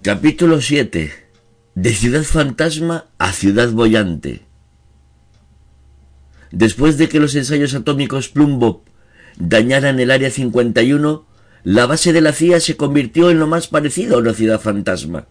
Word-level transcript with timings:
Capítulo 0.00 0.60
7. 0.60 1.10
De 1.74 1.92
ciudad 1.92 2.22
fantasma 2.22 3.06
a 3.18 3.32
ciudad 3.32 3.72
bollante. 3.72 4.42
Después 6.52 6.98
de 6.98 7.08
que 7.08 7.18
los 7.18 7.34
ensayos 7.34 7.74
atómicos 7.74 8.28
Plumbo 8.28 8.84
dañaran 9.38 9.98
el 9.98 10.12
Área 10.12 10.30
51, 10.30 11.26
la 11.64 11.86
base 11.86 12.12
de 12.12 12.20
la 12.20 12.32
CIA 12.32 12.60
se 12.60 12.76
convirtió 12.76 13.28
en 13.28 13.40
lo 13.40 13.48
más 13.48 13.66
parecido 13.66 14.14
a 14.14 14.20
una 14.20 14.34
ciudad 14.34 14.60
fantasma. 14.60 15.26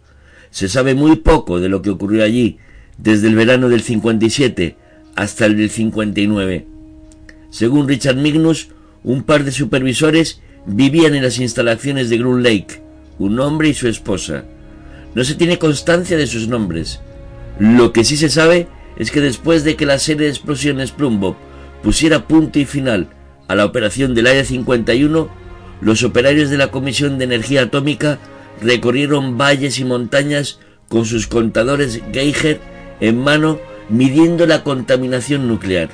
Se 0.50 0.68
sabe 0.68 0.94
muy 0.94 1.16
poco 1.16 1.60
de 1.60 1.70
lo 1.70 1.80
que 1.80 1.88
ocurrió 1.88 2.22
allí, 2.22 2.58
desde 2.98 3.28
el 3.28 3.36
verano 3.36 3.70
del 3.70 3.80
57 3.80 4.76
hasta 5.16 5.46
el 5.46 5.56
del 5.56 5.70
59. 5.70 6.66
Según 7.48 7.88
Richard 7.88 8.16
Mignus, 8.16 8.68
un 9.02 9.22
par 9.22 9.44
de 9.44 9.50
supervisores 9.50 10.42
vivían 10.66 11.14
en 11.14 11.22
las 11.22 11.38
instalaciones 11.38 12.10
de 12.10 12.18
Groom 12.18 12.42
Lake, 12.42 12.82
un 13.18 13.40
hombre 13.40 13.70
y 13.70 13.74
su 13.74 13.88
esposa. 13.88 14.44
No 15.14 15.24
se 15.24 15.34
tiene 15.34 15.58
constancia 15.58 16.16
de 16.16 16.26
sus 16.26 16.48
nombres. 16.48 17.00
Lo 17.58 17.92
que 17.92 18.04
sí 18.04 18.16
se 18.16 18.28
sabe 18.28 18.68
es 18.96 19.10
que 19.10 19.20
después 19.20 19.64
de 19.64 19.76
que 19.76 19.86
la 19.86 19.98
serie 19.98 20.24
de 20.24 20.30
explosiones 20.30 20.92
Plumbo 20.92 21.36
pusiera 21.82 22.26
punto 22.26 22.58
y 22.58 22.64
final 22.64 23.08
a 23.46 23.54
la 23.54 23.64
operación 23.64 24.14
del 24.14 24.26
Área 24.26 24.44
51, 24.44 25.28
los 25.80 26.02
operarios 26.02 26.50
de 26.50 26.58
la 26.58 26.70
Comisión 26.70 27.18
de 27.18 27.24
Energía 27.24 27.62
Atómica 27.62 28.18
recorrieron 28.60 29.38
valles 29.38 29.78
y 29.78 29.84
montañas 29.84 30.58
con 30.88 31.04
sus 31.04 31.26
contadores 31.26 32.00
Geiger 32.12 32.60
en 33.00 33.18
mano 33.22 33.58
midiendo 33.88 34.46
la 34.46 34.64
contaminación 34.64 35.48
nuclear. 35.48 35.88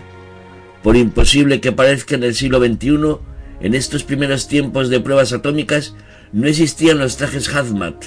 Por 0.82 0.96
imposible 0.96 1.60
que 1.60 1.72
parezca 1.72 2.14
en 2.14 2.24
el 2.24 2.34
siglo 2.34 2.58
XXI, 2.58 3.18
en 3.60 3.74
estos 3.74 4.04
primeros 4.04 4.48
tiempos 4.48 4.88
de 4.88 5.00
pruebas 5.00 5.32
atómicas 5.32 5.94
no 6.32 6.48
existían 6.48 6.98
los 6.98 7.16
trajes 7.16 7.54
hazmat 7.54 8.06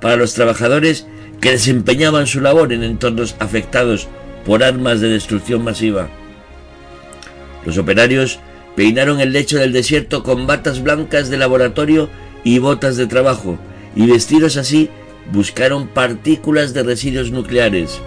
para 0.00 0.16
los 0.16 0.34
trabajadores 0.34 1.06
que 1.40 1.52
desempeñaban 1.52 2.26
su 2.26 2.40
labor 2.40 2.72
en 2.72 2.82
entornos 2.82 3.36
afectados 3.38 4.08
por 4.44 4.62
armas 4.62 5.00
de 5.00 5.08
destrucción 5.08 5.62
masiva. 5.62 6.08
Los 7.64 7.78
operarios 7.78 8.40
peinaron 8.76 9.20
el 9.20 9.32
lecho 9.32 9.58
del 9.58 9.72
desierto 9.72 10.22
con 10.22 10.46
batas 10.46 10.82
blancas 10.82 11.30
de 11.30 11.36
laboratorio 11.36 12.08
y 12.44 12.58
botas 12.58 12.96
de 12.96 13.06
trabajo, 13.06 13.58
y 13.96 14.06
vestidos 14.06 14.56
así 14.56 14.88
buscaron 15.32 15.88
partículas 15.88 16.74
de 16.74 16.82
residuos 16.82 17.30
nucleares. 17.30 18.00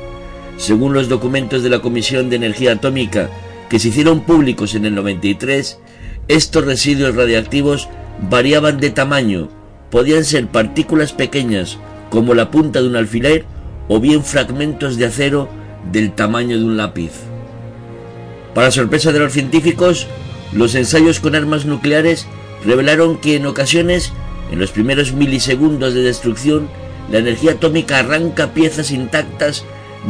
Según 0.58 0.94
los 0.94 1.10
documentos 1.10 1.64
de 1.64 1.70
la 1.70 1.80
Comisión 1.80 2.30
de 2.30 2.38
Energía 2.38 2.74
Atómica, 2.74 3.30
que 3.70 3.80
se 3.80 3.90
hicieron 3.90 4.22
públicos 4.22 4.76
en 4.76 4.86
el 4.86 4.96
93, 4.96 5.78
estos 6.28 6.66
residuos 6.66 7.16
radiactivos 7.16 7.90
variaban 8.30 8.80
de 8.80 8.90
tamaño, 8.92 9.50
podían 9.92 10.24
ser 10.26 10.48
partículas 10.48 11.14
pequeñas 11.14 11.78
como 12.10 12.34
la 12.34 12.50
punta 12.50 12.82
de 12.82 12.88
un 12.88 12.96
alfiler 12.96 13.46
o 13.88 14.00
bien 14.00 14.24
fragmentos 14.24 14.98
de 14.98 15.06
acero 15.06 15.50
del 15.92 16.14
tamaño 16.14 16.58
de 16.58 16.64
un 16.64 16.78
lápiz. 16.78 17.12
Para 18.56 18.72
sorpresa 18.72 19.12
de 19.12 19.20
los 19.20 19.34
científicos, 19.34 20.08
los 20.54 20.76
ensayos 20.76 21.20
con 21.20 21.36
armas 21.36 21.66
nucleares 21.66 22.28
revelaron 22.66 23.18
que 23.18 23.36
en 23.36 23.46
ocasiones, 23.46 24.12
en 24.52 24.60
los 24.60 24.72
primeros 24.72 25.14
milisegundos 25.14 25.94
de 25.94 26.02
destrucción, 26.02 26.70
la 27.10 27.20
energía 27.20 27.54
atómica 27.54 28.00
arranca 28.00 28.54
piezas 28.54 28.92
intactas 28.92 29.66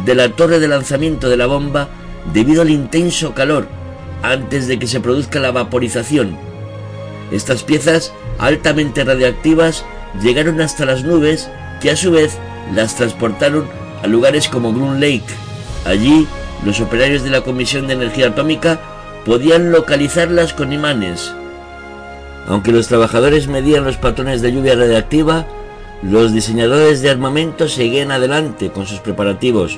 de 0.06 0.16
la 0.16 0.30
torre 0.30 0.60
de 0.60 0.68
lanzamiento 0.68 1.30
de 1.30 1.38
la 1.38 1.48
bomba 1.48 1.90
debido 2.34 2.62
al 2.62 2.70
intenso 2.70 3.34
calor 3.34 3.68
antes 4.24 4.68
de 4.68 4.80
que 4.80 4.88
se 4.88 5.00
produzca 5.00 5.40
la 5.40 5.52
vaporización. 5.52 6.38
Estas 7.32 7.64
piezas 7.64 8.14
altamente 8.42 9.04
radiactivas 9.04 9.86
llegaron 10.22 10.60
hasta 10.60 10.86
las 10.86 11.04
nubes 11.04 11.50
que 11.80 11.92
a 11.92 11.96
su 11.96 12.12
vez 12.12 12.38
las 12.74 12.96
transportaron 12.96 13.68
a 14.04 14.08
lugares 14.08 14.50
como 14.50 14.74
Groom 14.74 15.00
Lake. 15.00 15.24
Allí, 15.86 16.28
los 16.66 16.80
operarios 16.82 17.24
de 17.24 17.30
la 17.30 17.42
Comisión 17.42 17.88
de 17.88 17.94
Energía 17.94 18.28
Atómica 18.28 18.80
podían 19.26 19.72
localizarlas 19.72 20.54
con 20.54 20.74
imanes. 20.74 21.34
Aunque 22.48 22.72
los 22.72 22.88
trabajadores 22.88 23.48
medían 23.48 23.84
los 23.84 23.98
patrones 23.98 24.42
de 24.42 24.52
lluvia 24.52 24.76
radiactiva, 24.76 25.46
los 26.02 26.34
diseñadores 26.34 27.02
de 27.02 27.12
armamento 27.12 27.70
seguían 27.70 28.12
adelante 28.12 28.72
con 28.72 28.88
sus 28.88 29.00
preparativos 29.00 29.78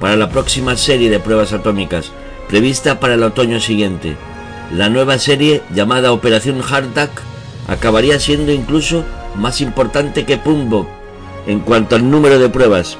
para 0.00 0.16
la 0.16 0.30
próxima 0.30 0.76
serie 0.76 1.10
de 1.10 1.20
pruebas 1.20 1.52
atómicas, 1.52 2.10
prevista 2.48 2.98
para 2.98 3.14
el 3.14 3.22
otoño 3.22 3.60
siguiente. 3.60 4.16
La 4.74 4.88
nueva 4.88 5.18
serie, 5.18 5.62
llamada 5.72 6.12
Operación 6.12 6.60
Hardtack, 6.60 7.29
acabaría 7.70 8.18
siendo 8.18 8.52
incluso 8.52 9.04
más 9.36 9.60
importante 9.60 10.26
que 10.26 10.38
Pumbo 10.38 10.88
en 11.46 11.60
cuanto 11.60 11.94
al 11.94 12.10
número 12.10 12.40
de 12.40 12.48
pruebas. 12.48 12.98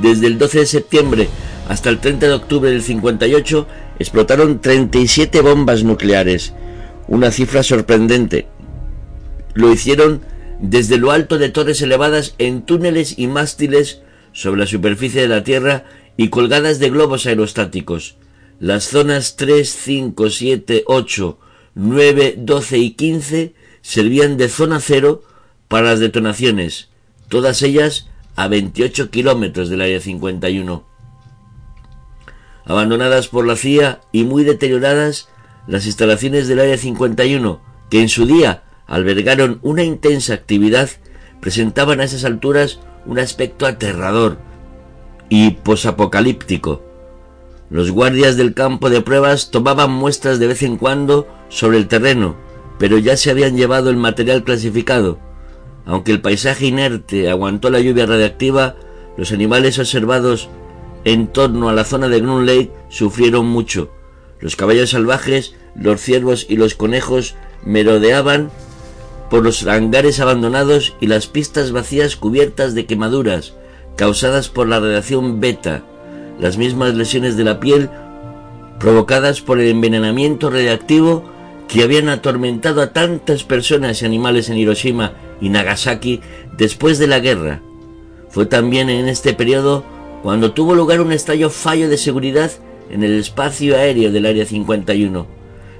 Desde 0.00 0.28
el 0.28 0.38
12 0.38 0.60
de 0.60 0.66
septiembre 0.66 1.28
hasta 1.68 1.90
el 1.90 1.98
30 1.98 2.28
de 2.28 2.34
octubre 2.34 2.70
del 2.70 2.82
58 2.82 3.66
explotaron 3.98 4.60
37 4.60 5.40
bombas 5.40 5.82
nucleares, 5.82 6.54
una 7.08 7.32
cifra 7.32 7.64
sorprendente. 7.64 8.46
Lo 9.54 9.72
hicieron 9.72 10.22
desde 10.60 10.96
lo 10.96 11.10
alto 11.10 11.36
de 11.36 11.48
torres 11.48 11.82
elevadas 11.82 12.36
en 12.38 12.62
túneles 12.62 13.18
y 13.18 13.26
mástiles 13.26 14.02
sobre 14.32 14.60
la 14.60 14.66
superficie 14.66 15.20
de 15.20 15.28
la 15.28 15.42
Tierra 15.42 15.84
y 16.16 16.28
colgadas 16.28 16.78
de 16.78 16.90
globos 16.90 17.26
aerostáticos. 17.26 18.16
Las 18.60 18.84
zonas 18.84 19.34
3, 19.34 19.68
5, 19.68 20.30
7, 20.30 20.84
8, 20.86 21.38
9, 21.74 22.34
12 22.38 22.78
y 22.78 22.90
15 22.90 23.54
servían 23.80 24.36
de 24.36 24.48
zona 24.48 24.80
cero 24.80 25.22
para 25.68 25.88
las 25.88 26.00
detonaciones, 26.00 26.90
todas 27.28 27.62
ellas 27.62 28.08
a 28.36 28.48
28 28.48 29.10
kilómetros 29.10 29.68
del 29.68 29.80
Área 29.80 30.00
51. 30.00 30.84
Abandonadas 32.64 33.28
por 33.28 33.46
la 33.46 33.56
CIA 33.56 34.00
y 34.12 34.24
muy 34.24 34.44
deterioradas, 34.44 35.28
las 35.66 35.86
instalaciones 35.86 36.46
del 36.46 36.60
Área 36.60 36.76
51, 36.76 37.60
que 37.90 38.00
en 38.00 38.08
su 38.08 38.26
día 38.26 38.62
albergaron 38.86 39.58
una 39.62 39.82
intensa 39.82 40.34
actividad, 40.34 40.90
presentaban 41.40 42.00
a 42.00 42.04
esas 42.04 42.24
alturas 42.24 42.80
un 43.06 43.18
aspecto 43.18 43.66
aterrador 43.66 44.38
y 45.28 45.50
posapocalíptico. 45.50 46.91
Los 47.72 47.90
guardias 47.90 48.36
del 48.36 48.52
campo 48.52 48.90
de 48.90 49.00
pruebas 49.00 49.50
tomaban 49.50 49.90
muestras 49.90 50.38
de 50.38 50.46
vez 50.46 50.62
en 50.62 50.76
cuando 50.76 51.26
sobre 51.48 51.78
el 51.78 51.88
terreno, 51.88 52.36
pero 52.78 52.98
ya 52.98 53.16
se 53.16 53.30
habían 53.30 53.56
llevado 53.56 53.88
el 53.88 53.96
material 53.96 54.44
clasificado. 54.44 55.18
Aunque 55.86 56.12
el 56.12 56.20
paisaje 56.20 56.66
inerte 56.66 57.30
aguantó 57.30 57.70
la 57.70 57.80
lluvia 57.80 58.04
radiactiva, 58.04 58.76
los 59.16 59.32
animales 59.32 59.78
observados 59.78 60.50
en 61.04 61.28
torno 61.28 61.70
a 61.70 61.72
la 61.72 61.84
zona 61.84 62.08
de 62.08 62.20
Groom 62.20 62.44
Lake 62.44 62.70
sufrieron 62.90 63.46
mucho. 63.46 63.90
Los 64.38 64.54
caballos 64.54 64.90
salvajes, 64.90 65.54
los 65.74 65.98
ciervos 65.98 66.44
y 66.50 66.56
los 66.56 66.74
conejos 66.74 67.36
merodeaban 67.64 68.50
por 69.30 69.42
los 69.42 69.66
hangares 69.66 70.20
abandonados 70.20 70.94
y 71.00 71.06
las 71.06 71.26
pistas 71.26 71.72
vacías 71.72 72.16
cubiertas 72.16 72.74
de 72.74 72.84
quemaduras 72.84 73.54
causadas 73.96 74.50
por 74.50 74.68
la 74.68 74.78
radiación 74.78 75.40
beta, 75.40 75.84
las 76.42 76.58
mismas 76.58 76.94
lesiones 76.94 77.36
de 77.36 77.44
la 77.44 77.60
piel 77.60 77.88
provocadas 78.80 79.40
por 79.40 79.60
el 79.60 79.68
envenenamiento 79.68 80.50
radiactivo 80.50 81.22
que 81.68 81.84
habían 81.84 82.08
atormentado 82.08 82.82
a 82.82 82.92
tantas 82.92 83.44
personas 83.44 84.02
y 84.02 84.06
animales 84.06 84.50
en 84.50 84.58
Hiroshima 84.58 85.12
y 85.40 85.50
Nagasaki 85.50 86.20
después 86.58 86.98
de 86.98 87.06
la 87.06 87.20
guerra. 87.20 87.62
Fue 88.28 88.44
también 88.44 88.90
en 88.90 89.08
este 89.08 89.34
periodo 89.34 89.84
cuando 90.24 90.52
tuvo 90.52 90.74
lugar 90.74 91.00
un 91.00 91.12
estallo 91.12 91.48
fallo 91.48 91.88
de 91.88 91.96
seguridad 91.96 92.50
en 92.90 93.04
el 93.04 93.20
espacio 93.20 93.76
aéreo 93.76 94.10
del 94.10 94.26
Área 94.26 94.44
51. 94.44 95.26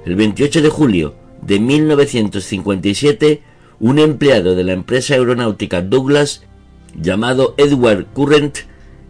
El 0.05 0.15
28 0.15 0.61
de 0.61 0.69
julio 0.69 1.13
de 1.41 1.59
1957, 1.59 3.41
un 3.81 3.99
empleado 3.99 4.55
de 4.55 4.63
la 4.63 4.71
empresa 4.71 5.15
aeronáutica 5.15 5.81
Douglas, 5.81 6.43
llamado 6.95 7.53
Edward 7.57 8.05
Current, 8.13 8.59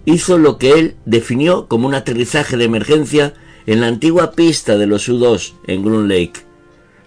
hizo 0.05 0.38
lo 0.38 0.57
que 0.57 0.71
él 0.73 0.95
definió 1.05 1.67
como 1.67 1.88
un 1.88 1.95
aterrizaje 1.95 2.57
de 2.57 2.65
emergencia 2.65 3.33
en 3.65 3.81
la 3.81 3.88
antigua 3.88 4.31
pista 4.31 4.77
de 4.77 4.88
los 4.88 5.07
U-2 5.07 5.53
en 5.67 5.83
Groom 5.83 6.07
Lake. 6.07 6.41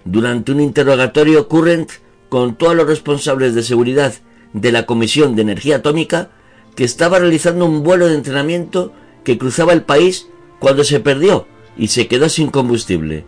Durante 0.04 0.52
un 0.52 0.60
interrogatorio, 0.60 1.48
Current 1.48 1.90
contó 2.28 2.70
a 2.70 2.74
los 2.74 2.86
responsables 2.86 3.54
de 3.54 3.62
seguridad 3.62 4.14
de 4.52 4.72
la 4.72 4.86
Comisión 4.86 5.36
de 5.36 5.42
Energía 5.42 5.76
Atómica 5.76 6.30
que 6.74 6.84
estaba 6.84 7.18
realizando 7.18 7.66
un 7.66 7.82
vuelo 7.82 8.06
de 8.06 8.14
entrenamiento 8.14 8.92
que 9.24 9.38
cruzaba 9.38 9.72
el 9.72 9.82
país 9.82 10.28
cuando 10.60 10.84
se 10.84 11.00
perdió 11.00 11.46
y 11.76 11.88
se 11.88 12.06
quedó 12.08 12.28
sin 12.28 12.48
combustible. 12.48 13.24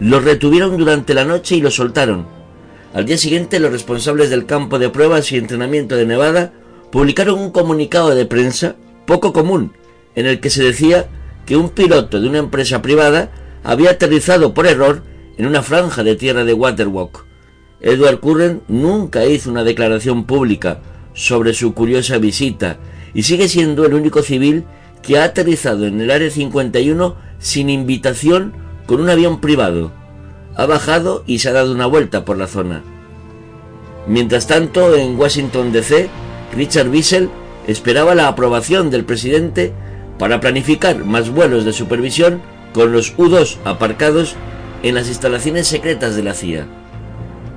Lo 0.00 0.20
retuvieron 0.20 0.76
durante 0.76 1.14
la 1.14 1.24
noche 1.24 1.56
y 1.56 1.60
lo 1.60 1.70
soltaron. 1.70 2.26
Al 2.92 3.06
día 3.06 3.16
siguiente 3.16 3.60
los 3.60 3.72
responsables 3.72 4.30
del 4.30 4.46
campo 4.46 4.78
de 4.78 4.90
pruebas 4.90 5.32
y 5.32 5.36
entrenamiento 5.36 5.96
de 5.96 6.06
Nevada 6.06 6.52
publicaron 6.90 7.38
un 7.38 7.50
comunicado 7.50 8.14
de 8.14 8.26
prensa 8.26 8.76
poco 9.06 9.32
común 9.32 9.72
en 10.14 10.26
el 10.26 10.40
que 10.40 10.50
se 10.50 10.62
decía 10.62 11.06
que 11.46 11.56
un 11.56 11.70
piloto 11.70 12.20
de 12.20 12.28
una 12.28 12.38
empresa 12.38 12.82
privada 12.82 13.30
había 13.62 13.90
aterrizado 13.90 14.52
por 14.52 14.66
error 14.66 15.02
en 15.38 15.46
una 15.46 15.62
franja 15.62 16.02
de 16.02 16.16
tierra 16.16 16.44
de 16.44 16.54
Waterwalk. 16.54 17.24
Edward 17.80 18.20
Curren 18.20 18.62
nunca 18.68 19.26
hizo 19.26 19.50
una 19.50 19.64
declaración 19.64 20.24
pública 20.24 20.80
sobre 21.14 21.54
su 21.54 21.74
curiosa 21.74 22.18
visita 22.18 22.78
y 23.14 23.22
sigue 23.22 23.48
siendo 23.48 23.86
el 23.86 23.94
único 23.94 24.22
civil 24.22 24.64
que 25.02 25.18
ha 25.18 25.24
aterrizado 25.24 25.86
en 25.86 26.00
el 26.00 26.10
Área 26.10 26.30
51 26.30 27.16
sin 27.38 27.70
invitación 27.70 28.54
con 28.86 29.00
un 29.00 29.10
avión 29.10 29.40
privado. 29.40 29.92
Ha 30.56 30.66
bajado 30.66 31.22
y 31.26 31.38
se 31.38 31.50
ha 31.50 31.52
dado 31.52 31.72
una 31.72 31.86
vuelta 31.86 32.24
por 32.24 32.38
la 32.38 32.46
zona. 32.46 32.82
Mientras 34.06 34.46
tanto, 34.46 34.94
en 34.94 35.18
Washington 35.18 35.72
DC, 35.72 36.08
Richard 36.54 36.88
Wiesel 36.88 37.28
esperaba 37.66 38.14
la 38.14 38.28
aprobación 38.28 38.90
del 38.90 39.04
presidente 39.04 39.72
para 40.18 40.40
planificar 40.40 41.04
más 41.04 41.30
vuelos 41.30 41.64
de 41.64 41.72
supervisión 41.72 42.40
con 42.72 42.92
los 42.92 43.14
U-2 43.16 43.58
aparcados 43.64 44.36
en 44.82 44.94
las 44.94 45.08
instalaciones 45.08 45.66
secretas 45.66 46.16
de 46.16 46.22
la 46.22 46.34
CIA. 46.34 46.66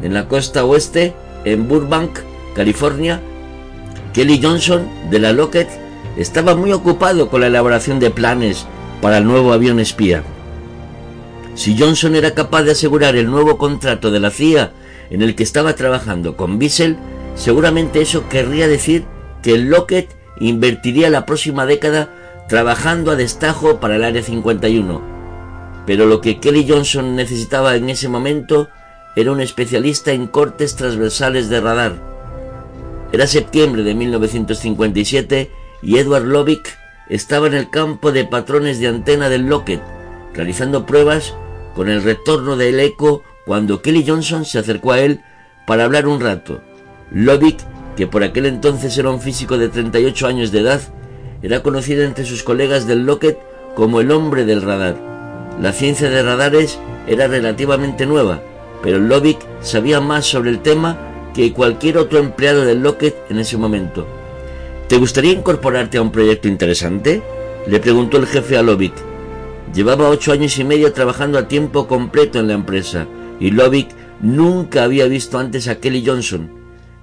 En 0.01 0.13
la 0.13 0.27
costa 0.27 0.65
oeste, 0.65 1.13
en 1.45 1.67
Burbank, 1.67 2.19
California, 2.55 3.21
Kelly 4.13 4.39
Johnson 4.41 4.87
de 5.09 5.19
la 5.19 5.33
Lockheed 5.33 5.67
estaba 6.17 6.55
muy 6.55 6.71
ocupado 6.71 7.29
con 7.29 7.41
la 7.41 7.47
elaboración 7.47 7.99
de 7.99 8.09
planes 8.09 8.65
para 9.01 9.19
el 9.19 9.25
nuevo 9.25 9.53
avión 9.53 9.79
espía. 9.79 10.23
Si 11.55 11.77
Johnson 11.77 12.15
era 12.15 12.33
capaz 12.33 12.63
de 12.63 12.71
asegurar 12.71 13.15
el 13.15 13.29
nuevo 13.29 13.57
contrato 13.57 14.11
de 14.11 14.19
la 14.19 14.31
CIA 14.31 14.71
en 15.09 15.21
el 15.21 15.35
que 15.35 15.43
estaba 15.43 15.75
trabajando 15.75 16.37
con 16.37 16.59
Bissell, 16.59 16.97
seguramente 17.35 18.01
eso 18.01 18.27
querría 18.29 18.67
decir 18.67 19.05
que 19.41 19.57
Lockheed 19.57 20.05
invertiría 20.39 21.09
la 21.09 21.25
próxima 21.25 21.65
década 21.65 22.09
trabajando 22.47 23.11
a 23.11 23.15
destajo 23.15 23.79
para 23.79 23.95
el 23.95 24.03
Área 24.03 24.23
51. 24.23 25.01
Pero 25.85 26.05
lo 26.05 26.21
que 26.21 26.39
Kelly 26.39 26.65
Johnson 26.67 27.15
necesitaba 27.15 27.75
en 27.75 27.89
ese 27.89 28.09
momento 28.09 28.69
era 29.15 29.31
un 29.31 29.41
especialista 29.41 30.11
en 30.11 30.27
cortes 30.27 30.75
transversales 30.75 31.49
de 31.49 31.61
radar. 31.61 31.95
Era 33.11 33.27
septiembre 33.27 33.83
de 33.83 33.95
1957 33.95 35.51
y 35.81 35.97
Edward 35.97 36.25
Lovick 36.25 36.77
estaba 37.09 37.47
en 37.47 37.55
el 37.55 37.69
campo 37.69 38.11
de 38.11 38.25
patrones 38.25 38.79
de 38.79 38.87
antena 38.87 39.29
del 39.29 39.47
Lockheed, 39.47 39.79
realizando 40.33 40.85
pruebas 40.85 41.33
con 41.75 41.89
el 41.89 42.03
retorno 42.03 42.55
del 42.55 42.79
eco 42.79 43.23
cuando 43.45 43.81
Kelly 43.81 44.05
Johnson 44.07 44.45
se 44.45 44.59
acercó 44.59 44.91
a 44.91 44.99
él 44.99 45.21
para 45.65 45.85
hablar 45.85 46.07
un 46.07 46.19
rato. 46.19 46.61
Lovick, 47.11 47.59
que 47.99 48.07
por 48.07 48.23
aquel 48.23 48.45
entonces 48.45 48.97
era 48.97 49.09
un 49.09 49.19
físico 49.19 49.57
de 49.57 49.67
38 49.67 50.25
años 50.25 50.53
de 50.53 50.61
edad, 50.61 50.79
era 51.41 51.61
conocido 51.61 52.05
entre 52.05 52.23
sus 52.23 52.43
colegas 52.43 52.87
del 52.87 53.05
Lockheed 53.05 53.35
como 53.75 53.99
el 53.99 54.11
hombre 54.11 54.45
del 54.45 54.61
radar. 54.61 54.95
La 55.61 55.73
ciencia 55.73 56.09
de 56.09 56.23
radares 56.23 56.79
era 57.07 57.27
relativamente 57.27 58.05
nueva, 58.05 58.41
pero 58.81 58.99
Lovick 58.99 59.39
sabía 59.59 59.99
más 59.99 60.25
sobre 60.25 60.49
el 60.49 60.61
tema 60.61 60.97
que 61.33 61.51
cualquier 61.51 61.97
otro 61.97 62.19
empleado 62.19 62.63
del 62.63 62.81
Lockheed 62.83 63.15
en 63.29 63.39
ese 63.39 63.57
momento. 63.57 64.07
¿Te 64.87 64.95
gustaría 64.95 65.33
incorporarte 65.33 65.97
a 65.97 66.01
un 66.01 66.13
proyecto 66.13 66.47
interesante? 66.47 67.21
Le 67.67 67.81
preguntó 67.81 68.15
el 68.15 68.27
jefe 68.27 68.55
a 68.55 68.63
Lovick. 68.63 68.93
Llevaba 69.73 70.07
ocho 70.07 70.31
años 70.31 70.57
y 70.57 70.63
medio 70.63 70.93
trabajando 70.93 71.37
a 71.37 71.49
tiempo 71.49 71.85
completo 71.85 72.39
en 72.39 72.47
la 72.47 72.53
empresa 72.53 73.07
y 73.41 73.51
Lovick 73.51 73.89
nunca 74.21 74.85
había 74.85 75.05
visto 75.07 75.37
antes 75.37 75.67
a 75.67 75.81
Kelly 75.81 76.05
Johnson. 76.05 76.58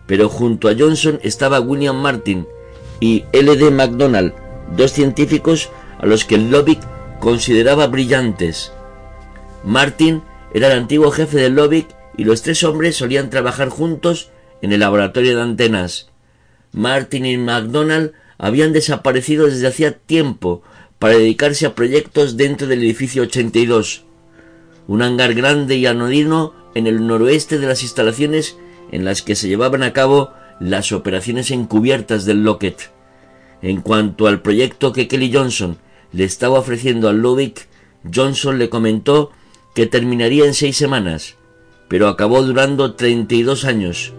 Pero 0.07 0.29
junto 0.29 0.69
a 0.69 0.75
Johnson 0.79 1.19
estaba 1.23 1.61
William 1.61 1.97
Martin 1.97 2.47
y 3.01 3.25
L.D. 3.33 3.71
MacDonald, 3.71 4.33
dos 4.77 4.93
científicos 4.93 5.71
a 5.99 6.07
los 6.07 6.25
que 6.25 6.39
Lovick 6.39 6.81
consideraba 7.21 7.87
brillantes. 7.87 8.73
Martin 9.65 10.23
era 10.55 10.69
el 10.69 10.79
antiguo 10.79 11.11
jefe 11.11 11.39
de 11.39 11.51
Lovick 11.51 11.89
y 12.17 12.25
los 12.25 12.43
tres 12.43 12.63
hombres 12.65 12.97
solían 12.97 13.31
trabajar 13.31 13.69
juntos 13.69 14.31
en 14.63 14.73
el 14.73 14.81
laboratorio 14.81 15.37
de 15.37 15.43
antenas. 15.43 16.11
Martin 16.73 17.27
y 17.27 17.37
MacDonald 17.37 18.13
habían 18.39 18.73
desaparecido 18.73 19.47
desde 19.47 19.67
hacía 19.67 19.99
tiempo 19.99 20.63
para 20.99 21.15
dedicarse 21.15 21.67
a 21.67 21.75
proyectos 21.75 22.37
dentro 22.37 22.67
del 22.67 22.83
edificio 22.83 23.23
82, 23.23 24.05
un 24.87 25.03
hangar 25.03 25.35
grande 25.35 25.77
y 25.77 25.87
anodino 25.87 26.55
en 26.75 26.87
el 26.87 27.07
noroeste 27.07 27.59
de 27.59 27.67
las 27.67 27.83
instalaciones 27.83 28.57
en 28.93 29.05
las 29.05 29.23
que 29.23 29.35
se 29.35 29.49
llevaban 29.49 29.83
a 29.83 29.93
cabo 29.93 30.33
las 30.61 30.93
operaciones 30.93 31.51
encubiertas 31.51 32.25
del 32.25 32.43
Lockheed. 32.45 32.75
En 33.63 33.81
cuanto 33.81 34.27
al 34.27 34.43
proyecto 34.43 34.93
que 34.93 35.09
Kelly 35.09 35.33
Johnson 35.33 35.79
le 36.13 36.25
estaba 36.25 36.59
ofreciendo 36.59 37.09
a 37.09 37.13
Lovick, 37.13 37.69
Johnson 38.15 38.59
le 38.59 38.69
comentó 38.69 39.31
que 39.75 39.87
terminaría 39.87 40.45
en 40.45 40.55
seis 40.55 40.77
semanas, 40.77 41.37
pero 41.89 42.09
acabó 42.09 42.43
durando 42.43 42.95
32 42.95 43.65
años. 43.65 44.13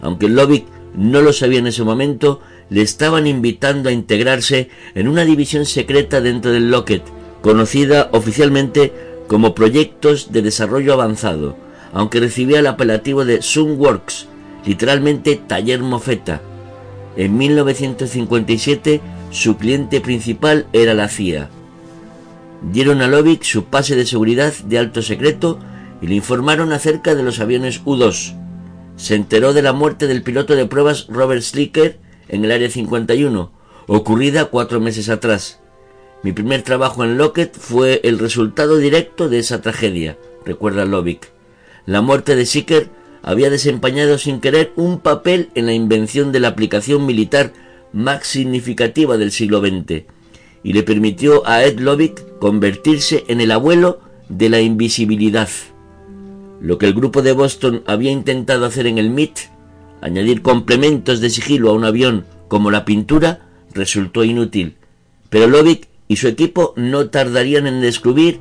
Aunque 0.00 0.28
Lovick 0.28 0.66
no 0.94 1.20
lo 1.20 1.32
sabía 1.32 1.58
en 1.58 1.66
ese 1.66 1.84
momento, 1.84 2.40
le 2.68 2.82
estaban 2.82 3.26
invitando 3.26 3.88
a 3.88 3.92
integrarse 3.92 4.70
en 4.94 5.08
una 5.08 5.24
división 5.24 5.66
secreta 5.66 6.20
dentro 6.20 6.50
del 6.50 6.70
Lockheed, 6.70 7.02
conocida 7.42 8.08
oficialmente 8.12 8.92
como 9.28 9.54
Proyectos 9.54 10.32
de 10.32 10.42
Desarrollo 10.42 10.92
Avanzado, 10.92 11.56
aunque 11.96 12.20
recibía 12.20 12.58
el 12.58 12.66
apelativo 12.66 13.24
de 13.24 13.40
Sunworks, 13.40 14.28
literalmente 14.66 15.34
taller 15.34 15.80
mofeta. 15.80 16.42
En 17.16 17.38
1957 17.38 19.00
su 19.30 19.56
cliente 19.56 20.02
principal 20.02 20.66
era 20.74 20.92
la 20.92 21.08
CIA. 21.08 21.48
Dieron 22.70 23.00
a 23.00 23.06
Lovick 23.06 23.44
su 23.44 23.64
pase 23.64 23.96
de 23.96 24.04
seguridad 24.04 24.52
de 24.52 24.78
alto 24.78 25.00
secreto 25.00 25.58
y 26.02 26.08
le 26.08 26.16
informaron 26.16 26.74
acerca 26.74 27.14
de 27.14 27.22
los 27.22 27.40
aviones 27.40 27.80
U-2. 27.86 28.34
Se 28.96 29.14
enteró 29.14 29.54
de 29.54 29.62
la 29.62 29.72
muerte 29.72 30.06
del 30.06 30.22
piloto 30.22 30.54
de 30.54 30.66
pruebas 30.66 31.06
Robert 31.08 31.40
Slicker 31.40 31.98
en 32.28 32.44
el 32.44 32.52
Área 32.52 32.68
51, 32.68 33.50
ocurrida 33.86 34.44
cuatro 34.46 34.80
meses 34.80 35.08
atrás. 35.08 35.60
Mi 36.22 36.32
primer 36.32 36.60
trabajo 36.60 37.04
en 37.04 37.16
Lockheed 37.16 37.52
fue 37.58 38.02
el 38.04 38.18
resultado 38.18 38.76
directo 38.76 39.30
de 39.30 39.38
esa 39.38 39.62
tragedia, 39.62 40.18
recuerda 40.44 40.84
Lovick. 40.84 41.35
La 41.86 42.02
muerte 42.02 42.34
de 42.34 42.44
Slicker 42.44 42.90
había 43.22 43.48
desempeñado 43.48 44.18
sin 44.18 44.40
querer 44.40 44.72
un 44.76 44.98
papel 44.98 45.50
en 45.54 45.66
la 45.66 45.72
invención 45.72 46.32
de 46.32 46.40
la 46.40 46.48
aplicación 46.48 47.06
militar 47.06 47.52
más 47.92 48.26
significativa 48.26 49.16
del 49.16 49.30
siglo 49.30 49.60
XX 49.60 50.04
y 50.64 50.72
le 50.72 50.82
permitió 50.82 51.46
a 51.46 51.64
Ed 51.64 51.78
Lovick 51.78 52.38
convertirse 52.40 53.24
en 53.28 53.40
el 53.40 53.52
abuelo 53.52 54.00
de 54.28 54.48
la 54.48 54.60
invisibilidad. 54.60 55.48
Lo 56.60 56.76
que 56.78 56.86
el 56.86 56.94
grupo 56.94 57.22
de 57.22 57.32
Boston 57.32 57.84
había 57.86 58.10
intentado 58.10 58.66
hacer 58.66 58.88
en 58.88 58.98
el 58.98 59.10
MIT, 59.10 59.38
añadir 60.00 60.42
complementos 60.42 61.20
de 61.20 61.30
sigilo 61.30 61.70
a 61.70 61.74
un 61.74 61.84
avión 61.84 62.26
como 62.48 62.72
la 62.72 62.84
pintura, 62.84 63.46
resultó 63.72 64.24
inútil. 64.24 64.74
Pero 65.30 65.46
Lovick 65.46 65.86
y 66.08 66.16
su 66.16 66.26
equipo 66.26 66.74
no 66.76 67.10
tardarían 67.10 67.68
en 67.68 67.80
descubrir 67.80 68.40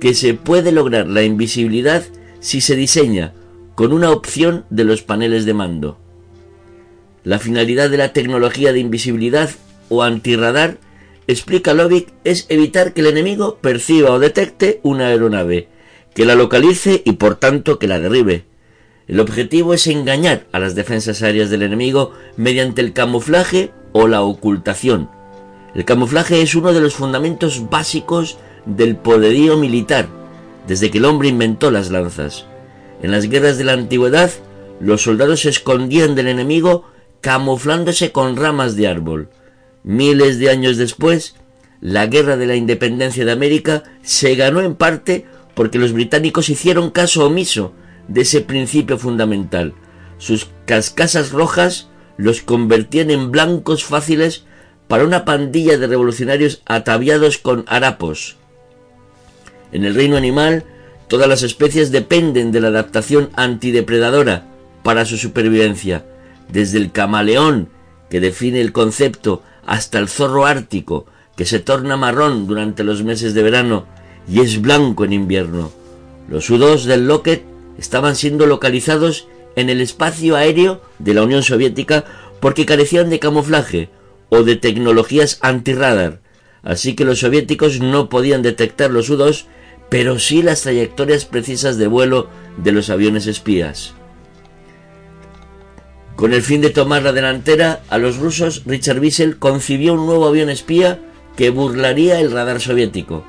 que 0.00 0.14
se 0.14 0.32
puede 0.32 0.72
lograr 0.72 1.06
la 1.06 1.24
invisibilidad 1.24 2.04
si 2.46 2.60
se 2.60 2.76
diseña 2.76 3.32
con 3.74 3.92
una 3.92 4.12
opción 4.12 4.66
de 4.70 4.84
los 4.84 5.02
paneles 5.02 5.46
de 5.46 5.52
mando. 5.52 5.98
La 7.24 7.40
finalidad 7.40 7.90
de 7.90 7.96
la 7.96 8.12
tecnología 8.12 8.72
de 8.72 8.78
invisibilidad 8.78 9.50
o 9.88 10.04
antirradar, 10.04 10.78
explica 11.26 11.74
Lovick, 11.74 12.12
es 12.22 12.46
evitar 12.48 12.92
que 12.92 13.00
el 13.00 13.08
enemigo 13.08 13.58
perciba 13.60 14.12
o 14.12 14.20
detecte 14.20 14.78
una 14.84 15.08
aeronave, 15.08 15.66
que 16.14 16.24
la 16.24 16.36
localice 16.36 17.02
y 17.04 17.14
por 17.14 17.34
tanto 17.34 17.80
que 17.80 17.88
la 17.88 17.98
derribe. 17.98 18.44
El 19.08 19.18
objetivo 19.18 19.74
es 19.74 19.88
engañar 19.88 20.46
a 20.52 20.60
las 20.60 20.76
defensas 20.76 21.22
aéreas 21.22 21.50
del 21.50 21.62
enemigo 21.62 22.12
mediante 22.36 22.80
el 22.80 22.92
camuflaje 22.92 23.72
o 23.90 24.06
la 24.06 24.22
ocultación. 24.22 25.10
El 25.74 25.84
camuflaje 25.84 26.42
es 26.42 26.54
uno 26.54 26.72
de 26.72 26.80
los 26.80 26.94
fundamentos 26.94 27.68
básicos 27.68 28.38
del 28.66 28.94
poderío 28.94 29.56
militar, 29.56 30.06
desde 30.66 30.90
que 30.90 30.98
el 30.98 31.04
hombre 31.04 31.28
inventó 31.28 31.70
las 31.70 31.90
lanzas. 31.90 32.46
En 33.02 33.10
las 33.10 33.28
guerras 33.28 33.58
de 33.58 33.64
la 33.64 33.72
antigüedad, 33.72 34.30
los 34.80 35.02
soldados 35.02 35.40
se 35.40 35.50
escondían 35.50 36.14
del 36.14 36.28
enemigo 36.28 36.84
camuflándose 37.20 38.12
con 38.12 38.36
ramas 38.36 38.76
de 38.76 38.88
árbol. 38.88 39.30
Miles 39.82 40.38
de 40.38 40.50
años 40.50 40.76
después, 40.76 41.36
la 41.80 42.06
guerra 42.06 42.36
de 42.36 42.46
la 42.46 42.56
independencia 42.56 43.24
de 43.24 43.32
América 43.32 43.84
se 44.02 44.34
ganó 44.34 44.60
en 44.60 44.74
parte 44.74 45.26
porque 45.54 45.78
los 45.78 45.92
británicos 45.92 46.48
hicieron 46.48 46.90
caso 46.90 47.26
omiso 47.26 47.72
de 48.08 48.22
ese 48.22 48.40
principio 48.40 48.98
fundamental. 48.98 49.74
Sus 50.18 50.48
cascasas 50.66 51.32
rojas 51.32 51.88
los 52.16 52.40
convertían 52.40 53.10
en 53.10 53.30
blancos 53.30 53.84
fáciles 53.84 54.44
para 54.88 55.04
una 55.04 55.24
pandilla 55.24 55.78
de 55.78 55.86
revolucionarios 55.86 56.62
ataviados 56.66 57.38
con 57.38 57.64
harapos. 57.66 58.36
En 59.72 59.84
el 59.84 59.94
reino 59.94 60.16
animal, 60.16 60.64
todas 61.08 61.28
las 61.28 61.42
especies 61.42 61.92
dependen 61.92 62.52
de 62.52 62.60
la 62.60 62.68
adaptación 62.68 63.30
antidepredadora 63.34 64.46
para 64.82 65.04
su 65.04 65.16
supervivencia, 65.16 66.04
desde 66.48 66.78
el 66.78 66.92
camaleón, 66.92 67.68
que 68.08 68.20
define 68.20 68.60
el 68.60 68.72
concepto, 68.72 69.42
hasta 69.66 69.98
el 69.98 70.08
zorro 70.08 70.46
ártico, 70.46 71.06
que 71.36 71.44
se 71.44 71.58
torna 71.58 71.96
marrón 71.96 72.46
durante 72.46 72.84
los 72.84 73.02
meses 73.02 73.34
de 73.34 73.42
verano 73.42 73.86
y 74.28 74.40
es 74.40 74.60
blanco 74.60 75.04
en 75.04 75.12
invierno. 75.12 75.70
Los 76.28 76.48
U-2 76.50 76.84
del 76.84 77.06
Lockheed 77.06 77.40
estaban 77.78 78.16
siendo 78.16 78.46
localizados 78.46 79.28
en 79.54 79.70
el 79.70 79.80
espacio 79.80 80.36
aéreo 80.36 80.82
de 80.98 81.14
la 81.14 81.22
Unión 81.22 81.42
Soviética 81.42 82.04
porque 82.40 82.66
carecían 82.66 83.10
de 83.10 83.18
camuflaje 83.18 83.90
o 84.28 84.42
de 84.42 84.56
tecnologías 84.56 85.38
antirradar, 85.40 86.20
así 86.62 86.94
que 86.94 87.04
los 87.04 87.20
soviéticos 87.20 87.80
no 87.80 88.08
podían 88.08 88.42
detectar 88.42 88.90
los 88.90 89.08
U-2, 89.08 89.44
pero 89.88 90.18
sí 90.18 90.42
las 90.42 90.62
trayectorias 90.62 91.24
precisas 91.24 91.76
de 91.78 91.86
vuelo 91.86 92.28
de 92.56 92.72
los 92.72 92.90
aviones 92.90 93.26
espías. 93.26 93.94
Con 96.16 96.32
el 96.32 96.42
fin 96.42 96.62
de 96.62 96.70
tomar 96.70 97.02
la 97.02 97.12
delantera, 97.12 97.82
a 97.90 97.98
los 97.98 98.16
rusos 98.16 98.62
Richard 98.64 99.00
Wiesel 99.00 99.36
concibió 99.38 99.94
un 99.94 100.06
nuevo 100.06 100.26
avión 100.26 100.48
espía 100.48 100.98
que 101.36 101.50
burlaría 101.50 102.20
el 102.20 102.32
radar 102.32 102.60
soviético. 102.60 103.24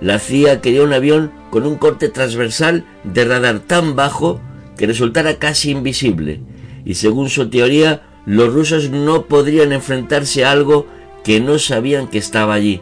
La 0.00 0.18
CIA 0.18 0.62
quería 0.62 0.82
un 0.82 0.94
avión 0.94 1.30
con 1.50 1.66
un 1.66 1.76
corte 1.76 2.08
transversal 2.08 2.86
de 3.04 3.26
radar 3.26 3.60
tan 3.60 3.94
bajo 3.94 4.40
que 4.78 4.86
resultara 4.86 5.38
casi 5.38 5.70
invisible, 5.72 6.40
y 6.86 6.94
según 6.94 7.28
su 7.28 7.50
teoría, 7.50 8.02
los 8.24 8.52
rusos 8.52 8.88
no 8.88 9.26
podrían 9.26 9.72
enfrentarse 9.72 10.44
a 10.44 10.52
algo 10.52 10.86
que 11.22 11.40
no 11.40 11.58
sabían 11.58 12.08
que 12.08 12.16
estaba 12.16 12.54
allí. 12.54 12.80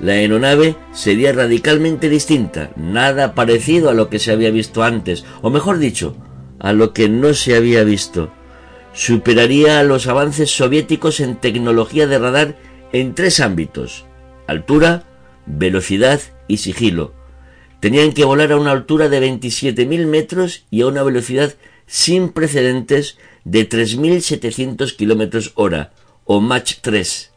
La 0.00 0.12
aeronave 0.12 0.76
sería 0.92 1.32
radicalmente 1.32 2.08
distinta, 2.08 2.70
nada 2.76 3.34
parecido 3.34 3.90
a 3.90 3.94
lo 3.94 4.08
que 4.08 4.20
se 4.20 4.30
había 4.30 4.50
visto 4.50 4.82
antes, 4.84 5.24
o 5.42 5.50
mejor 5.50 5.78
dicho, 5.78 6.16
a 6.60 6.72
lo 6.72 6.92
que 6.92 7.08
no 7.08 7.34
se 7.34 7.56
había 7.56 7.82
visto. 7.82 8.30
Superaría 8.92 9.82
los 9.82 10.06
avances 10.06 10.50
soviéticos 10.50 11.20
en 11.20 11.36
tecnología 11.36 12.06
de 12.06 12.18
radar 12.18 12.56
en 12.92 13.14
tres 13.14 13.40
ámbitos, 13.40 14.06
altura, 14.46 15.04
velocidad 15.46 16.20
y 16.46 16.58
sigilo. 16.58 17.14
Tenían 17.80 18.12
que 18.12 18.24
volar 18.24 18.52
a 18.52 18.56
una 18.56 18.72
altura 18.72 19.08
de 19.08 19.20
27.000 19.20 20.06
metros 20.06 20.64
y 20.70 20.82
a 20.82 20.86
una 20.86 21.02
velocidad 21.02 21.54
sin 21.86 22.30
precedentes 22.30 23.18
de 23.44 23.68
3.700 23.68 24.94
kilómetros 24.96 25.52
hora, 25.54 25.92
o 26.24 26.40
Mach 26.40 26.74
3. 26.80 27.27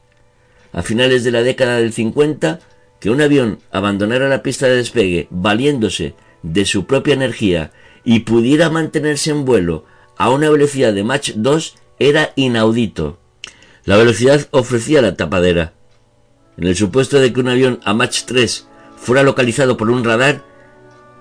A 0.74 0.82
finales 0.84 1.24
de 1.24 1.32
la 1.32 1.44
década 1.44 1.78
del 1.78 1.94
50, 1.94 2.60
que 3.00 3.10
un 3.10 3.22
avión 3.22 3.60
abandonara 3.72 4.30
la 4.30 4.44
pista 4.44 4.68
de 4.68 4.78
despegue 4.78 5.28
valiéndose 5.30 6.16
de 6.44 6.66
su 6.66 6.86
propia 6.86 7.14
energía 7.14 7.72
y 8.04 8.22
pudiera 8.22 8.70
mantenerse 8.70 9.32
en 9.32 9.46
vuelo 9.46 9.86
a 10.18 10.30
una 10.30 10.50
velocidad 10.50 10.94
de 10.94 11.04
Mach 11.04 11.32
2 11.36 11.76
era 12.00 12.32
inaudito. 12.36 13.20
La 13.86 13.98
velocidad 13.98 14.48
ofrecía 14.52 15.02
la 15.02 15.16
tapadera. 15.16 15.74
En 16.58 16.68
el 16.68 16.76
supuesto 16.76 17.20
de 17.20 17.34
que 17.34 17.40
un 17.40 17.50
avión 17.50 17.80
a 17.84 17.94
Mach 17.94 18.24
3 18.26 18.68
fuera 18.98 19.24
localizado 19.24 19.78
por 19.78 19.90
un 19.90 20.04
radar, 20.04 20.44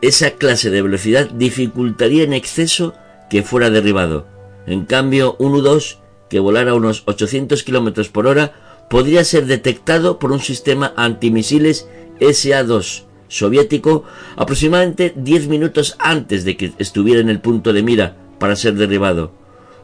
esa 0.02 0.33
clase 0.33 0.71
de 0.71 0.83
velocidad 0.83 1.30
dificultaría 1.30 2.25
en 2.25 2.33
exceso 2.33 2.95
que 3.30 3.42
fuera 3.42 3.71
derribado. 3.71 4.26
En 4.66 4.85
cambio, 4.85 5.37
un 5.38 5.54
U-2 5.54 5.99
que 6.28 6.40
volara 6.40 6.75
unos 6.75 7.02
800 7.07 7.62
km 7.62 8.11
por 8.11 8.26
hora 8.26 8.70
podría 8.90 9.23
ser 9.23 9.47
detectado 9.47 10.18
por 10.18 10.32
un 10.32 10.40
sistema 10.40 10.92
antimisiles 10.97 11.88
SA-2 12.18 13.04
soviético 13.28 14.02
aproximadamente 14.35 15.14
10 15.14 15.47
minutos 15.47 15.94
antes 16.00 16.44
de 16.44 16.56
que 16.56 16.73
estuviera 16.78 17.20
en 17.20 17.30
el 17.30 17.40
punto 17.40 17.73
de 17.73 17.85
mira 17.85 18.16
para 18.40 18.56
ser 18.56 18.75
derribado, 18.75 19.30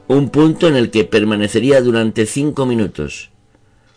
un 0.08 0.30
punto 0.30 0.66
en 0.66 0.75
el 0.75 0.90
que 0.90 1.04
permanecería 1.04 1.80
durante 1.80 2.26
5 2.26 2.66
minutos. 2.66 3.30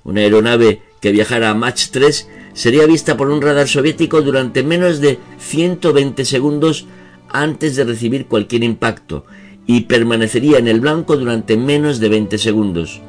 Una 0.03 0.21
aeronave 0.21 0.83
que 1.01 1.11
viajara 1.11 1.49
a 1.49 1.55
Mach 1.55 1.89
3 1.89 2.29
sería 2.53 2.85
vista 2.85 3.17
por 3.17 3.31
un 3.31 3.41
radar 3.41 3.67
soviético 3.67 4.21
durante 4.21 4.61
menos 4.61 5.01
de 5.01 5.17
120 5.39 6.23
segundos 6.23 6.85
antes 7.29 7.75
de 7.75 7.83
recibir 7.83 8.27
cualquier 8.27 8.63
impacto 8.63 9.25
y 9.65 9.81
permanecería 9.81 10.59
en 10.59 10.67
el 10.67 10.81
blanco 10.81 11.17
durante 11.17 11.57
menos 11.57 11.99
de 11.99 12.09
20 12.09 12.37
segundos. 12.37 13.01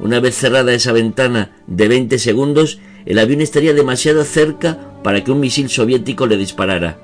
Una 0.00 0.20
vez 0.20 0.36
cerrada 0.36 0.72
esa 0.72 0.92
ventana 0.92 1.50
de 1.66 1.88
20 1.88 2.18
segundos, 2.18 2.78
el 3.04 3.18
avión 3.18 3.40
estaría 3.40 3.74
demasiado 3.74 4.24
cerca 4.24 4.92
para 5.02 5.24
que 5.24 5.32
un 5.32 5.40
misil 5.40 5.68
soviético 5.68 6.26
le 6.26 6.36
disparara. 6.36 6.98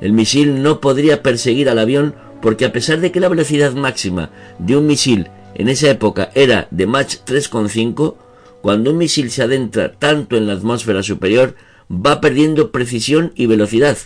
El 0.00 0.12
misil 0.12 0.62
no 0.62 0.80
podría 0.80 1.22
perseguir 1.22 1.68
al 1.68 1.78
avión 1.78 2.14
porque 2.42 2.64
a 2.64 2.72
pesar 2.72 3.00
de 3.00 3.12
que 3.12 3.20
la 3.20 3.28
velocidad 3.28 3.72
máxima 3.74 4.30
de 4.58 4.76
un 4.76 4.86
misil 4.86 5.28
en 5.54 5.68
esa 5.68 5.88
época 5.88 6.30
era 6.34 6.66
de 6.70 6.86
Mach 6.86 7.14
3,5, 7.24 8.16
cuando 8.60 8.90
un 8.90 8.98
misil 8.98 9.30
se 9.30 9.42
adentra 9.42 9.92
tanto 9.92 10.36
en 10.36 10.46
la 10.46 10.54
atmósfera 10.54 11.02
superior, 11.02 11.54
va 11.90 12.20
perdiendo 12.20 12.72
precisión 12.72 13.32
y 13.36 13.46
velocidad. 13.46 13.96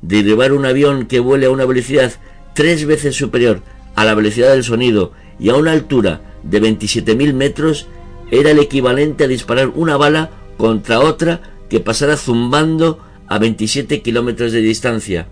Derribar 0.00 0.52
un 0.52 0.64
avión 0.64 1.06
que 1.06 1.20
vuele 1.20 1.46
a 1.46 1.50
una 1.50 1.66
velocidad 1.66 2.12
tres 2.54 2.86
veces 2.86 3.16
superior 3.16 3.60
a 3.94 4.04
la 4.04 4.14
velocidad 4.14 4.52
del 4.52 4.64
sonido 4.64 5.12
y 5.38 5.50
a 5.50 5.54
una 5.54 5.72
altura 5.72 6.20
de 6.42 6.62
27.000 6.62 7.32
metros 7.32 7.86
era 8.30 8.50
el 8.50 8.58
equivalente 8.58 9.24
a 9.24 9.28
disparar 9.28 9.72
una 9.74 9.96
bala 9.96 10.30
contra 10.56 11.00
otra 11.00 11.40
que 11.68 11.80
pasara 11.80 12.16
zumbando 12.16 12.98
a 13.26 13.38
27 13.38 14.02
kilómetros 14.02 14.52
de 14.52 14.60
distancia. 14.60 15.26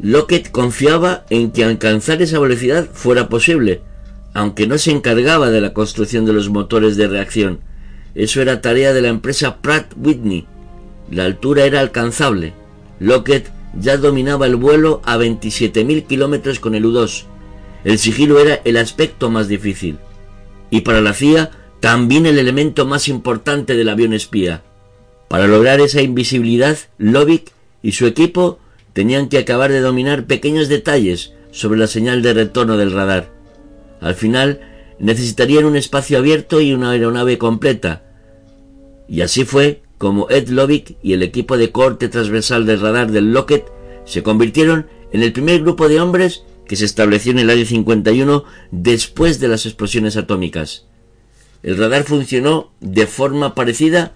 Lockett 0.00 0.50
confiaba 0.50 1.24
en 1.30 1.50
que 1.50 1.64
alcanzar 1.64 2.22
esa 2.22 2.38
velocidad 2.38 2.88
fuera 2.92 3.28
posible, 3.28 3.80
aunque 4.34 4.66
no 4.66 4.78
se 4.78 4.92
encargaba 4.92 5.50
de 5.50 5.60
la 5.60 5.72
construcción 5.72 6.24
de 6.24 6.32
los 6.32 6.50
motores 6.50 6.96
de 6.96 7.08
reacción. 7.08 7.60
Eso 8.14 8.40
era 8.40 8.60
tarea 8.60 8.92
de 8.92 9.02
la 9.02 9.08
empresa 9.08 9.56
Pratt 9.60 9.92
Whitney. 9.96 10.46
La 11.10 11.24
altura 11.24 11.64
era 11.64 11.80
alcanzable. 11.80 12.52
Lockett 13.00 13.50
ya 13.78 13.96
dominaba 13.96 14.46
el 14.46 14.56
vuelo 14.56 15.00
a 15.04 15.16
27.000 15.16 16.06
kilómetros 16.06 16.60
con 16.60 16.74
el 16.74 16.86
U-2. 16.86 17.24
El 17.88 17.98
sigilo 17.98 18.38
era 18.38 18.60
el 18.66 18.76
aspecto 18.76 19.30
más 19.30 19.48
difícil. 19.48 19.96
Y 20.68 20.82
para 20.82 21.00
la 21.00 21.14
CIA, 21.14 21.52
también 21.80 22.26
el 22.26 22.38
elemento 22.38 22.84
más 22.84 23.08
importante 23.08 23.76
del 23.76 23.88
avión 23.88 24.12
espía. 24.12 24.62
Para 25.26 25.46
lograr 25.46 25.80
esa 25.80 26.02
invisibilidad, 26.02 26.76
Lovick 26.98 27.50
y 27.82 27.92
su 27.92 28.06
equipo 28.06 28.58
tenían 28.92 29.30
que 29.30 29.38
acabar 29.38 29.72
de 29.72 29.80
dominar 29.80 30.26
pequeños 30.26 30.68
detalles 30.68 31.32
sobre 31.50 31.78
la 31.78 31.86
señal 31.86 32.20
de 32.20 32.34
retorno 32.34 32.76
del 32.76 32.92
radar. 32.92 33.30
Al 34.02 34.14
final, 34.14 34.60
necesitarían 34.98 35.64
un 35.64 35.76
espacio 35.76 36.18
abierto 36.18 36.60
y 36.60 36.74
una 36.74 36.90
aeronave 36.90 37.38
completa. 37.38 38.02
Y 39.08 39.22
así 39.22 39.46
fue 39.46 39.80
como 39.96 40.28
Ed 40.28 40.50
Lovick 40.50 40.96
y 41.02 41.14
el 41.14 41.22
equipo 41.22 41.56
de 41.56 41.72
corte 41.72 42.10
transversal 42.10 42.66
del 42.66 42.80
radar 42.80 43.10
del 43.10 43.32
Lockheed 43.32 43.62
se 44.04 44.22
convirtieron 44.22 44.88
en 45.10 45.22
el 45.22 45.32
primer 45.32 45.62
grupo 45.62 45.88
de 45.88 46.02
hombres 46.02 46.42
que 46.68 46.76
se 46.76 46.84
estableció 46.84 47.32
en 47.32 47.40
el 47.40 47.50
año 47.50 47.64
51 47.64 48.44
después 48.70 49.40
de 49.40 49.48
las 49.48 49.66
explosiones 49.66 50.16
atómicas. 50.16 50.86
El 51.62 51.76
radar 51.76 52.04
funcionó 52.04 52.70
de 52.80 53.06
forma 53.06 53.54
parecida 53.54 54.12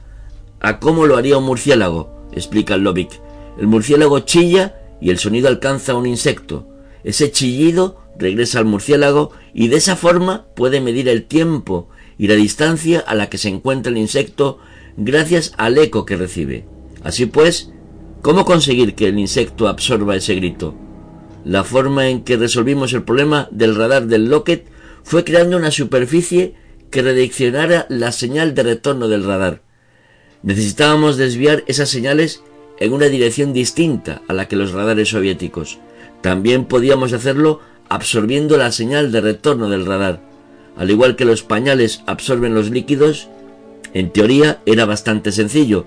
a 0.60 0.78
cómo 0.78 1.06
lo 1.06 1.16
haría 1.16 1.38
un 1.38 1.44
murciélago, 1.44 2.28
explica 2.32 2.76
Lovick. 2.76 3.20
El 3.58 3.66
murciélago 3.66 4.20
chilla 4.20 4.76
y 5.00 5.10
el 5.10 5.18
sonido 5.18 5.48
alcanza 5.48 5.92
a 5.92 5.96
un 5.96 6.06
insecto. 6.06 6.68
Ese 7.02 7.32
chillido 7.32 8.00
regresa 8.16 8.60
al 8.60 8.66
murciélago 8.66 9.32
y 9.52 9.68
de 9.68 9.76
esa 9.76 9.96
forma 9.96 10.46
puede 10.54 10.80
medir 10.80 11.08
el 11.08 11.24
tiempo 11.24 11.88
y 12.18 12.28
la 12.28 12.34
distancia 12.34 13.00
a 13.00 13.14
la 13.14 13.28
que 13.28 13.38
se 13.38 13.48
encuentra 13.48 13.90
el 13.90 13.98
insecto 13.98 14.58
gracias 14.96 15.54
al 15.56 15.78
eco 15.78 16.04
que 16.04 16.16
recibe. 16.16 16.66
Así 17.02 17.26
pues, 17.26 17.72
¿cómo 18.20 18.44
conseguir 18.44 18.94
que 18.94 19.08
el 19.08 19.18
insecto 19.18 19.66
absorba 19.66 20.14
ese 20.14 20.34
grito? 20.36 20.74
La 21.44 21.64
forma 21.64 22.08
en 22.08 22.22
que 22.22 22.36
resolvimos 22.36 22.92
el 22.92 23.02
problema 23.02 23.48
del 23.50 23.74
radar 23.74 24.06
del 24.06 24.26
Lockheed 24.28 24.60
fue 25.02 25.24
creando 25.24 25.56
una 25.56 25.70
superficie 25.70 26.54
que 26.90 27.02
redireccionara 27.02 27.86
la 27.88 28.12
señal 28.12 28.54
de 28.54 28.62
retorno 28.62 29.08
del 29.08 29.24
radar. 29.24 29.62
Necesitábamos 30.42 31.16
desviar 31.16 31.64
esas 31.66 31.88
señales 31.88 32.42
en 32.78 32.92
una 32.92 33.06
dirección 33.06 33.52
distinta 33.52 34.22
a 34.28 34.34
la 34.34 34.46
que 34.46 34.56
los 34.56 34.72
radares 34.72 35.08
soviéticos. 35.08 35.78
También 36.20 36.66
podíamos 36.66 37.12
hacerlo 37.12 37.60
absorbiendo 37.88 38.56
la 38.56 38.70
señal 38.70 39.10
de 39.10 39.20
retorno 39.20 39.68
del 39.68 39.86
radar. 39.86 40.20
Al 40.76 40.90
igual 40.90 41.16
que 41.16 41.24
los 41.24 41.42
pañales 41.42 42.02
absorben 42.06 42.54
los 42.54 42.70
líquidos, 42.70 43.28
en 43.94 44.10
teoría 44.10 44.62
era 44.64 44.84
bastante 44.84 45.32
sencillo, 45.32 45.86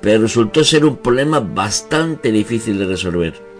pero 0.00 0.22
resultó 0.22 0.64
ser 0.64 0.84
un 0.84 0.96
problema 0.96 1.40
bastante 1.40 2.32
difícil 2.32 2.78
de 2.78 2.86
resolver. 2.86 3.55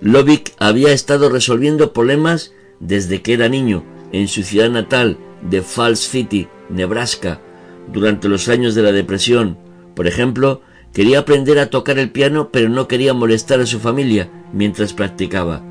Lovick 0.00 0.52
había 0.58 0.92
estado 0.92 1.28
resolviendo 1.28 1.92
problemas 1.92 2.52
desde 2.78 3.20
que 3.20 3.32
era 3.32 3.48
niño 3.48 3.82
en 4.12 4.28
su 4.28 4.42
ciudad 4.42 4.70
natal 4.70 5.18
de 5.42 5.62
Falls 5.62 5.98
City, 6.00 6.48
Nebraska, 6.70 7.40
durante 7.92 8.28
los 8.28 8.48
años 8.48 8.74
de 8.74 8.82
la 8.82 8.92
depresión. 8.92 9.58
Por 9.96 10.06
ejemplo, 10.06 10.62
quería 10.92 11.20
aprender 11.20 11.58
a 11.58 11.70
tocar 11.70 11.98
el 11.98 12.10
piano, 12.10 12.50
pero 12.52 12.68
no 12.68 12.86
quería 12.86 13.12
molestar 13.12 13.60
a 13.60 13.66
su 13.66 13.80
familia 13.80 14.30
mientras 14.52 14.92
practicaba. 14.92 15.62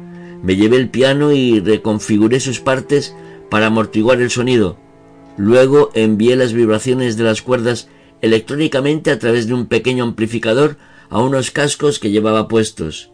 Me 0.43 0.57
llevé 0.57 0.77
el 0.77 0.89
piano 0.89 1.31
y 1.31 1.61
reconfiguré 1.61 2.39
sus 2.39 2.59
partes 2.59 3.15
para 3.49 3.67
amortiguar 3.67 4.21
el 4.21 4.29
sonido. 4.29 4.77
Luego 5.37 5.91
envié 5.93 6.35
las 6.35 6.51
vibraciones 6.51 7.15
de 7.15 7.23
las 7.23 7.41
cuerdas 7.41 7.87
electrónicamente 8.21 9.09
a 9.11 9.19
través 9.19 9.47
de 9.47 9.53
un 9.53 9.67
pequeño 9.67 10.03
amplificador 10.03 10.77
a 11.09 11.19
unos 11.19 11.51
cascos 11.51 11.99
que 11.99 12.11
llevaba 12.11 12.47
puestos. 12.47 13.11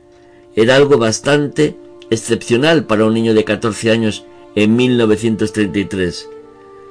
Era 0.56 0.76
algo 0.76 0.98
bastante 0.98 1.76
excepcional 2.10 2.86
para 2.86 3.06
un 3.06 3.14
niño 3.14 3.34
de 3.34 3.44
14 3.44 3.92
años 3.92 4.26
en 4.56 4.76
1933. 4.76 6.30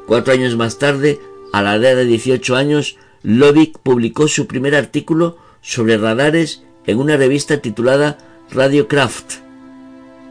Cuatro 0.07 0.33
años 0.33 0.57
más 0.57 0.78
tarde, 0.78 1.21
a 1.52 1.62
la 1.62 1.76
edad 1.76 1.97
de 1.97 2.04
18 2.04 2.57
años, 2.57 2.97
Lovick 3.23 3.78
publicó 3.78 4.26
su 4.26 4.47
primer 4.47 4.75
artículo 4.75 5.37
sobre 5.61 5.97
radares 5.97 6.64
en 6.87 6.99
una 6.99 7.16
revista 7.16 7.59
titulada 7.59 8.19
Radiocraft. 8.50 9.35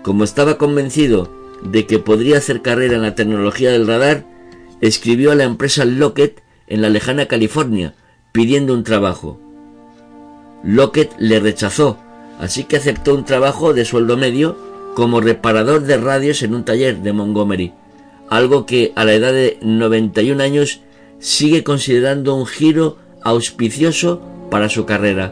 Como 0.03 0.23
estaba 0.23 0.57
convencido 0.57 1.31
de 1.63 1.85
que 1.85 1.99
podría 1.99 2.37
hacer 2.37 2.61
carrera 2.61 2.95
en 2.95 3.03
la 3.03 3.15
tecnología 3.15 3.71
del 3.71 3.87
radar, 3.87 4.25
escribió 4.81 5.31
a 5.31 5.35
la 5.35 5.43
empresa 5.43 5.85
Lockheed 5.85 6.31
en 6.67 6.81
la 6.81 6.89
lejana 6.89 7.27
California 7.27 7.93
pidiendo 8.31 8.73
un 8.73 8.83
trabajo. 8.83 9.39
Lockett 10.63 11.13
le 11.17 11.39
rechazó, 11.39 11.97
así 12.41 12.65
que 12.65 12.75
aceptó 12.75 13.13
un 13.13 13.23
trabajo 13.23 13.73
de 13.73 13.85
sueldo 13.85 14.17
medio 14.17 14.57
como 14.95 15.21
reparador 15.21 15.83
de 15.83 15.95
radios 15.97 16.41
en 16.41 16.55
un 16.55 16.65
taller 16.65 16.97
de 16.97 17.13
Montgomery, 17.13 17.71
algo 18.29 18.65
que 18.65 18.91
a 18.95 19.05
la 19.05 19.13
edad 19.13 19.31
de 19.31 19.57
91 19.61 20.43
años 20.43 20.81
sigue 21.19 21.63
considerando 21.63 22.35
un 22.35 22.47
giro 22.47 22.97
auspicioso 23.21 24.21
para 24.49 24.69
su 24.69 24.85
carrera. 24.85 25.31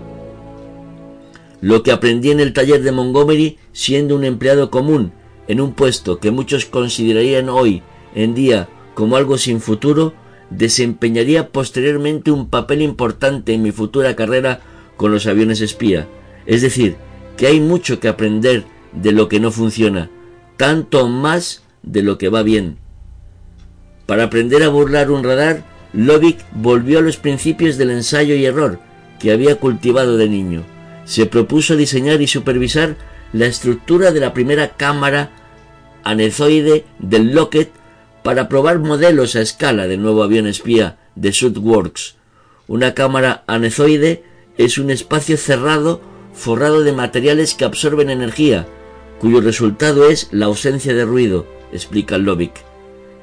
Lo 1.61 1.81
que 1.83 1.91
aprendí 1.91 2.29
en 2.29 2.39
el 2.39 2.53
taller 2.53 2.83
de 2.83 2.91
Montgomery 2.91 3.57
siendo 3.73 4.15
un 4.15 4.23
empleado 4.23 4.69
común 4.69 5.11
en 5.47 5.59
un 5.59 5.73
puesto 5.73 6.19
que 6.19 6.31
muchos 6.31 6.65
considerarían 6.65 7.49
hoy 7.49 7.81
en 8.13 8.35
día 8.35 8.69
como 8.93 9.17
algo 9.17 9.37
sin 9.37 9.61
futuro, 9.61 10.13
desempeñaría 10.51 11.49
posteriormente 11.49 12.31
un 12.31 12.49
papel 12.49 12.83
importante 12.83 13.53
en 13.53 13.63
mi 13.63 13.71
futura 13.71 14.15
carrera 14.15 14.61
con 14.95 15.11
los 15.11 15.25
aviones 15.25 15.61
espía. 15.61 16.07
Es 16.45 16.61
decir, 16.61 16.95
que 17.37 17.47
hay 17.47 17.59
mucho 17.59 17.99
que 17.99 18.07
aprender 18.07 18.65
de 18.91 19.11
lo 19.11 19.29
que 19.29 19.39
no 19.39 19.51
funciona, 19.51 20.09
tanto 20.57 21.07
más 21.07 21.63
de 21.83 22.03
lo 22.03 22.17
que 22.17 22.29
va 22.29 22.43
bien. 22.43 22.77
Para 24.05 24.25
aprender 24.25 24.63
a 24.63 24.69
burlar 24.69 25.11
un 25.11 25.23
radar, 25.23 25.63
Lovick 25.93 26.39
volvió 26.51 26.99
a 26.99 27.01
los 27.01 27.17
principios 27.17 27.77
del 27.77 27.91
ensayo 27.91 28.35
y 28.35 28.45
error 28.45 28.79
que 29.19 29.31
había 29.31 29.55
cultivado 29.55 30.17
de 30.17 30.29
niño. 30.29 30.63
Se 31.05 31.25
propuso 31.25 31.75
diseñar 31.75 32.21
y 32.21 32.27
supervisar 32.27 32.95
la 33.33 33.45
estructura 33.45 34.11
de 34.11 34.19
la 34.19 34.33
primera 34.33 34.75
cámara 34.75 35.31
anezoide 36.03 36.85
del 36.99 37.33
Lockheed 37.33 37.67
para 38.23 38.49
probar 38.49 38.79
modelos 38.79 39.35
a 39.35 39.41
escala 39.41 39.87
del 39.87 40.01
nuevo 40.01 40.23
avión 40.23 40.47
espía 40.47 40.97
de 41.15 41.31
Sudworks. 41.31 42.15
Una 42.67 42.93
cámara 42.93 43.43
anezoide 43.47 44.23
es 44.57 44.77
un 44.77 44.89
espacio 44.91 45.37
cerrado 45.37 46.01
forrado 46.39 46.83
de 46.83 46.93
materiales 46.93 47.53
que 47.53 47.65
absorben 47.65 48.09
energía, 48.09 48.65
cuyo 49.19 49.41
resultado 49.41 50.09
es 50.09 50.29
la 50.31 50.45
ausencia 50.45 50.93
de 50.93 51.03
ruido, 51.03 51.45
explica 51.73 52.17
Lovick. 52.17 52.53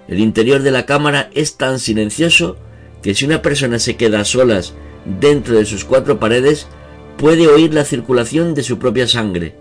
El 0.06 0.20
interior 0.20 0.62
de 0.62 0.70
la 0.70 0.84
cámara 0.84 1.30
es 1.32 1.56
tan 1.56 1.80
silencioso 1.80 2.58
que 3.02 3.14
si 3.14 3.24
una 3.24 3.40
persona 3.40 3.78
se 3.78 3.96
queda 3.96 4.20
a 4.20 4.24
solas 4.24 4.74
dentro 5.18 5.56
de 5.56 5.64
sus 5.64 5.84
cuatro 5.84 6.20
paredes, 6.20 6.68
puede 7.16 7.48
oír 7.48 7.72
la 7.72 7.84
circulación 7.84 8.54
de 8.54 8.62
su 8.62 8.78
propia 8.78 9.08
sangre. 9.08 9.56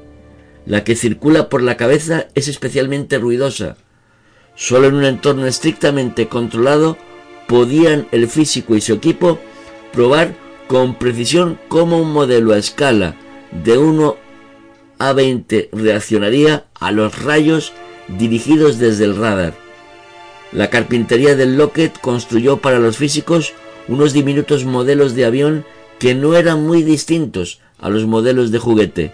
La 0.65 0.83
que 0.83 0.97
circula 0.97 1.47
por 1.47 1.63
la 1.63 1.77
cabeza 1.77 2.27
es 2.35 2.49
especialmente 2.49 3.19
ruidosa. 3.19 3.77
Solo 4.55 4.87
en 4.87 4.95
un 4.95 5.05
entorno 5.05 5.47
estrictamente 5.47 6.27
controlado 6.27 6.97
podían 7.47 8.07
el 8.11 8.27
físico 8.27 8.75
y 8.75 8.81
su 8.81 8.93
equipo 8.93 9.39
probar 9.93 10.35
con 10.67 10.95
precisión 10.95 11.57
cómo 11.69 12.01
un 12.01 12.11
modelo 12.11 12.53
a 12.53 12.57
escala 12.57 13.15
de 13.51 13.77
1 13.77 14.17
a 14.99 15.13
20 15.13 15.69
reaccionaría 15.71 16.65
a 16.79 16.91
los 16.91 17.23
rayos 17.23 17.73
dirigidos 18.07 18.77
desde 18.79 19.05
el 19.05 19.15
radar. 19.15 19.53
La 20.51 20.69
carpintería 20.69 21.35
del 21.35 21.57
Lockheed 21.57 21.91
construyó 22.01 22.57
para 22.57 22.79
los 22.79 22.97
físicos 22.97 23.53
unos 23.87 24.13
diminutos 24.13 24.65
modelos 24.65 25.15
de 25.15 25.25
avión 25.25 25.65
que 25.99 26.15
no 26.15 26.35
eran 26.35 26.65
muy 26.65 26.83
distintos 26.83 27.59
a 27.79 27.89
los 27.89 28.05
modelos 28.05 28.51
de 28.51 28.59
juguete. 28.59 29.11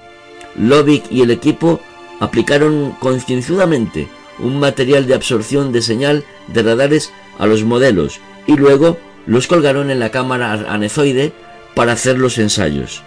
Lovick 0.55 1.11
y 1.11 1.21
el 1.21 1.31
equipo 1.31 1.79
aplicaron 2.19 2.95
concienzudamente 2.99 4.07
un 4.39 4.59
material 4.59 5.07
de 5.07 5.15
absorción 5.15 5.71
de 5.71 5.81
señal 5.81 6.23
de 6.47 6.63
radares 6.63 7.11
a 7.39 7.45
los 7.47 7.63
modelos 7.63 8.19
y 8.47 8.55
luego 8.55 8.97
los 9.25 9.47
colgaron 9.47 9.91
en 9.91 9.99
la 9.99 10.11
cámara 10.11 10.53
anezoide 10.69 11.31
para 11.75 11.93
hacer 11.93 12.17
los 12.17 12.37
ensayos. 12.37 13.03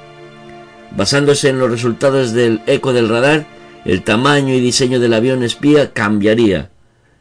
Basándose 0.96 1.48
en 1.48 1.58
los 1.58 1.70
resultados 1.70 2.32
del 2.32 2.60
eco 2.66 2.92
del 2.92 3.08
radar, 3.08 3.46
el 3.84 4.02
tamaño 4.02 4.54
y 4.54 4.60
diseño 4.60 5.00
del 5.00 5.14
avión 5.14 5.42
espía 5.42 5.92
cambiaría. 5.92 6.70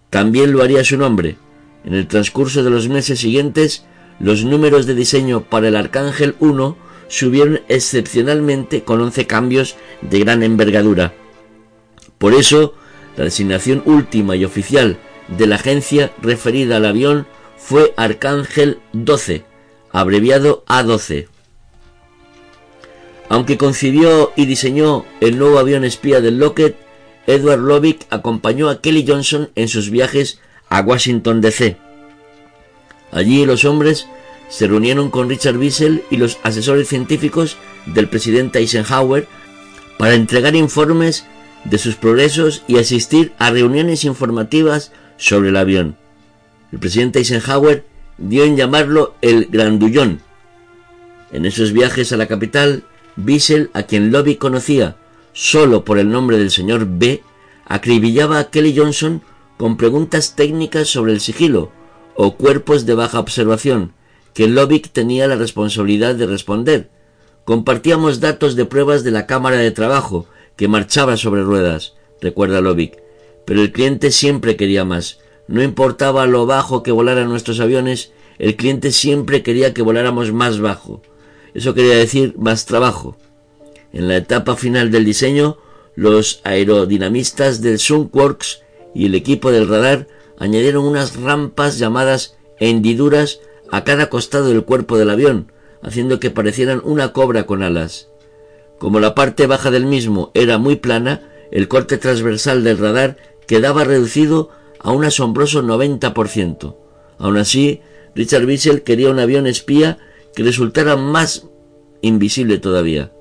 También 0.10 0.52
lo 0.52 0.62
haría 0.62 0.84
su 0.84 0.98
nombre. 0.98 1.38
En 1.84 1.94
el 1.94 2.08
transcurso 2.08 2.64
de 2.64 2.70
los 2.70 2.88
meses 2.88 3.20
siguientes, 3.20 3.86
los 4.20 4.46
números 4.46 4.86
de 4.86 4.96
diseño 4.96 5.44
para 5.44 5.68
el 5.68 5.76
Arcángel 5.76 6.36
1 6.40 6.78
subieron 7.08 7.62
excepcionalmente 7.68 8.84
con 8.84 9.02
11 9.02 9.28
cambios 9.28 9.76
de 10.02 10.20
gran 10.20 10.44
envergadura. 10.44 11.14
Por 12.18 12.34
eso, 12.34 12.76
la 13.18 13.26
designación 13.26 13.82
última 13.86 14.36
y 14.36 14.46
oficial 14.46 14.98
de 15.28 15.48
la 15.48 15.56
agencia 15.56 16.12
referida 16.22 16.78
al 16.78 16.86
avión 16.86 17.28
fue 17.58 17.94
Arcángel 17.98 18.80
12, 18.94 19.44
abreviado 19.92 20.64
A12. 20.68 21.28
Aunque 23.30 23.58
concibió 23.58 24.32
y 24.36 24.46
diseñó 24.46 25.06
el 25.22 25.38
nuevo 25.38 25.60
avión 25.60 25.84
espía 25.84 26.22
del 26.22 26.40
Lockheed, 26.40 26.74
Edward 27.26 27.60
Lovick 27.60 28.06
acompañó 28.10 28.70
a 28.70 28.82
Kelly 28.82 29.06
Johnson 29.08 29.50
en 29.56 29.68
sus 29.68 29.90
viajes 29.90 30.40
a 30.70 30.82
Washington 30.82 31.42
DC. 31.42 31.78
Allí 33.12 33.46
los 33.46 33.64
hombres 33.66 34.08
se 34.50 34.68
reunieron 34.68 35.10
con 35.10 35.30
Richard 35.30 35.58
Wiesel 35.58 36.04
y 36.10 36.18
los 36.18 36.38
asesores 36.44 36.88
científicos 36.88 37.58
del 37.86 38.08
presidente 38.08 38.60
Eisenhower 38.60 39.28
para 39.98 40.16
entregar 40.16 40.56
informes 40.56 41.26
de 41.64 41.78
sus 41.78 41.96
progresos 41.96 42.64
y 42.68 42.78
asistir 42.78 43.32
a 43.40 43.52
reuniones 43.52 44.04
informativas 44.04 44.92
sobre 45.18 45.50
el 45.50 45.58
avión. 45.58 45.96
El 46.72 46.80
presidente 46.80 47.20
Eisenhower 47.20 47.86
dio 48.18 48.44
en 48.44 48.58
llamarlo 48.58 49.16
el 49.22 49.46
Grandullón. 49.46 50.22
En 51.32 51.46
esos 51.46 51.72
viajes 51.72 52.12
a 52.12 52.18
la 52.18 52.28
capital, 52.28 52.84
Wiesel, 53.18 53.70
a 53.74 53.84
quien 53.84 54.12
Lobby 54.12 54.36
conocía 54.36 54.98
solo 55.34 55.84
por 55.84 55.98
el 56.00 56.10
nombre 56.10 56.38
del 56.38 56.52
señor 56.52 56.88
B, 56.88 57.24
acribillaba 57.66 58.40
a 58.40 58.50
Kelly 58.50 58.76
Johnson 58.78 59.22
con 59.58 59.78
preguntas 59.78 60.36
técnicas 60.36 60.88
sobre 60.88 61.12
el 61.12 61.20
sigilo 61.20 61.72
o 62.16 62.36
cuerpos 62.36 62.86
de 62.86 62.94
baja 62.94 63.20
observación, 63.20 63.94
que 64.34 64.48
Lovick 64.48 64.92
tenía 64.92 65.28
la 65.28 65.36
responsabilidad 65.36 66.16
de 66.16 66.28
responder. 66.28 66.90
Compartíamos 67.46 68.20
datos 68.20 68.56
de 68.56 68.66
pruebas 68.66 69.04
de 69.04 69.12
la 69.12 69.26
cámara 69.26 69.58
de 69.58 69.72
trabajo, 69.72 70.28
que 70.56 70.68
marchaba 70.68 71.18
sobre 71.18 71.42
ruedas, 71.42 71.96
recuerda 72.22 72.62
Lovick. 72.62 73.02
Pero 73.46 73.62
el 73.62 73.72
cliente 73.72 74.12
siempre 74.12 74.56
quería 74.56 74.86
más. 74.86 75.20
No 75.48 75.62
importaba 75.62 76.26
lo 76.26 76.46
bajo 76.46 76.84
que 76.84 76.92
volaran 76.92 77.30
nuestros 77.30 77.60
aviones, 77.60 78.12
el 78.38 78.56
cliente 78.56 78.92
siempre 78.92 79.44
quería 79.44 79.74
que 79.74 79.82
voláramos 79.82 80.32
más 80.32 80.60
bajo. 80.60 81.02
Eso 81.54 81.74
quería 81.74 81.96
decir 81.96 82.36
más 82.38 82.66
trabajo. 82.66 83.18
En 83.92 84.08
la 84.08 84.18
etapa 84.18 84.56
final 84.56 84.92
del 84.92 85.06
diseño, 85.06 85.58
los 85.96 86.42
aerodinamistas 86.44 87.62
del 87.62 87.80
Sunworks 87.80 88.64
y 88.96 89.06
el 89.06 89.16
equipo 89.16 89.52
del 89.52 89.68
radar 89.68 90.08
añadieron 90.40 90.86
unas 90.86 91.16
rampas 91.16 91.78
llamadas 91.78 92.36
hendiduras 92.60 93.40
a 93.72 93.84
cada 93.84 94.10
costado 94.10 94.50
del 94.50 94.64
cuerpo 94.64 94.98
del 94.98 95.10
avión, 95.10 95.52
haciendo 95.82 96.20
que 96.20 96.32
parecieran 96.32 96.82
una 96.84 97.14
cobra 97.14 97.46
con 97.46 97.62
alas. 97.62 98.10
Como 98.80 99.00
la 99.00 99.16
parte 99.16 99.48
baja 99.48 99.72
del 99.72 99.86
mismo 99.86 100.32
era 100.34 100.58
muy 100.58 100.76
plana, 100.76 101.30
el 101.52 101.68
corte 101.68 101.98
transversal 101.98 102.64
del 102.64 102.80
radar 102.80 103.18
quedaba 103.48 103.84
reducido 103.84 104.50
a 104.80 104.92
un 104.92 105.06
asombroso 105.06 105.62
90%. 105.62 106.76
Aun 107.20 107.38
así, 107.38 107.82
Richard 108.16 108.46
Bissell 108.46 108.84
quería 108.84 109.10
un 109.10 109.20
avión 109.20 109.48
espía 109.48 110.00
que 110.36 110.44
resultara 110.44 110.96
más 110.96 111.48
invisible 112.02 112.58
todavía. 112.58 113.12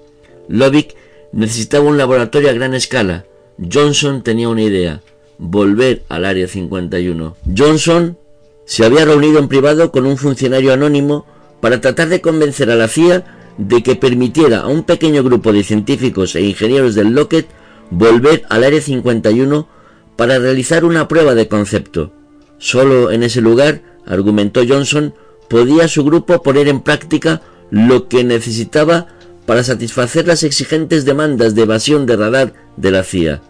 Lovick 0.48 0.96
necesitaba 1.32 1.84
un 1.84 1.98
laboratorio 1.98 2.50
a 2.50 2.54
gran 2.54 2.74
escala. 2.74 3.24
Johnson 3.70 4.22
tenía 4.22 4.48
una 4.48 4.62
idea, 4.62 5.02
volver 5.38 6.02
al 6.08 6.24
Área 6.24 6.48
51. 6.48 7.36
Johnson 7.56 8.18
se 8.64 8.84
había 8.84 9.04
reunido 9.04 9.38
en 9.38 9.48
privado 9.48 9.92
con 9.92 10.06
un 10.06 10.16
funcionario 10.16 10.72
anónimo 10.72 11.26
para 11.60 11.80
tratar 11.80 12.08
de 12.08 12.20
convencer 12.20 12.70
a 12.70 12.76
la 12.76 12.88
CIA 12.88 13.24
de 13.58 13.82
que 13.82 13.96
permitiera 13.96 14.60
a 14.60 14.66
un 14.66 14.84
pequeño 14.84 15.22
grupo 15.22 15.52
de 15.52 15.62
científicos 15.62 16.34
e 16.34 16.42
ingenieros 16.42 16.94
del 16.94 17.10
Lockheed 17.10 17.44
volver 17.90 18.44
al 18.48 18.64
Área 18.64 18.80
51 18.80 19.68
para 20.16 20.38
realizar 20.38 20.84
una 20.84 21.08
prueba 21.08 21.34
de 21.34 21.48
concepto. 21.48 22.12
Solo 22.58 23.10
en 23.10 23.22
ese 23.22 23.40
lugar, 23.40 23.82
argumentó 24.06 24.62
Johnson, 24.66 25.14
podía 25.52 25.86
su 25.86 26.02
grupo 26.02 26.42
poner 26.42 26.66
en 26.66 26.80
práctica 26.80 27.42
lo 27.70 28.08
que 28.08 28.24
necesitaba 28.24 29.08
para 29.44 29.62
satisfacer 29.62 30.26
las 30.26 30.44
exigentes 30.44 31.04
demandas 31.04 31.54
de 31.54 31.60
evasión 31.60 32.06
de 32.06 32.16
radar 32.16 32.54
de 32.78 32.90
la 32.90 33.04
CIA. 33.04 33.42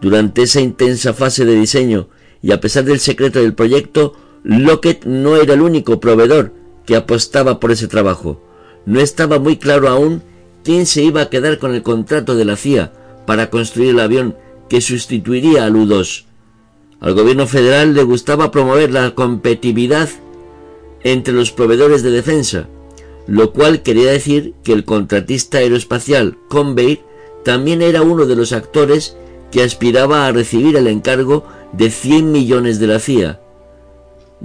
Durante 0.00 0.44
esa 0.44 0.62
intensa 0.62 1.12
fase 1.12 1.44
de 1.44 1.54
diseño 1.54 2.08
y 2.40 2.52
a 2.52 2.60
pesar 2.62 2.84
del 2.84 2.98
secreto 2.98 3.40
del 3.40 3.52
proyecto, 3.52 4.14
Lockheed 4.42 5.04
no 5.04 5.36
era 5.36 5.52
el 5.52 5.60
único 5.60 6.00
proveedor 6.00 6.54
que 6.86 6.96
apostaba 6.96 7.60
por 7.60 7.72
ese 7.72 7.88
trabajo. 7.88 8.42
No 8.86 8.98
estaba 8.98 9.38
muy 9.38 9.58
claro 9.58 9.90
aún 9.90 10.22
quién 10.64 10.86
se 10.86 11.02
iba 11.02 11.20
a 11.20 11.28
quedar 11.28 11.58
con 11.58 11.74
el 11.74 11.82
contrato 11.82 12.36
de 12.36 12.46
la 12.46 12.56
CIA 12.56 12.94
para 13.26 13.50
construir 13.50 13.90
el 13.90 14.00
avión 14.00 14.34
que 14.70 14.80
sustituiría 14.80 15.66
al 15.66 15.76
U-2. 15.76 16.24
Al 17.00 17.12
gobierno 17.12 17.46
federal 17.46 17.92
le 17.92 18.02
gustaba 18.02 18.50
promover 18.50 18.90
la 18.90 19.14
competitividad 19.14 20.08
entre 21.04 21.34
los 21.34 21.52
proveedores 21.52 22.02
de 22.02 22.10
defensa, 22.10 22.68
lo 23.26 23.52
cual 23.52 23.82
quería 23.82 24.10
decir 24.10 24.54
que 24.64 24.72
el 24.72 24.84
contratista 24.84 25.58
aeroespacial 25.58 26.38
Convair 26.48 27.00
también 27.44 27.82
era 27.82 28.02
uno 28.02 28.26
de 28.26 28.36
los 28.36 28.52
actores 28.52 29.16
que 29.50 29.62
aspiraba 29.62 30.26
a 30.26 30.32
recibir 30.32 30.76
el 30.76 30.86
encargo 30.86 31.44
de 31.72 31.90
100 31.90 32.32
millones 32.32 32.78
de 32.78 32.86
la 32.86 32.98
CIA. 32.98 33.40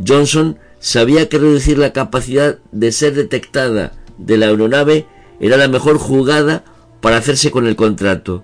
Johnson 0.05 0.59
sabía 0.79 1.29
que 1.29 1.39
reducir 1.39 1.77
la 1.77 1.93
capacidad 1.93 2.59
de 2.71 2.91
ser 2.91 3.13
detectada 3.13 3.93
de 4.17 4.37
la 4.37 4.47
aeronave 4.47 5.05
era 5.39 5.57
la 5.57 5.67
mejor 5.67 5.97
jugada 5.97 6.63
para 7.01 7.17
hacerse 7.17 7.51
con 7.51 7.67
el 7.67 7.75
contrato. 7.75 8.43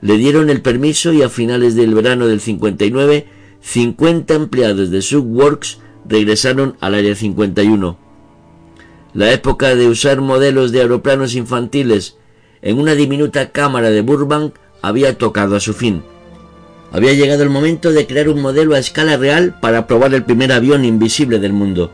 Le 0.00 0.16
dieron 0.16 0.50
el 0.50 0.62
permiso 0.62 1.12
y 1.12 1.22
a 1.22 1.28
finales 1.28 1.74
del 1.74 1.94
verano 1.94 2.26
del 2.26 2.40
59, 2.40 3.26
50 3.60 4.34
empleados 4.34 4.90
de 4.90 5.02
Subworks 5.02 5.78
regresaron 6.06 6.76
al 6.80 6.94
Área 6.94 7.14
51. 7.14 7.96
La 9.14 9.32
época 9.32 9.74
de 9.74 9.88
usar 9.88 10.20
modelos 10.20 10.72
de 10.72 10.80
aeroplanos 10.80 11.34
infantiles 11.34 12.16
en 12.62 12.78
una 12.78 12.94
diminuta 12.94 13.50
cámara 13.50 13.90
de 13.90 14.02
Burbank 14.02 14.54
había 14.82 15.16
tocado 15.16 15.56
a 15.56 15.60
su 15.60 15.74
fin. 15.74 16.02
Había 16.92 17.12
llegado 17.12 17.42
el 17.42 17.50
momento 17.50 17.92
de 17.92 18.06
crear 18.06 18.28
un 18.28 18.40
modelo 18.40 18.74
a 18.74 18.78
escala 18.78 19.16
real 19.16 19.58
para 19.60 19.86
probar 19.86 20.14
el 20.14 20.24
primer 20.24 20.52
avión 20.52 20.84
invisible 20.84 21.38
del 21.38 21.52
mundo. 21.52 21.90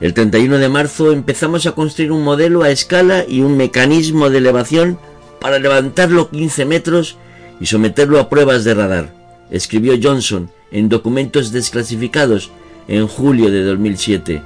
El 0.00 0.12
31 0.12 0.58
de 0.58 0.68
marzo 0.68 1.12
empezamos 1.12 1.66
a 1.66 1.72
construir 1.72 2.12
un 2.12 2.22
modelo 2.22 2.62
a 2.62 2.70
escala 2.70 3.24
y 3.26 3.40
un 3.40 3.56
mecanismo 3.56 4.28
de 4.28 4.38
elevación 4.38 4.98
para 5.40 5.58
levantarlo 5.58 6.30
15 6.30 6.64
metros 6.64 7.16
y 7.60 7.66
someterlo 7.66 8.18
a 8.18 8.28
pruebas 8.28 8.64
de 8.64 8.74
radar, 8.74 9.14
escribió 9.50 9.94
Johnson 10.02 10.50
en 10.70 10.88
documentos 10.88 11.52
desclasificados 11.52 12.50
en 12.88 13.06
julio 13.06 13.50
de 13.50 13.62
2007. 13.62 14.42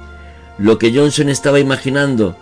Lo 0.57 0.77
que 0.77 0.93
Johnson 0.93 1.29
estaba 1.29 1.59
imaginando 1.59 2.35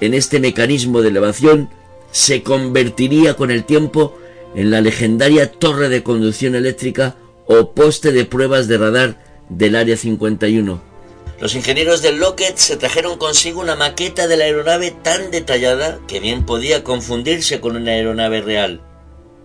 en 0.00 0.14
este 0.14 0.40
mecanismo 0.40 1.02
de 1.02 1.08
elevación 1.08 1.70
se 2.10 2.42
convertiría 2.42 3.34
con 3.34 3.50
el 3.50 3.64
tiempo 3.64 4.16
en 4.54 4.70
la 4.70 4.80
legendaria 4.80 5.50
torre 5.50 5.88
de 5.88 6.02
conducción 6.02 6.54
eléctrica 6.54 7.16
o 7.46 7.72
poste 7.72 8.12
de 8.12 8.24
pruebas 8.24 8.68
de 8.68 8.78
radar 8.78 9.24
del 9.48 9.76
Área 9.76 9.96
51. 9.96 10.94
Los 11.40 11.54
ingenieros 11.54 12.02
del 12.02 12.18
Lockheed 12.18 12.54
se 12.54 12.76
trajeron 12.76 13.18
consigo 13.18 13.60
una 13.60 13.74
maqueta 13.74 14.26
de 14.28 14.36
la 14.36 14.44
aeronave 14.44 14.92
tan 15.02 15.30
detallada 15.30 15.98
que 16.06 16.20
bien 16.20 16.46
podía 16.46 16.84
confundirse 16.84 17.60
con 17.60 17.76
una 17.76 17.92
aeronave 17.92 18.40
real. 18.40 18.80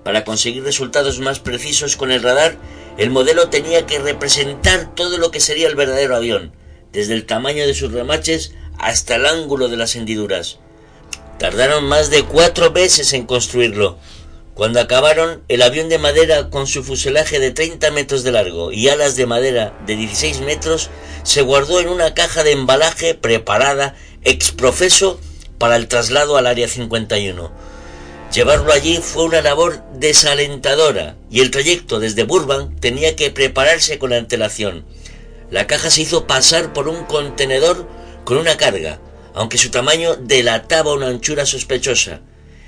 Para 0.03 0.23
conseguir 0.23 0.63
resultados 0.63 1.19
más 1.19 1.39
precisos 1.39 1.95
con 1.97 2.11
el 2.11 2.23
radar, 2.23 2.57
el 2.97 3.09
modelo 3.09 3.49
tenía 3.49 3.85
que 3.85 3.99
representar 3.99 4.93
todo 4.95 5.17
lo 5.17 5.31
que 5.31 5.39
sería 5.39 5.67
el 5.67 5.75
verdadero 5.75 6.15
avión, 6.15 6.53
desde 6.91 7.13
el 7.13 7.25
tamaño 7.25 7.65
de 7.65 7.73
sus 7.73 7.91
remaches 7.91 8.53
hasta 8.77 9.15
el 9.15 9.25
ángulo 9.25 9.67
de 9.67 9.77
las 9.77 9.95
hendiduras. 9.95 10.59
Tardaron 11.37 11.85
más 11.85 12.09
de 12.09 12.23
cuatro 12.23 12.71
meses 12.71 13.13
en 13.13 13.25
construirlo, 13.25 13.97
cuando 14.59 14.81
acabaron, 14.81 15.41
el 15.47 15.61
avión 15.61 15.87
de 15.87 15.99
madera 15.99 16.49
con 16.49 16.67
su 16.67 16.83
fuselaje 16.83 17.39
de 17.39 17.51
30 17.51 17.91
metros 17.91 18.23
de 18.23 18.33
largo 18.33 18.73
y 18.73 18.89
alas 18.89 19.15
de 19.15 19.25
madera 19.25 19.73
de 19.87 19.95
16 19.95 20.41
metros 20.41 20.89
se 21.23 21.43
guardó 21.43 21.79
en 21.79 21.87
una 21.87 22.13
caja 22.13 22.43
de 22.43 22.51
embalaje 22.51 23.15
preparada 23.15 23.95
ex 24.25 24.51
profeso 24.51 25.17
para 25.59 25.77
el 25.77 25.87
traslado 25.87 26.35
al 26.35 26.45
Área 26.45 26.67
51. 26.67 27.49
Llevarlo 28.33 28.71
allí 28.71 28.97
fue 28.97 29.23
una 29.23 29.41
labor 29.41 29.83
desalentadora 29.93 31.15
y 31.31 31.41
el 31.41 31.51
trayecto 31.51 31.99
desde 31.99 32.23
Burbank 32.23 32.79
tenía 32.79 33.15
que 33.15 33.31
prepararse 33.31 33.97
con 33.97 34.13
antelación. 34.13 34.85
La 35.49 35.67
caja 35.67 35.89
se 35.89 36.03
hizo 36.03 36.27
pasar 36.27 36.73
por 36.73 36.87
un 36.87 37.05
contenedor 37.05 37.87
con 38.25 38.37
una 38.37 38.57
carga, 38.57 38.99
aunque 39.33 39.57
su 39.57 39.71
tamaño 39.71 40.15
delataba 40.15 40.93
una 40.93 41.07
anchura 41.07 41.45
sospechosa 41.45 42.21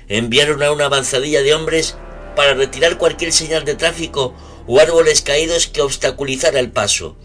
enviaron 0.08 0.62
a 0.62 0.72
una 0.72 0.86
avanzadilla 0.86 1.42
de 1.42 1.54
hombres 1.54 1.96
para 2.36 2.54
retirar 2.54 2.98
cualquier 2.98 3.32
señal 3.32 3.64
de 3.64 3.74
tráfico 3.74 4.34
o 4.66 4.80
árboles 4.80 5.22
caídos 5.22 5.66
que 5.66 5.80
obstaculizara 5.80 6.60
el 6.60 6.70
paso. 6.70 7.16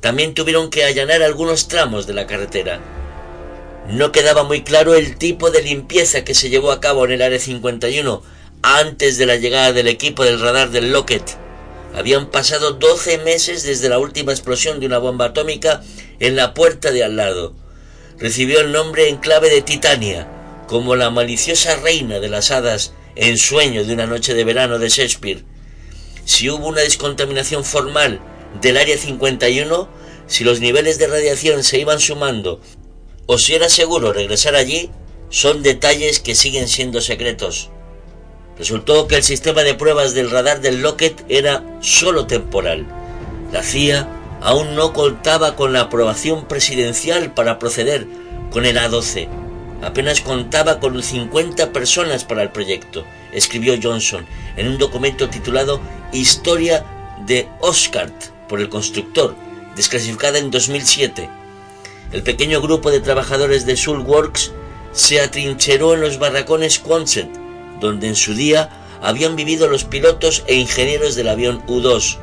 También 0.00 0.34
tuvieron 0.34 0.70
que 0.70 0.84
allanar 0.84 1.22
algunos 1.22 1.68
tramos 1.68 2.06
de 2.06 2.14
la 2.14 2.26
carretera. 2.26 2.80
No 3.88 4.12
quedaba 4.12 4.44
muy 4.44 4.64
claro 4.64 4.94
el 4.94 5.16
tipo 5.16 5.50
de 5.50 5.62
limpieza 5.62 6.22
que 6.22 6.34
se 6.34 6.50
llevó 6.50 6.72
a 6.72 6.80
cabo 6.80 7.06
en 7.06 7.12
el 7.12 7.22
Área 7.22 7.38
51 7.38 8.22
antes 8.60 9.16
de 9.16 9.24
la 9.24 9.36
llegada 9.36 9.72
del 9.72 9.88
equipo 9.88 10.24
del 10.24 10.40
radar 10.40 10.70
del 10.70 10.92
Lockheed. 10.92 11.22
Habían 11.94 12.30
pasado 12.30 12.72
12 12.72 13.16
meses 13.18 13.62
desde 13.62 13.88
la 13.88 13.98
última 13.98 14.32
explosión 14.32 14.78
de 14.78 14.84
una 14.84 14.98
bomba 14.98 15.26
atómica 15.26 15.82
en 16.20 16.36
la 16.36 16.52
puerta 16.52 16.90
de 16.90 17.02
al 17.02 17.16
lado. 17.16 17.54
Recibió 18.18 18.60
el 18.60 18.72
nombre 18.72 19.08
en 19.08 19.16
clave 19.16 19.48
de 19.48 19.62
Titania, 19.62 20.28
como 20.66 20.94
la 20.94 21.08
maliciosa 21.08 21.76
reina 21.76 22.20
de 22.20 22.28
las 22.28 22.50
hadas 22.50 22.92
en 23.16 23.38
sueño 23.38 23.84
de 23.84 23.94
una 23.94 24.06
noche 24.06 24.34
de 24.34 24.44
verano 24.44 24.78
de 24.78 24.90
Shakespeare. 24.90 25.44
Si 26.26 26.50
hubo 26.50 26.66
una 26.66 26.82
descontaminación 26.82 27.64
formal 27.64 28.20
del 28.60 28.76
área 28.76 28.98
51, 28.98 29.88
si 30.26 30.44
los 30.44 30.60
niveles 30.60 30.98
de 30.98 31.06
radiación 31.06 31.64
se 31.64 31.78
iban 31.78 32.00
sumando 32.00 32.60
o 33.28 33.38
si 33.38 33.54
era 33.54 33.68
seguro 33.68 34.12
regresar 34.12 34.56
allí, 34.56 34.90
son 35.30 35.62
detalles 35.62 36.18
que 36.18 36.34
siguen 36.34 36.66
siendo 36.66 37.00
secretos. 37.00 37.70
Resultó 38.58 39.06
que 39.06 39.14
el 39.14 39.22
sistema 39.22 39.62
de 39.62 39.74
pruebas 39.74 40.14
del 40.14 40.30
radar 40.30 40.60
del 40.60 40.82
Lockheed 40.82 41.12
era 41.28 41.62
solo 41.80 42.26
temporal. 42.26 42.84
La 43.52 43.62
CIA 43.62 44.08
aún 44.40 44.74
no 44.74 44.92
contaba 44.92 45.54
con 45.54 45.72
la 45.72 45.82
aprobación 45.82 46.48
presidencial 46.48 47.34
para 47.34 47.60
proceder 47.60 48.08
con 48.50 48.66
el 48.66 48.78
A-12 48.78 49.28
Apenas 49.82 50.20
contaba 50.20 50.80
con 50.80 51.00
50 51.00 51.72
personas 51.72 52.24
para 52.24 52.42
el 52.42 52.50
proyecto, 52.50 53.04
escribió 53.32 53.78
Johnson 53.80 54.26
en 54.56 54.68
un 54.68 54.78
documento 54.78 55.28
titulado 55.28 55.80
Historia 56.12 56.84
de 57.26 57.48
Oscar 57.60 58.10
por 58.48 58.60
el 58.60 58.68
constructor, 58.68 59.36
desclasificada 59.76 60.38
en 60.38 60.50
2007. 60.50 61.30
El 62.10 62.22
pequeño 62.22 62.62
grupo 62.62 62.90
de 62.90 63.00
trabajadores 63.00 63.66
de 63.66 63.76
Sulworks 63.76 64.52
se 64.92 65.20
atrincheró 65.20 65.92
en 65.92 66.00
los 66.00 66.18
barracones 66.18 66.78
Quonset, 66.78 67.28
donde 67.80 68.08
en 68.08 68.16
su 68.16 68.34
día 68.34 68.70
habían 69.02 69.36
vivido 69.36 69.68
los 69.68 69.84
pilotos 69.84 70.42
e 70.46 70.54
ingenieros 70.54 71.16
del 71.16 71.28
avión 71.28 71.62
U-2. 71.66 72.16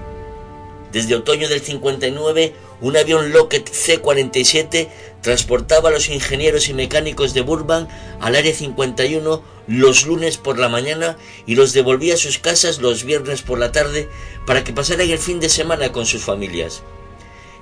Desde 0.91 1.13
otoño 1.13 1.47
del 1.47 1.61
59, 1.61 2.55
un 2.81 2.97
avión 2.97 3.31
Lockheed 3.31 3.67
C-47 3.71 4.87
transportaba 5.21 5.89
a 5.89 5.91
los 5.91 6.09
ingenieros 6.09 6.67
y 6.67 6.73
mecánicos 6.73 7.35
de 7.35 7.41
Burbank 7.41 7.87
al 8.19 8.35
Área 8.35 8.55
51 8.55 9.43
los 9.67 10.05
lunes 10.07 10.37
por 10.37 10.57
la 10.57 10.67
mañana 10.67 11.17
y 11.45 11.55
los 11.55 11.73
devolvía 11.73 12.15
a 12.15 12.17
sus 12.17 12.39
casas 12.39 12.79
los 12.79 13.03
viernes 13.03 13.43
por 13.43 13.59
la 13.59 13.71
tarde 13.71 14.09
para 14.47 14.63
que 14.63 14.73
pasaran 14.73 15.09
el 15.09 15.19
fin 15.19 15.39
de 15.39 15.49
semana 15.49 15.91
con 15.91 16.07
sus 16.07 16.23
familias. 16.23 16.81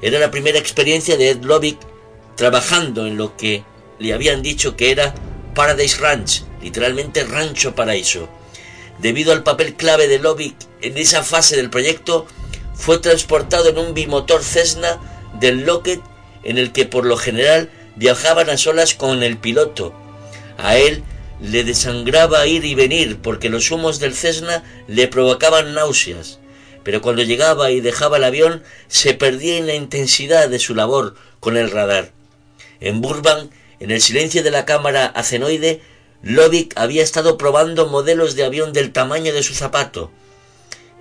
Era 0.01 0.19
la 0.19 0.31
primera 0.31 0.59
experiencia 0.59 1.17
de 1.17 1.29
Ed 1.29 1.43
Lovick 1.43 1.77
trabajando 2.36 3.08
en 3.08 3.17
lo 3.17 3.38
que 3.38 3.63
le 4.00 4.13
habían 4.13 4.41
dicho 4.41 4.76
que 4.76 4.91
era 4.91 5.13
Paradise 5.56 5.98
Ranch, 5.98 6.43
literalmente 6.62 7.24
Rancho 7.24 7.76
Paraíso. 7.76 8.30
Debido 9.00 9.32
al 9.32 9.43
papel 9.43 9.76
clave 9.76 10.08
de 10.08 10.19
Lovick 10.19 10.56
en 10.82 10.98
esa 10.98 11.24
fase 11.24 11.56
del 11.56 11.69
proyecto, 11.69 12.28
fue 12.74 12.98
transportado 12.98 13.69
en 13.69 13.78
un 13.78 13.93
bimotor 13.93 14.43
Cessna 14.43 15.00
del 15.39 15.65
Lockheed 15.65 16.00
en 16.43 16.58
el 16.58 16.72
que 16.72 16.86
por 16.86 17.06
lo 17.06 17.17
general 17.17 17.69
viajaban 17.96 18.50
a 18.50 18.58
solas 18.58 18.93
con 18.93 19.24
el 19.24 19.38
piloto. 19.38 19.93
A 20.58 20.78
él 20.78 21.04
le 21.41 21.63
desangraba 21.63 22.48
ir 22.48 22.65
y 22.65 22.76
venir 22.76 23.19
porque 23.22 23.50
los 23.50 23.69
humos 23.72 24.00
del 24.00 24.13
Cessna 24.13 24.63
le 24.88 25.08
provocaban 25.08 25.74
náuseas, 25.74 26.39
pero 26.84 27.02
cuando 27.02 27.24
llegaba 27.24 27.72
y 27.72 27.82
dejaba 27.82 28.17
el 28.17 28.24
avión 28.24 28.63
se 28.88 29.13
perdía 29.13 29.58
en 29.58 29.67
la 29.67 29.76
intensidad 29.76 30.50
de 30.50 30.60
su 30.60 30.76
labor 30.76 31.15
con 31.39 31.58
el 31.58 31.72
radar. 31.72 32.12
En 32.84 33.02
Burbank, 33.02 33.52
en 33.80 33.89
el 33.89 34.02
silencio 34.02 34.43
de 34.43 34.52
la 34.52 34.65
cámara 34.65 35.08
acenoide, 35.08 35.82
Lovick 36.22 36.74
había 36.78 37.02
estado 37.02 37.38
probando 37.38 37.88
modelos 37.88 38.36
de 38.36 38.43
avión 38.43 38.74
del 38.74 38.91
tamaño 38.93 39.34
de 39.34 39.41
su 39.41 39.56
zapato, 39.56 40.12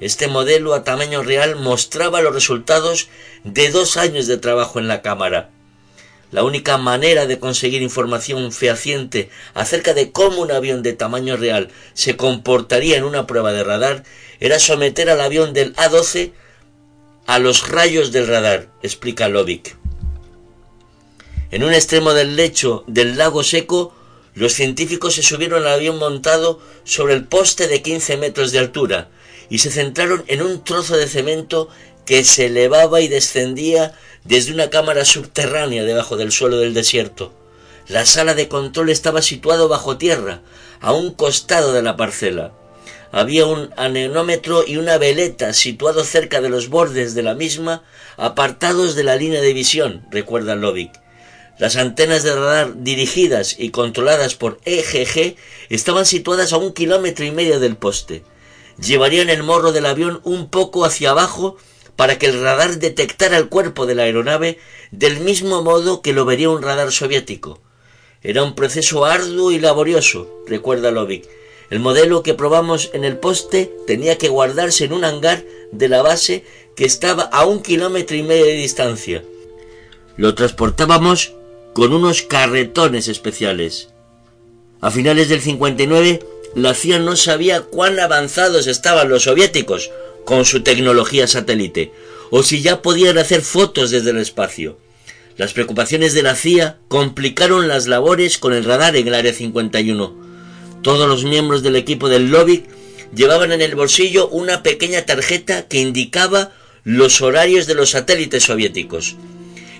este 0.02 0.26
modelo 0.26 0.74
a 0.74 0.82
tamaño 0.82 1.22
real 1.22 1.54
mostraba 1.54 2.22
los 2.22 2.34
resultados 2.34 3.08
de 3.44 3.70
dos 3.70 3.96
años 3.96 4.26
de 4.26 4.36
trabajo 4.36 4.80
en 4.80 4.88
la 4.88 5.00
cámara. 5.00 5.50
La 6.32 6.42
única 6.42 6.76
manera 6.76 7.26
de 7.26 7.38
conseguir 7.38 7.82
información 7.82 8.50
fehaciente 8.50 9.30
acerca 9.54 9.94
de 9.94 10.10
cómo 10.10 10.42
un 10.42 10.50
avión 10.50 10.82
de 10.82 10.92
tamaño 10.92 11.36
real 11.36 11.68
se 11.94 12.16
comportaría 12.16 12.96
en 12.96 13.04
una 13.04 13.28
prueba 13.28 13.52
de 13.52 13.62
radar 13.62 14.02
era 14.40 14.58
someter 14.58 15.08
al 15.08 15.20
avión 15.20 15.52
del 15.52 15.72
A-12 15.76 16.32
a 17.26 17.38
los 17.38 17.68
rayos 17.68 18.10
del 18.10 18.26
radar, 18.26 18.70
explica 18.82 19.28
Lovick. 19.28 19.81
En 21.52 21.64
un 21.64 21.74
extremo 21.74 22.14
del 22.14 22.34
lecho 22.34 22.82
del 22.86 23.18
lago 23.18 23.42
seco, 23.42 23.94
los 24.34 24.54
científicos 24.54 25.16
se 25.16 25.22
subieron 25.22 25.62
al 25.62 25.74
avión 25.74 25.98
montado 25.98 26.58
sobre 26.84 27.12
el 27.12 27.24
poste 27.26 27.68
de 27.68 27.82
15 27.82 28.16
metros 28.16 28.52
de 28.52 28.58
altura 28.58 29.10
y 29.50 29.58
se 29.58 29.70
centraron 29.70 30.24
en 30.28 30.40
un 30.40 30.64
trozo 30.64 30.96
de 30.96 31.06
cemento 31.06 31.68
que 32.06 32.24
se 32.24 32.46
elevaba 32.46 33.02
y 33.02 33.08
descendía 33.08 33.92
desde 34.24 34.54
una 34.54 34.70
cámara 34.70 35.04
subterránea 35.04 35.84
debajo 35.84 36.16
del 36.16 36.32
suelo 36.32 36.56
del 36.56 36.72
desierto. 36.72 37.34
La 37.86 38.06
sala 38.06 38.32
de 38.32 38.48
control 38.48 38.88
estaba 38.88 39.20
situada 39.20 39.66
bajo 39.66 39.98
tierra, 39.98 40.40
a 40.80 40.94
un 40.94 41.12
costado 41.12 41.74
de 41.74 41.82
la 41.82 41.98
parcela. 41.98 42.54
Había 43.10 43.44
un 43.44 43.68
anemómetro 43.76 44.64
y 44.66 44.78
una 44.78 44.96
veleta 44.96 45.52
situados 45.52 46.08
cerca 46.08 46.40
de 46.40 46.48
los 46.48 46.70
bordes 46.70 47.14
de 47.14 47.22
la 47.22 47.34
misma, 47.34 47.84
apartados 48.16 48.94
de 48.94 49.04
la 49.04 49.16
línea 49.16 49.42
de 49.42 49.52
visión, 49.52 50.06
recuerda 50.10 50.54
Lovick. 50.54 51.01
Las 51.58 51.76
antenas 51.76 52.22
de 52.22 52.34
radar 52.34 52.82
dirigidas 52.82 53.56
y 53.58 53.70
controladas 53.70 54.34
por 54.34 54.58
EGG 54.64 55.36
estaban 55.68 56.06
situadas 56.06 56.52
a 56.52 56.56
un 56.56 56.72
kilómetro 56.72 57.24
y 57.24 57.30
medio 57.30 57.60
del 57.60 57.76
poste. 57.76 58.22
Llevarían 58.80 59.28
el 59.28 59.42
morro 59.42 59.72
del 59.72 59.86
avión 59.86 60.20
un 60.24 60.48
poco 60.48 60.84
hacia 60.84 61.10
abajo 61.10 61.56
para 61.94 62.18
que 62.18 62.26
el 62.26 62.40
radar 62.42 62.78
detectara 62.78 63.36
el 63.36 63.48
cuerpo 63.48 63.86
de 63.86 63.94
la 63.94 64.04
aeronave 64.04 64.58
del 64.90 65.20
mismo 65.20 65.62
modo 65.62 66.00
que 66.00 66.14
lo 66.14 66.24
vería 66.24 66.48
un 66.50 66.62
radar 66.62 66.90
soviético. 66.90 67.60
Era 68.22 68.42
un 68.42 68.54
proceso 68.54 69.04
arduo 69.04 69.52
y 69.52 69.60
laborioso, 69.60 70.42
recuerda 70.46 70.90
Lovick. 70.90 71.28
El 71.70 71.80
modelo 71.80 72.22
que 72.22 72.34
probamos 72.34 72.90
en 72.92 73.04
el 73.04 73.18
poste 73.18 73.72
tenía 73.86 74.16
que 74.16 74.28
guardarse 74.28 74.84
en 74.84 74.92
un 74.92 75.04
hangar 75.04 75.44
de 75.70 75.88
la 75.88 76.02
base 76.02 76.44
que 76.76 76.84
estaba 76.84 77.24
a 77.24 77.44
un 77.46 77.62
kilómetro 77.62 78.16
y 78.16 78.22
medio 78.22 78.46
de 78.46 78.54
distancia. 78.54 79.24
Lo 80.16 80.34
transportábamos 80.34 81.34
con 81.74 81.92
unos 81.92 82.22
carretones 82.22 83.08
especiales. 83.08 83.88
A 84.80 84.90
finales 84.90 85.28
del 85.28 85.40
59, 85.40 86.20
la 86.54 86.74
CIA 86.74 86.98
no 86.98 87.16
sabía 87.16 87.62
cuán 87.62 87.98
avanzados 88.00 88.66
estaban 88.66 89.08
los 89.08 89.24
soviéticos 89.24 89.90
con 90.24 90.44
su 90.44 90.62
tecnología 90.62 91.26
satélite, 91.26 91.92
o 92.30 92.42
si 92.42 92.62
ya 92.62 92.82
podían 92.82 93.18
hacer 93.18 93.42
fotos 93.42 93.90
desde 93.90 94.10
el 94.10 94.18
espacio. 94.18 94.78
Las 95.36 95.52
preocupaciones 95.54 96.12
de 96.12 96.22
la 96.22 96.34
CIA 96.34 96.78
complicaron 96.88 97.68
las 97.68 97.86
labores 97.86 98.38
con 98.38 98.52
el 98.52 98.64
radar 98.64 98.96
en 98.96 99.08
el 99.08 99.14
Área 99.14 99.32
51. 99.32 100.14
Todos 100.82 101.08
los 101.08 101.24
miembros 101.24 101.62
del 101.62 101.76
equipo 101.76 102.08
del 102.08 102.30
lobby 102.30 102.64
llevaban 103.14 103.52
en 103.52 103.62
el 103.62 103.74
bolsillo 103.74 104.28
una 104.28 104.62
pequeña 104.62 105.06
tarjeta 105.06 105.68
que 105.68 105.80
indicaba 105.80 106.52
los 106.84 107.22
horarios 107.22 107.66
de 107.66 107.74
los 107.74 107.90
satélites 107.90 108.44
soviéticos. 108.44 109.16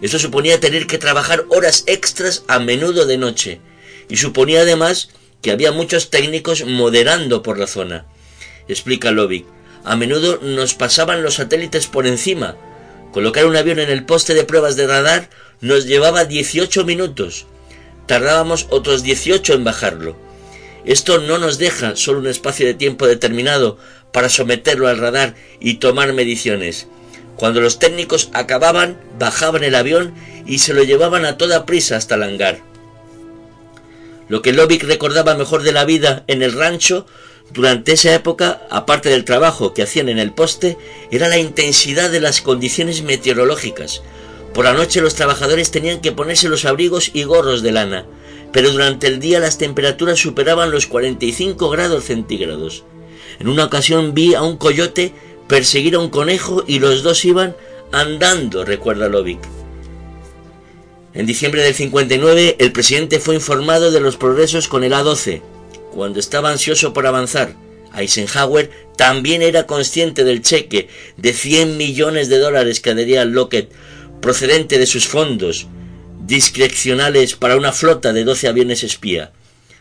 Esto 0.03 0.19
suponía 0.19 0.61
tener 0.61 0.87
que 0.87 0.99
trabajar 0.99 1.47
horas 1.49 1.85
extras 1.87 2.45
a 2.49 2.59
menudo 2.59 3.07
de 3.07 3.19
noche, 3.19 3.61
y 4.09 4.17
suponía 4.17 4.63
además 4.63 5.11
que 5.41 5.53
había 5.53 5.71
muchos 5.73 6.11
técnicos 6.11 6.65
moderando 6.67 7.43
por 7.43 7.59
la 7.59 7.69
zona. 7.69 8.05
Explica 8.69 9.13
Lovick. 9.13 9.47
A 9.85 9.97
menudo 9.97 10.39
nos 10.43 10.75
pasaban 10.75 11.23
los 11.23 11.35
satélites 11.35 11.87
por 11.87 12.07
encima. 12.07 12.57
Colocar 13.13 13.47
un 13.47 13.57
avión 13.57 13.79
en 13.79 13.91
el 13.91 14.05
poste 14.05 14.35
de 14.35 14.45
pruebas 14.45 14.77
de 14.77 14.87
radar 14.87 15.31
nos 15.61 15.87
llevaba 15.87 16.25
18 16.25 16.85
minutos. 16.85 17.47
Tardábamos 18.07 18.67
otros 18.71 19.03
18 19.03 19.55
en 19.55 19.65
bajarlo. 19.65 20.17
Esto 20.85 21.19
no 21.19 21.39
nos 21.39 21.59
deja 21.59 21.95
solo 21.95 22.19
un 22.19 22.27
espacio 22.27 22.67
de 22.67 22.75
tiempo 22.75 23.07
determinado 23.07 23.79
para 24.13 24.29
someterlo 24.29 24.89
al 24.89 24.99
radar 24.99 25.37
y 25.61 25.75
tomar 25.75 26.13
mediciones. 26.13 26.89
Cuando 27.37 27.61
los 27.61 27.79
técnicos 27.79 28.31
acababan, 28.33 29.01
bajaban 29.19 29.65
el 29.65 29.75
avión 29.75 30.15
y 30.47 30.59
se 30.59 30.75
lo 30.75 30.83
llevaban 30.83 31.25
a 31.25 31.39
toda 31.39 31.67
prisa 31.67 31.97
hasta 31.97 32.15
el 32.15 32.23
hangar. 32.23 32.61
Lo 34.29 34.43
que 34.43 34.53
Lovick 34.53 34.85
recordaba 34.85 35.35
mejor 35.35 35.63
de 35.63 35.73
la 35.73 35.85
vida 35.85 36.25
en 36.27 36.43
el 36.43 36.53
rancho 36.53 37.07
durante 37.53 37.93
esa 37.93 38.15
época, 38.15 38.63
aparte 38.71 39.11
del 39.11 39.27
trabajo 39.27 39.75
que 39.75 39.83
hacían 39.83 40.09
en 40.09 40.19
el 40.19 40.33
poste, 40.33 40.79
era 41.11 41.29
la 41.29 41.39
intensidad 41.39 42.11
de 42.11 42.21
las 42.21 42.41
condiciones 42.41 43.03
meteorológicas. 43.03 44.03
Por 44.55 44.65
la 44.65 44.73
noche 44.73 45.03
los 45.03 45.15
trabajadores 45.15 45.71
tenían 45.71 46.01
que 46.01 46.13
ponerse 46.13 46.49
los 46.49 46.65
abrigos 46.65 47.11
y 47.13 47.25
gorros 47.25 47.63
de 47.63 47.73
lana, 47.73 48.07
pero 48.53 48.71
durante 48.71 49.07
el 49.07 49.21
día 49.21 49.39
las 49.39 49.59
temperaturas 49.59 50.19
superaban 50.19 50.71
los 50.71 50.87
45 50.87 51.69
grados 51.69 52.05
centígrados. 52.05 52.85
En 53.39 53.49
una 53.49 53.65
ocasión 53.65 54.15
vi 54.15 54.35
a 54.35 54.43
un 54.43 54.57
coyote 54.57 55.13
perseguir 55.49 55.95
a 55.95 55.99
un 55.99 56.09
conejo 56.09 56.65
y 56.67 56.79
los 56.79 57.03
dos 57.03 57.25
iban 57.25 57.57
andando, 57.93 58.65
recuerda 58.65 59.09
Lovick. 59.09 59.41
En 61.15 61.27
diciembre 61.27 61.63
del 61.63 61.75
59, 61.75 62.57
el 62.59 62.73
presidente 62.73 63.21
fue 63.21 63.35
informado 63.35 63.91
de 63.91 64.01
los 64.01 64.17
progresos 64.17 64.69
con 64.69 64.83
el 64.83 64.95
A-12. 64.95 65.43
Cuando 65.93 66.19
estaba 66.19 66.51
ansioso 66.51 66.95
por 66.95 67.07
avanzar, 67.07 67.55
Eisenhower 67.95 68.71
también 68.97 69.43
era 69.43 69.67
consciente 69.67 70.25
del 70.25 70.41
cheque 70.41 70.89
de 71.19 71.33
100 71.35 71.77
millones 71.77 72.29
de 72.29 72.39
dólares 72.39 72.81
que 72.81 72.91
adhería 72.91 73.25
Lockheed 73.25 73.67
procedente 74.21 74.79
de 74.79 74.87
sus 74.87 75.07
fondos 75.07 75.67
discrecionales 76.25 77.35
para 77.35 77.57
una 77.57 77.73
flota 77.73 78.13
de 78.13 78.25
12 78.25 78.49
aviones 78.49 78.85
espía. 78.85 79.33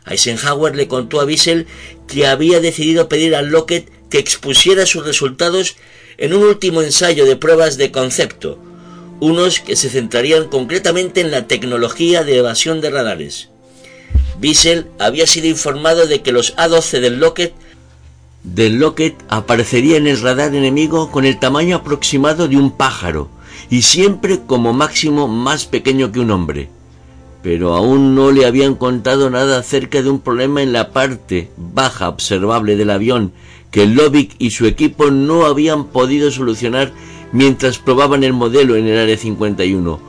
Eisenhower 0.06 0.76
le 0.76 0.88
contó 0.88 1.22
a 1.22 1.26
Wiesel 1.26 1.68
que 2.08 2.26
había 2.26 2.60
decidido 2.60 3.08
pedir 3.08 3.36
a 3.36 3.42
Lockheed 3.42 3.84
que 4.12 4.20
expusiera 4.20 4.86
sus 4.86 5.04
resultados 5.04 5.78
en 6.20 6.36
un 6.36 6.44
último 6.44 6.84
ensayo 6.84 7.26
de 7.26 7.36
pruebas 7.36 7.78
de 7.78 7.92
concepto, 7.92 8.60
unos 9.20 9.60
que 9.60 9.76
se 9.76 9.90
centrarían 9.90 10.50
concretamente 10.50 11.22
en 11.22 11.32
la 11.32 11.48
tecnología 11.48 12.24
de 12.24 12.38
evasión 12.38 12.82
de 12.82 12.92
radares. 12.92 13.50
Wiesel 14.40 14.88
había 15.00 15.26
sido 15.26 15.48
informado 15.48 16.06
de 16.06 16.22
que 16.22 16.32
los 16.32 16.54
A-12 16.58 17.00
del 17.00 17.20
Lockheed 17.20 17.52
del 18.44 18.80
Lockheed 18.80 19.14
aparecería 19.30 19.98
en 19.98 20.08
el 20.08 20.20
radar 20.20 20.56
enemigo 20.56 21.12
con 21.12 21.26
el 21.26 21.40
tamaño 21.40 21.78
aproximado 21.78 22.48
de 22.48 22.58
un 22.58 22.76
pájaro 22.76 23.30
y 23.70 23.84
siempre 23.84 24.40
como 24.46 24.74
máximo 24.74 25.28
más 25.28 25.66
pequeño 25.66 26.12
que 26.12 26.20
un 26.20 26.32
hombre. 26.32 26.70
Pero 27.44 27.76
aún 27.76 28.16
no 28.16 28.32
le 28.32 28.46
habían 28.46 28.76
contado 28.76 29.30
nada 29.30 29.60
acerca 29.60 30.02
de 30.02 30.10
un 30.10 30.20
problema 30.20 30.62
en 30.62 30.74
la 30.74 30.92
parte 30.92 31.52
baja 31.56 32.10
observable 32.10 32.76
del 32.76 32.90
avión 32.90 33.32
que 33.72 33.88
Lovick 33.88 34.36
y 34.38 34.52
su 34.52 34.68
equipo 34.68 35.10
no 35.10 35.46
habían 35.46 35.86
podido 35.86 36.30
solucionar 36.30 36.92
mientras 37.32 37.80
probaban 37.80 38.24
el 38.24 38.34
modelo 38.34 38.76
en 38.76 38.88
el 38.88 39.00
Área 39.00 39.18
51. 39.18 40.00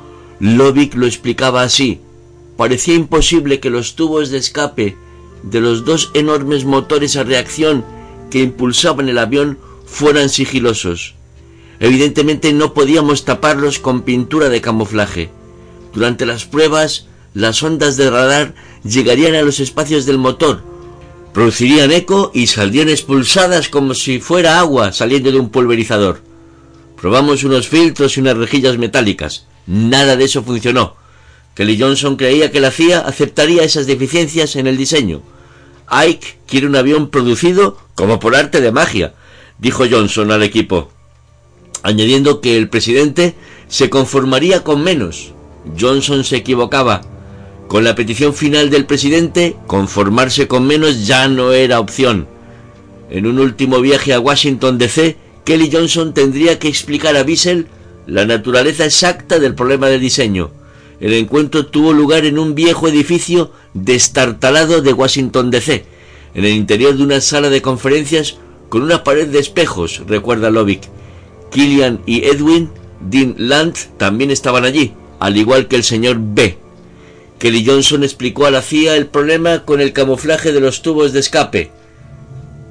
Lovick 0.41 0.95
lo 0.95 1.07
explicaba 1.07 1.63
así. 1.63 2.01
Parecía 2.57 2.95
imposible 2.95 3.61
que 3.61 3.71
los 3.71 3.95
tubos 3.95 4.31
de 4.31 4.39
escape 4.39 4.97
de 5.43 5.61
los 5.61 5.85
dos 5.85 6.11
enormes 6.15 6.65
motores 6.65 7.17
a 7.17 7.25
reacción 7.25 7.85
que 8.31 8.41
impulsaban 8.41 9.09
el 9.09 9.19
avión 9.19 9.59
fueran 9.87 10.29
sigilosos. 10.29 11.15
Evidentemente 11.81 12.53
no 12.53 12.75
podíamos 12.75 13.25
taparlos 13.25 13.79
con 13.79 14.03
pintura 14.03 14.49
de 14.49 14.61
camuflaje. 14.61 15.31
Durante 15.93 16.27
las 16.27 16.45
pruebas, 16.45 17.07
las 17.35 17.63
ondas 17.63 17.97
de 17.97 18.11
radar 18.11 18.55
llegarían 18.85 19.35
a 19.35 19.43
los 19.43 19.61
espacios 19.61 20.07
del 20.07 20.19
motor, 20.19 20.63
producirían 21.33 21.91
eco 21.93 22.31
y 22.35 22.47
saldrían 22.47 22.89
expulsadas 22.89 23.69
como 23.69 23.95
si 23.95 24.21
fuera 24.21 24.59
agua 24.59 24.93
saliendo 24.93 25.33
de 25.33 25.39
un 25.39 25.51
pulverizador. 25.51 26.21
Probamos 27.01 27.45
unos 27.45 27.69
filtros 27.69 28.17
y 28.17 28.21
unas 28.21 28.37
rejillas 28.37 28.79
metálicas. 28.79 29.47
Nada 29.67 30.17
de 30.17 30.25
eso 30.25 30.43
funcionó. 30.43 30.97
Kelly 31.55 31.79
Johnson 31.79 32.17
creía 32.17 32.51
que 32.51 32.61
la 32.61 32.71
CIA 32.71 33.01
aceptaría 33.01 33.65
esas 33.65 33.87
deficiencias 33.87 34.57
en 34.57 34.67
el 34.67 34.77
diseño. 34.77 35.23
Ike 35.89 36.39
quiere 36.47 36.67
un 36.67 36.77
avión 36.77 37.11
producido 37.11 37.77
como 37.95 38.19
por 38.19 38.35
arte 38.35 38.61
de 38.61 38.73
magia, 38.73 39.15
dijo 39.59 39.85
Johnson 39.91 40.31
al 40.31 40.43
equipo, 40.43 40.91
añadiendo 41.83 42.41
que 42.41 42.57
el 42.57 42.69
presidente 42.69 43.35
se 43.69 43.91
conformaría 43.91 44.65
con 44.65 44.83
menos. 44.83 45.33
Johnson 45.79 46.25
se 46.25 46.37
equivocaba. 46.37 47.03
Con 47.73 47.85
la 47.85 47.95
petición 47.95 48.35
final 48.35 48.69
del 48.69 48.85
presidente, 48.85 49.57
conformarse 49.67 50.47
con 50.47 50.67
menos 50.67 51.07
ya 51.07 51.27
no 51.29 51.53
era 51.53 51.81
opción. 51.81 52.29
En 53.09 53.27
un 53.27 53.39
último 53.39 53.81
viaje 53.81 54.13
a 54.13 54.21
Washington 54.21 54.77
DC, 54.77 55.17
Kelly 55.47 55.71
Johnson 55.73 56.13
tendría 56.13 56.59
que 56.59 56.69
explicar 56.69 57.17
a 57.17 57.23
Wiesel 57.23 57.69
la 58.07 58.27
naturaleza 58.27 58.85
exacta 58.85 59.39
del 59.39 59.55
problema 59.55 59.87
de 59.87 59.99
diseño. 59.99 60.51
El 61.01 61.15
encuentro 61.15 61.65
tuvo 61.65 61.95
lugar 61.95 62.27
en 62.27 62.39
un 62.39 62.55
viejo 62.55 62.89
edificio 62.89 63.53
destartalado 63.73 64.83
de 64.83 64.93
Washington 64.93 65.51
DC, 65.51 65.87
en 66.35 66.45
el 66.45 66.53
interior 66.53 66.95
de 66.95 67.05
una 67.05 67.23
sala 67.23 67.49
de 67.49 67.63
conferencias 67.63 68.37
con 68.69 68.83
una 68.83 69.03
pared 69.03 69.29
de 69.29 69.39
espejos, 69.39 70.03
recuerda 70.07 70.51
Lovick. 70.51 70.91
Killian 71.51 72.03
y 72.05 72.25
Edwin 72.25 72.69
Dean 73.01 73.35
Land 73.39 73.97
también 73.97 74.31
estaban 74.31 74.67
allí, 74.67 74.93
al 75.21 75.39
igual 75.39 75.69
que 75.69 75.77
el 75.77 75.85
señor 75.85 76.19
B. 76.21 76.62
Kelly 77.43 77.67
Johnson 77.67 78.05
explicó 78.05 78.47
a 78.47 78.53
la 78.53 78.63
CIA 78.63 78.95
el 78.95 79.09
problema 79.09 79.65
con 79.65 79.81
el 79.81 79.93
camuflaje 79.93 80.53
de 80.53 80.61
los 80.61 80.81
tubos 80.81 81.13
de 81.13 81.19
escape 81.19 81.73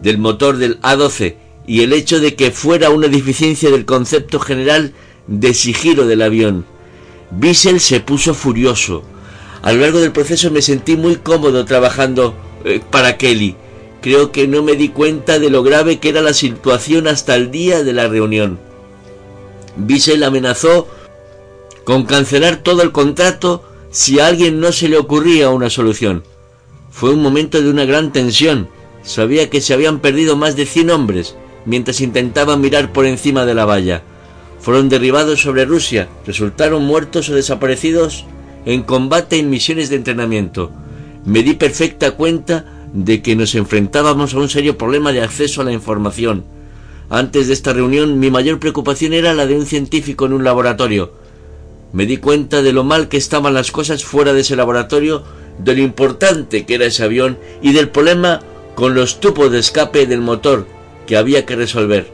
del 0.02 0.18
motor 0.18 0.56
del 0.56 0.80
A-12 0.82 1.36
y 1.68 1.82
el 1.82 1.92
hecho 1.92 2.22
de 2.22 2.36
que 2.36 2.52
fuera 2.52 2.90
una 2.90 3.10
deficiencia 3.10 3.70
del 3.70 3.84
concepto 3.84 4.40
general 4.40 4.94
de 5.28 5.54
sigilo 5.54 6.08
del 6.08 6.22
avión. 6.22 6.66
Bissell 7.32 7.82
se 7.82 8.00
puso 8.00 8.34
furioso. 8.34 9.04
A 9.62 9.74
lo 9.74 9.82
largo 9.82 10.00
del 10.00 10.14
proceso 10.14 10.50
me 10.52 10.62
sentí 10.62 10.96
muy 10.96 11.18
cómodo 11.18 11.66
trabajando 11.66 12.34
eh, 12.64 12.80
para 12.92 13.18
Kelly. 13.18 13.58
Creo 14.02 14.32
que 14.32 14.48
no 14.48 14.64
me 14.64 14.78
di 14.78 14.88
cuenta 14.88 15.38
de 15.38 15.50
lo 15.50 15.64
grave 15.64 16.00
que 16.00 16.08
era 16.08 16.22
la 16.22 16.34
situación 16.34 17.10
hasta 17.10 17.36
el 17.36 17.52
día 17.52 17.84
de 17.84 17.92
la 17.92 18.08
reunión. 18.08 18.58
Bissell 19.76 20.24
amenazó 20.24 20.88
con 21.84 22.06
cancelar 22.06 22.64
todo 22.64 22.84
el 22.84 22.94
contrato 22.94 23.66
si 23.92 24.20
a 24.20 24.28
alguien 24.28 24.60
no 24.62 24.72
se 24.72 24.88
le 24.88 24.98
ocurría 24.98 25.50
una 25.50 25.70
solución. 25.70 26.24
Fue 26.90 27.12
un 27.12 27.22
momento 27.22 27.62
de 27.62 27.70
una 27.70 27.86
gran 27.86 28.12
tensión. 28.12 28.70
Sabía 29.04 29.50
que 29.50 29.62
se 29.62 29.74
habían 29.74 30.00
perdido 30.00 30.36
más 30.36 30.56
de 30.56 30.66
100 30.66 30.90
hombres 30.90 31.36
mientras 31.66 32.02
intentaban 32.02 32.62
mirar 32.62 32.92
por 32.94 33.06
encima 33.06 33.46
de 33.46 33.54
la 33.54 33.66
valla. 33.66 34.04
Fueron 34.60 34.90
derribados 34.90 35.42
sobre 35.42 35.66
Rusia, 35.66 36.08
resultaron 36.26 36.84
muertos 36.84 37.30
o 37.30 37.36
desaparecidos 37.36 38.26
en 38.66 38.84
combate 38.84 39.40
en 39.40 39.50
misiones 39.50 39.90
de 39.90 39.98
entrenamiento. 39.98 40.72
Me 41.26 41.44
di 41.44 41.54
perfecta 41.54 42.12
cuenta 42.12 42.66
de 42.94 43.22
que 43.22 43.36
nos 43.36 43.56
enfrentábamos 43.56 44.34
a 44.34 44.40
un 44.40 44.50
serio 44.50 44.78
problema 44.78 45.12
de 45.12 45.22
acceso 45.22 45.62
a 45.62 45.64
la 45.64 45.72
información. 45.72 46.46
Antes 47.10 47.48
de 47.48 47.54
esta 47.54 47.74
reunión 47.74 48.20
mi 48.20 48.32
mayor 48.32 48.60
preocupación 48.60 49.14
era 49.14 49.34
la 49.34 49.46
de 49.46 49.56
un 49.56 49.66
científico 49.66 50.26
en 50.26 50.34
un 50.34 50.44
laboratorio. 50.44 51.21
Me 51.94 52.06
di 52.06 52.18
cuenta 52.18 52.62
de 52.62 52.74
lo 52.74 52.84
mal 52.84 53.10
que 53.10 53.18
estaban 53.18 53.54
las 53.54 53.72
cosas 53.72 54.04
fuera 54.04 54.34
de 54.34 54.42
ese 54.42 54.56
laboratorio, 54.56 55.24
de 55.58 55.76
lo 55.76 55.82
importante 55.82 56.66
que 56.66 56.76
era 56.76 56.86
ese 56.86 57.04
avión 57.04 57.38
y 57.62 57.74
del 57.74 57.90
problema 57.90 58.42
con 58.76 58.96
los 58.96 59.20
tubos 59.20 59.52
de 59.52 59.60
escape 59.60 60.06
del 60.06 60.22
motor 60.22 60.68
que 61.06 61.18
había 61.18 61.46
que 61.46 61.56
resolver. 61.56 62.12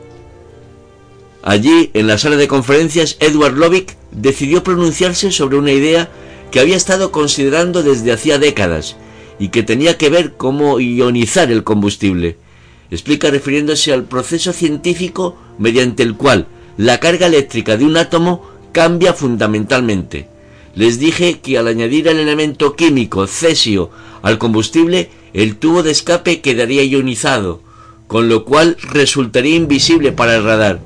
Allí, 1.43 1.91
en 1.93 2.07
la 2.07 2.17
sala 2.17 2.35
de 2.35 2.47
conferencias, 2.47 3.17
Edward 3.19 3.55
Lovick 3.55 3.95
decidió 4.11 4.63
pronunciarse 4.63 5.31
sobre 5.31 5.57
una 5.57 5.71
idea 5.71 6.09
que 6.51 6.59
había 6.59 6.75
estado 6.75 7.11
considerando 7.11 7.83
desde 7.83 8.11
hacía 8.11 8.39
décadas 8.39 8.97
y 9.39 9.49
que 9.49 9.63
tenía 9.63 9.97
que 9.97 10.09
ver 10.09 10.33
cómo 10.33 10.79
ionizar 10.79 11.51
el 11.51 11.63
combustible. 11.63 12.37
Explica 12.89 13.29
refiriéndose 13.29 13.93
al 13.93 14.05
proceso 14.05 14.51
científico 14.53 15.37
mediante 15.59 16.03
el 16.03 16.15
cual 16.15 16.47
la 16.77 16.99
carga 16.99 17.27
eléctrica 17.27 17.77
de 17.77 17.85
un 17.85 17.97
átomo 17.97 18.56
cambia 18.77 19.13
fundamentalmente. 19.13 20.27
Les 20.75 20.99
dije 20.99 21.39
que 21.39 21.57
al 21.57 21.65
añadir 21.65 22.07
el 22.07 22.19
elemento 22.19 22.75
químico 22.75 23.25
cesio 23.25 23.89
al 24.21 24.37
combustible, 24.37 25.09
el 25.33 25.55
tubo 25.55 25.81
de 25.81 25.89
escape 25.89 26.41
quedaría 26.41 26.83
ionizado, 26.83 27.59
con 28.05 28.29
lo 28.29 28.45
cual 28.45 28.77
resultaría 28.91 29.55
invisible 29.55 30.11
para 30.11 30.35
el 30.35 30.43
radar. 30.43 30.79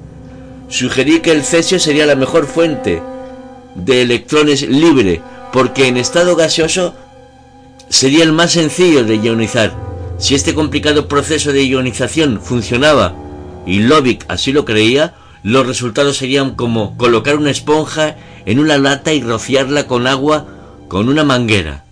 Sugerí 0.69 1.19
que 1.19 1.31
el 1.31 1.43
cesio 1.43 1.79
sería 1.79 2.05
la 2.05 2.15
mejor 2.15 2.47
fuente 2.47 3.03
de 3.75 4.01
electrones 4.01 4.61
libre, 4.61 5.21
porque 5.51 5.89
en 5.89 5.97
estado 5.97 6.37
gaseoso 6.37 6.95
sería 7.89 8.23
el 8.23 8.31
más 8.31 8.53
sencillo 8.53 9.03
de 9.03 9.17
ionizar. 9.17 9.75
Si 10.17 10.33
este 10.33 10.53
complicado 10.53 11.09
proceso 11.09 11.51
de 11.51 11.65
ionización 11.65 12.39
funcionaba, 12.41 13.17
y 13.65 13.79
Lovick 13.79 14.23
así 14.29 14.53
lo 14.53 14.63
creía, 14.63 15.13
los 15.43 15.65
resultados 15.65 16.17
serían 16.17 16.55
como 16.55 16.97
colocar 16.97 17.35
una 17.37 17.51
esponja 17.51 18.15
en 18.45 18.59
una 18.59 18.77
lata 18.77 19.13
y 19.13 19.21
rociarla 19.21 19.87
con 19.87 20.07
agua 20.07 20.47
con 20.87 21.09
una 21.09 21.23
manguera. 21.23 21.83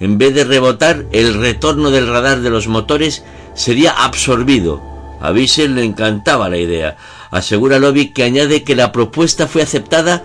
En 0.00 0.18
vez 0.18 0.34
de 0.34 0.44
rebotar, 0.44 1.06
el 1.12 1.34
retorno 1.34 1.90
del 1.90 2.08
radar 2.08 2.40
de 2.40 2.50
los 2.50 2.66
motores 2.66 3.24
sería 3.54 3.90
absorbido. 3.90 4.82
A 5.20 5.30
Bissell 5.32 5.74
le 5.74 5.84
encantaba 5.84 6.48
la 6.48 6.58
idea. 6.58 6.96
Asegura 7.30 7.78
Lovick 7.78 8.14
que 8.14 8.24
añade 8.24 8.64
que 8.64 8.76
la 8.76 8.92
propuesta 8.92 9.46
fue 9.46 9.62
aceptada 9.62 10.24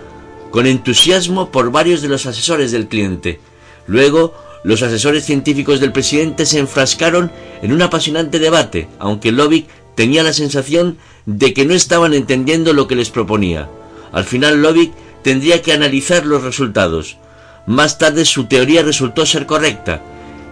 con 0.50 0.66
entusiasmo 0.66 1.50
por 1.50 1.70
varios 1.70 2.02
de 2.02 2.08
los 2.08 2.26
asesores 2.26 2.72
del 2.72 2.88
cliente. 2.88 3.40
Luego, 3.86 4.34
los 4.62 4.82
asesores 4.82 5.24
científicos 5.24 5.80
del 5.80 5.92
presidente 5.92 6.44
se 6.44 6.58
enfrascaron 6.58 7.32
en 7.62 7.72
un 7.72 7.82
apasionante 7.82 8.38
debate, 8.38 8.88
aunque 8.98 9.32
Lovick 9.32 9.68
tenía 10.00 10.22
la 10.22 10.32
sensación 10.32 10.96
de 11.26 11.52
que 11.52 11.66
no 11.66 11.74
estaban 11.74 12.14
entendiendo 12.14 12.72
lo 12.72 12.88
que 12.88 12.96
les 12.96 13.10
proponía. 13.10 13.68
Al 14.12 14.24
final 14.24 14.62
Lovick 14.62 14.94
tendría 15.22 15.60
que 15.60 15.74
analizar 15.74 16.24
los 16.24 16.42
resultados. 16.42 17.18
Más 17.66 17.98
tarde 17.98 18.24
su 18.24 18.46
teoría 18.46 18.82
resultó 18.82 19.26
ser 19.26 19.44
correcta. 19.44 20.02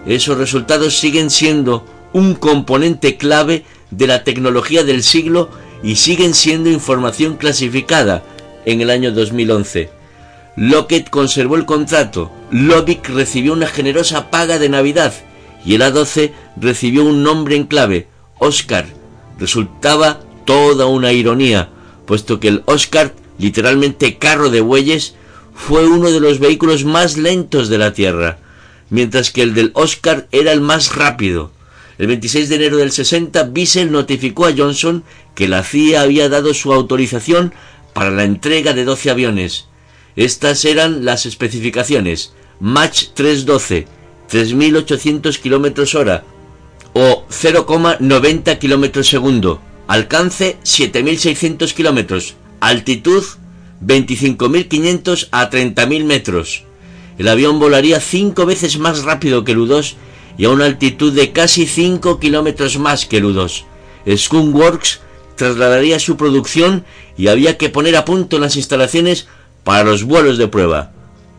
Esos 0.04 0.36
resultados 0.36 0.98
siguen 0.98 1.30
siendo 1.30 1.86
un 2.12 2.34
componente 2.34 3.16
clave 3.16 3.64
de 3.90 4.06
la 4.06 4.22
tecnología 4.22 4.84
del 4.84 5.02
siglo 5.02 5.48
y 5.82 5.96
siguen 5.96 6.34
siendo 6.34 6.68
información 6.68 7.38
clasificada 7.38 8.22
en 8.66 8.82
el 8.82 8.90
año 8.90 9.12
2011. 9.12 9.88
Lockett 10.56 11.08
conservó 11.08 11.56
el 11.56 11.64
contrato, 11.64 12.30
Lovick 12.50 13.08
recibió 13.08 13.54
una 13.54 13.66
generosa 13.66 14.30
paga 14.30 14.58
de 14.58 14.68
Navidad 14.68 15.14
y 15.64 15.76
el 15.76 15.80
A12 15.80 16.32
recibió 16.60 17.02
un 17.06 17.22
nombre 17.22 17.56
en 17.56 17.64
clave, 17.64 18.08
Oscar. 18.38 18.97
Resultaba 19.38 20.20
toda 20.44 20.86
una 20.86 21.12
ironía, 21.12 21.70
puesto 22.06 22.40
que 22.40 22.48
el 22.48 22.62
Oscar, 22.66 23.14
literalmente 23.38 24.18
carro 24.18 24.50
de 24.50 24.60
bueyes, 24.60 25.14
fue 25.54 25.86
uno 25.86 26.10
de 26.10 26.20
los 26.20 26.38
vehículos 26.38 26.84
más 26.84 27.16
lentos 27.16 27.68
de 27.68 27.78
la 27.78 27.92
Tierra, 27.92 28.38
mientras 28.90 29.30
que 29.30 29.42
el 29.42 29.54
del 29.54 29.72
Oscar 29.74 30.28
era 30.32 30.52
el 30.52 30.60
más 30.60 30.94
rápido. 30.94 31.52
El 31.98 32.06
26 32.06 32.48
de 32.48 32.54
enero 32.56 32.76
del 32.76 32.92
60, 32.92 33.42
Bissell 33.44 33.90
notificó 33.90 34.46
a 34.46 34.54
Johnson 34.56 35.02
que 35.34 35.48
la 35.48 35.64
CIA 35.64 36.02
había 36.02 36.28
dado 36.28 36.54
su 36.54 36.72
autorización 36.72 37.52
para 37.92 38.10
la 38.10 38.24
entrega 38.24 38.72
de 38.72 38.84
12 38.84 39.10
aviones. 39.10 39.66
Estas 40.14 40.64
eran 40.64 41.04
las 41.04 41.26
especificaciones. 41.26 42.32
Mach 42.60 43.08
312, 43.14 43.86
3.800 44.30 45.38
km 45.40 45.94
hora 45.96 46.24
o 47.00 47.24
0,90 47.30 48.58
km 48.58 49.04
segundo. 49.04 49.60
Alcance 49.86 50.56
7.600 50.64 51.72
km. 51.72 52.34
Altitud 52.58 53.22
25.500 53.86 55.28
a 55.30 55.48
30.000 55.48 56.04
metros. 56.04 56.64
El 57.16 57.28
avión 57.28 57.60
volaría 57.60 58.00
cinco 58.00 58.46
veces 58.46 58.80
más 58.80 59.04
rápido 59.04 59.44
que 59.44 59.52
el 59.52 59.58
U-2 59.58 59.94
y 60.38 60.46
a 60.46 60.50
una 60.50 60.64
altitud 60.64 61.12
de 61.12 61.30
casi 61.30 61.66
5 61.66 62.18
kilómetros 62.18 62.80
más 62.80 63.06
que 63.06 63.18
el 63.18 63.26
U-2. 63.26 63.62
Skunkworks 64.16 65.00
trasladaría 65.36 66.00
su 66.00 66.16
producción 66.16 66.84
y 67.16 67.28
había 67.28 67.56
que 67.58 67.68
poner 67.68 67.94
a 67.94 68.04
punto 68.04 68.40
las 68.40 68.56
instalaciones 68.56 69.28
para 69.62 69.84
los 69.84 70.02
vuelos 70.02 70.36
de 70.36 70.48
prueba. 70.48 70.90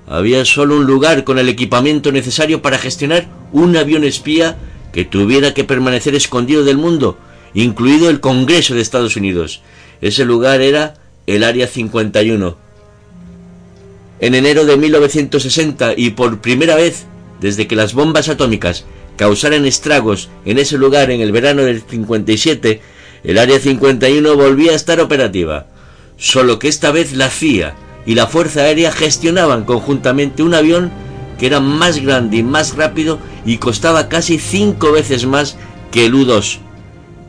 Había 0.08 0.45
solo 0.45 0.78
un 0.78 0.86
lugar 0.86 1.26
con 1.26 1.38
el 1.38 1.50
equipamiento 1.50 2.13
necesario 2.13 2.62
para 2.62 2.78
gestionar 2.78 3.28
un 3.52 3.76
avión 3.76 4.06
espía 4.06 4.58
que 4.91 5.06
tuviera 5.06 5.54
que 5.54 5.63
permanecer 5.63 6.15
escondido 6.15 6.63
del 6.63 6.78
mundo, 6.78 7.17
incluido 7.54 8.10
el 8.10 8.19
Congreso 8.19 8.75
de 8.75 8.82
Estados 8.82 9.15
Unidos. 9.15 9.62
Ese 10.02 10.25
lugar 10.25 10.62
era 10.62 10.95
el 11.28 11.43
Área 11.43 11.67
51. 11.67 12.58
En 14.21 14.36
enero 14.36 14.65
de 14.65 14.78
1960 14.78 15.93
y 15.95 16.12
por 16.12 16.41
primera 16.41 16.75
vez 16.75 17.06
desde 17.39 17.67
que 17.67 17.75
las 17.75 17.93
bombas 17.93 18.30
atómicas 18.30 18.86
causaran 19.15 19.65
estragos 19.65 20.30
en 20.45 20.58
ese 20.58 20.78
lugar 20.78 21.12
en 21.12 21.21
el 21.21 21.32
verano 21.32 21.63
del 21.63 21.82
57, 21.82 22.82
el 23.23 23.38
Área 23.38 23.60
51 23.60 24.36
volvía 24.36 24.71
a 24.71 24.75
estar 24.75 24.99
operativa, 24.99 25.67
solo 26.17 26.60
que 26.60 26.67
esta 26.67 26.91
vez 26.91 27.13
la 27.13 27.30
CIA 27.30 27.75
y 28.06 28.15
la 28.15 28.28
Fuerza 28.28 28.62
Aérea 28.62 28.91
gestionaban 28.91 29.65
conjuntamente 29.65 30.43
un 30.43 30.54
avión 30.54 30.91
que 31.38 31.47
era 31.47 31.60
más 31.60 31.99
grande 31.99 32.38
y 32.38 32.43
más 32.43 32.75
rápido 32.75 33.19
y 33.45 33.58
costaba 33.58 34.10
casi 34.10 34.38
cinco 34.38 34.91
veces 34.91 35.25
más 35.25 35.58
que 35.91 36.06
el 36.06 36.15
U-2. 36.15 36.59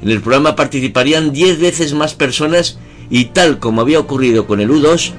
En 0.03 0.11
el 0.11 0.21
programa 0.21 0.57
participarían 0.57 1.33
diez 1.33 1.59
veces 1.59 1.95
más 1.95 2.15
personas 2.15 2.79
y 3.11 3.27
tal 3.27 3.59
como 3.59 3.81
había 3.81 3.99
ocurrido 3.99 4.47
con 4.47 4.61
el 4.61 4.71
U-2, 4.71 5.13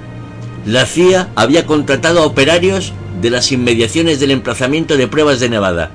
la 0.65 0.86
CIA 0.86 1.30
había 1.36 1.65
contratado 1.65 2.22
a 2.22 2.26
operarios 2.26 2.93
de 3.22 3.30
las 3.30 3.51
inmediaciones 3.51 4.20
del 4.20 4.32
emplazamiento 4.32 4.97
de 4.97 5.07
pruebas 5.07 5.39
de 5.39 5.49
Nevada, 5.49 5.91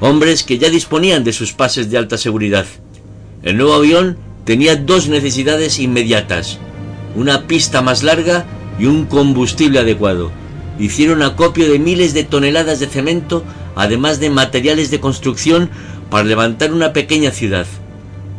hombres 0.00 0.42
que 0.42 0.58
ya 0.58 0.68
disponían 0.68 1.24
de 1.24 1.32
sus 1.32 1.52
pases 1.52 1.90
de 1.90 1.98
alta 1.98 2.18
seguridad. 2.18 2.66
El 3.42 3.56
nuevo 3.58 3.74
avión 3.74 4.18
tenía 4.44 4.76
dos 4.76 5.08
necesidades 5.08 5.78
inmediatas, 5.78 6.58
una 7.14 7.46
pista 7.46 7.82
más 7.82 8.02
larga 8.02 8.44
y 8.78 8.86
un 8.86 9.06
combustible 9.06 9.78
adecuado. 9.78 10.30
Hicieron 10.78 11.22
acopio 11.22 11.70
de 11.70 11.78
miles 11.78 12.12
de 12.12 12.24
toneladas 12.24 12.80
de 12.80 12.86
cemento, 12.86 13.44
además 13.76 14.18
de 14.18 14.30
materiales 14.30 14.90
de 14.90 14.98
construcción 14.98 15.70
para 16.10 16.24
levantar 16.24 16.72
una 16.72 16.92
pequeña 16.92 17.30
ciudad. 17.30 17.66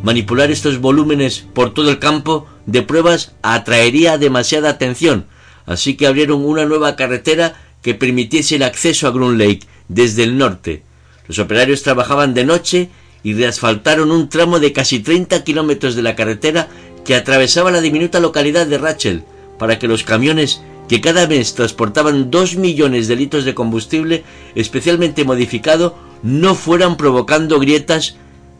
Manipular 0.02 0.50
estos 0.50 0.80
volúmenes 0.80 1.46
por 1.54 1.72
todo 1.72 1.90
el 1.90 1.98
campo 1.98 2.46
de 2.66 2.82
pruebas 2.82 3.32
atraería 3.42 4.18
demasiada 4.18 4.68
atención, 4.68 5.26
así 5.64 5.96
que 5.96 6.06
abrieron 6.06 6.44
una 6.44 6.66
nueva 6.66 6.96
carretera 6.96 7.54
que 7.82 7.94
permitiese 7.94 8.56
el 8.56 8.64
acceso 8.64 9.06
a 9.06 9.12
Groom 9.12 9.38
Lake 9.38 9.60
desde 9.88 10.24
el 10.24 10.36
norte. 10.36 10.82
Los 11.26 11.38
operarios 11.38 11.82
trabajaban 11.82 12.34
de 12.34 12.44
noche 12.44 12.90
y 13.22 13.34
reasfaltaron 13.34 14.10
un 14.10 14.28
tramo 14.28 14.60
de 14.60 14.72
casi 14.72 15.00
30 15.00 15.44
kilómetros 15.44 15.94
de 15.94 16.02
la 16.02 16.16
carretera 16.16 16.68
que 17.04 17.14
atravesaba 17.14 17.70
la 17.70 17.80
diminuta 17.80 18.20
localidad 18.20 18.66
de 18.66 18.78
Rachel 18.78 19.24
para 19.58 19.78
que 19.78 19.88
los 19.88 20.04
camiones 20.04 20.60
que 20.88 21.00
cada 21.00 21.26
mes 21.26 21.54
transportaban 21.54 22.30
dos 22.30 22.56
millones 22.56 23.08
de 23.08 23.16
litros 23.16 23.44
de 23.44 23.54
combustible 23.54 24.24
especialmente 24.54 25.24
modificado 25.24 25.96
no 26.22 26.54
fueran 26.54 26.96
provocando 26.96 27.60
grietas 27.60 28.16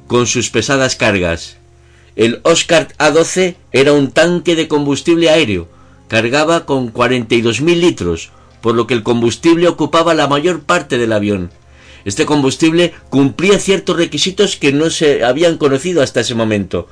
con 0.06 0.26
sus 0.26 0.50
pesadas 0.50 0.96
cargas. 0.96 1.56
El 2.16 2.40
Oscar 2.42 2.88
A-12 2.98 3.56
era 3.72 3.92
un 3.92 4.10
tanque 4.10 4.56
de 4.56 4.68
combustible 4.68 5.30
aéreo, 5.30 5.68
cargaba 6.08 6.66
con 6.66 6.92
42.000 6.92 7.76
litros, 7.78 8.30
por 8.60 8.74
lo 8.74 8.86
que 8.86 8.94
el 8.94 9.02
combustible 9.02 9.68
ocupaba 9.68 10.14
la 10.14 10.26
mayor 10.26 10.62
parte 10.62 10.98
del 10.98 11.12
avión. 11.12 11.50
Este 12.04 12.26
combustible 12.26 12.94
cumplía 13.10 13.58
ciertos 13.58 13.96
requisitos 13.96 14.56
que 14.56 14.72
no 14.72 14.90
se 14.90 15.24
habían 15.24 15.58
conocido 15.58 16.02
hasta 16.02 16.20
ese 16.20 16.34
momento. 16.34 16.88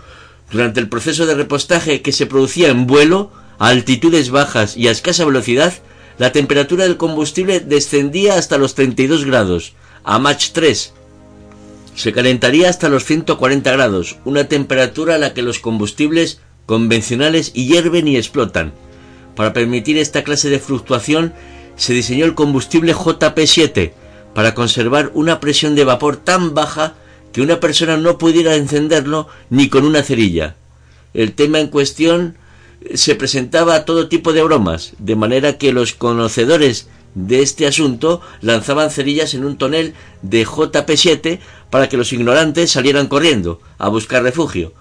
Durante 0.50 0.78
el 0.78 0.88
proceso 0.88 1.26
de 1.26 1.34
repostaje 1.34 2.02
que 2.02 2.12
se 2.12 2.26
producía 2.26 2.68
en 2.68 2.86
vuelo, 2.86 3.32
a 3.58 3.68
altitudes 3.68 4.30
bajas 4.30 4.76
y 4.76 4.88
a 4.88 4.90
escasa 4.90 5.24
velocidad, 5.24 5.72
la 6.18 6.32
temperatura 6.32 6.84
del 6.84 6.96
combustible 6.96 7.60
descendía 7.60 8.36
hasta 8.36 8.58
los 8.58 8.74
32 8.74 9.24
grados, 9.24 9.74
a 10.04 10.18
Mach 10.18 10.50
3. 10.52 10.92
Se 11.94 12.12
calentaría 12.12 12.68
hasta 12.68 12.88
los 12.88 13.04
140 13.04 13.70
grados, 13.72 14.16
una 14.24 14.48
temperatura 14.48 15.16
a 15.16 15.18
la 15.18 15.34
que 15.34 15.42
los 15.42 15.58
combustibles 15.58 16.40
convencionales 16.66 17.52
hierven 17.52 18.08
y 18.08 18.16
explotan. 18.16 18.72
Para 19.34 19.52
permitir 19.52 19.98
esta 19.98 20.24
clase 20.24 20.50
de 20.50 20.58
fluctuación 20.58 21.32
se 21.76 21.92
diseñó 21.92 22.24
el 22.24 22.34
combustible 22.34 22.94
JP7 22.94 23.92
para 24.34 24.54
conservar 24.54 25.10
una 25.14 25.40
presión 25.40 25.74
de 25.74 25.84
vapor 25.84 26.16
tan 26.16 26.54
baja 26.54 26.94
que 27.32 27.42
una 27.42 27.60
persona 27.60 27.96
no 27.96 28.18
pudiera 28.18 28.56
encenderlo 28.56 29.28
ni 29.50 29.68
con 29.68 29.84
una 29.84 30.02
cerilla. 30.02 30.56
El 31.14 31.32
tema 31.32 31.60
en 31.60 31.68
cuestión 31.68 32.36
se 32.94 33.14
presentaba 33.14 33.84
todo 33.84 34.08
tipo 34.08 34.32
de 34.32 34.42
bromas, 34.42 34.92
de 34.98 35.16
manera 35.16 35.58
que 35.58 35.72
los 35.72 35.92
conocedores 35.92 36.88
de 37.14 37.40
este 37.40 37.66
asunto 37.66 38.20
lanzaban 38.42 38.90
cerillas 38.90 39.34
en 39.34 39.44
un 39.44 39.56
tonel 39.56 39.94
de 40.22 40.46
JP7 40.46 41.38
para 41.70 41.88
que 41.88 41.96
los 41.96 42.12
ignorantes 42.12 42.70
salieran 42.70 43.08
corriendo 43.08 43.60
a 43.78 43.88
buscar 43.88 44.22
refugio. 44.22 44.74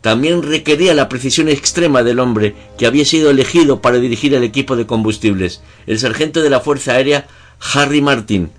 También 0.00 0.42
requería 0.42 0.94
la 0.94 1.08
precisión 1.08 1.48
extrema 1.48 2.02
del 2.02 2.18
hombre 2.18 2.56
que 2.76 2.86
había 2.86 3.04
sido 3.04 3.30
elegido 3.30 3.80
para 3.80 3.98
dirigir 3.98 4.34
el 4.34 4.42
equipo 4.42 4.74
de 4.74 4.86
combustibles, 4.86 5.60
el 5.86 5.98
sargento 5.98 6.42
de 6.42 6.50
la 6.50 6.60
Fuerza 6.60 6.92
Aérea 6.92 7.28
Harry 7.74 8.00
Martin. 8.00 8.50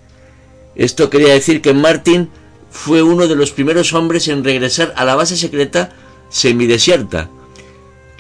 Esto 0.76 1.10
quería 1.10 1.34
decir 1.34 1.62
que 1.62 1.74
Martin 1.74 2.30
fue 2.72 3.04
uno 3.04 3.28
de 3.28 3.36
los 3.36 3.52
primeros 3.52 3.94
hombres 3.94 4.28
en 4.28 4.44
regresar 4.44 4.94
a 4.96 5.06
la 5.06 5.16
base 5.16 5.36
secreta 5.36 5.92
semidesierta, 6.30 7.30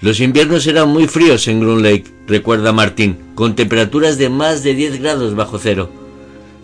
los 0.03 0.19
inviernos 0.19 0.67
eran 0.67 0.89
muy 0.89 1.07
fríos 1.07 1.47
en 1.47 1.61
Groom 1.61 1.81
Lake, 1.81 2.03
recuerda 2.27 2.73
Martín, 2.73 3.19
con 3.35 3.55
temperaturas 3.55 4.17
de 4.17 4.27
más 4.27 4.61
de 4.61 4.75
10 4.75 5.01
grados 5.01 5.33
bajo 5.33 5.59
cero. 5.59 5.89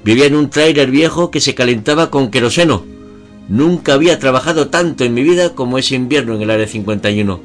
Vivía 0.04 0.26
en 0.26 0.36
un 0.36 0.50
trailer 0.50 0.92
viejo 0.92 1.32
que 1.32 1.40
se 1.40 1.56
calentaba 1.56 2.12
con 2.12 2.32
queroseno. 2.32 2.84
Nunca 3.48 3.94
había 3.94 4.20
trabajado 4.20 4.68
tanto 4.68 5.06
en 5.06 5.14
mi 5.14 5.24
vida 5.24 5.56
como 5.56 5.78
ese 5.78 5.96
invierno 5.96 6.36
en 6.36 6.42
el 6.42 6.50
Área 6.50 6.68
51. 6.68 7.40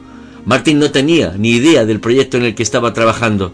Martín 0.45 0.81
no 0.81 0.91
tenía 0.91 1.37
ni 1.39 1.51
idea 1.51 1.87
del 1.87 2.01
proyecto 2.01 2.39
en 2.39 2.43
el 2.47 2.57
que 2.57 2.65
estaba 2.65 2.93
trabajando, 2.93 3.53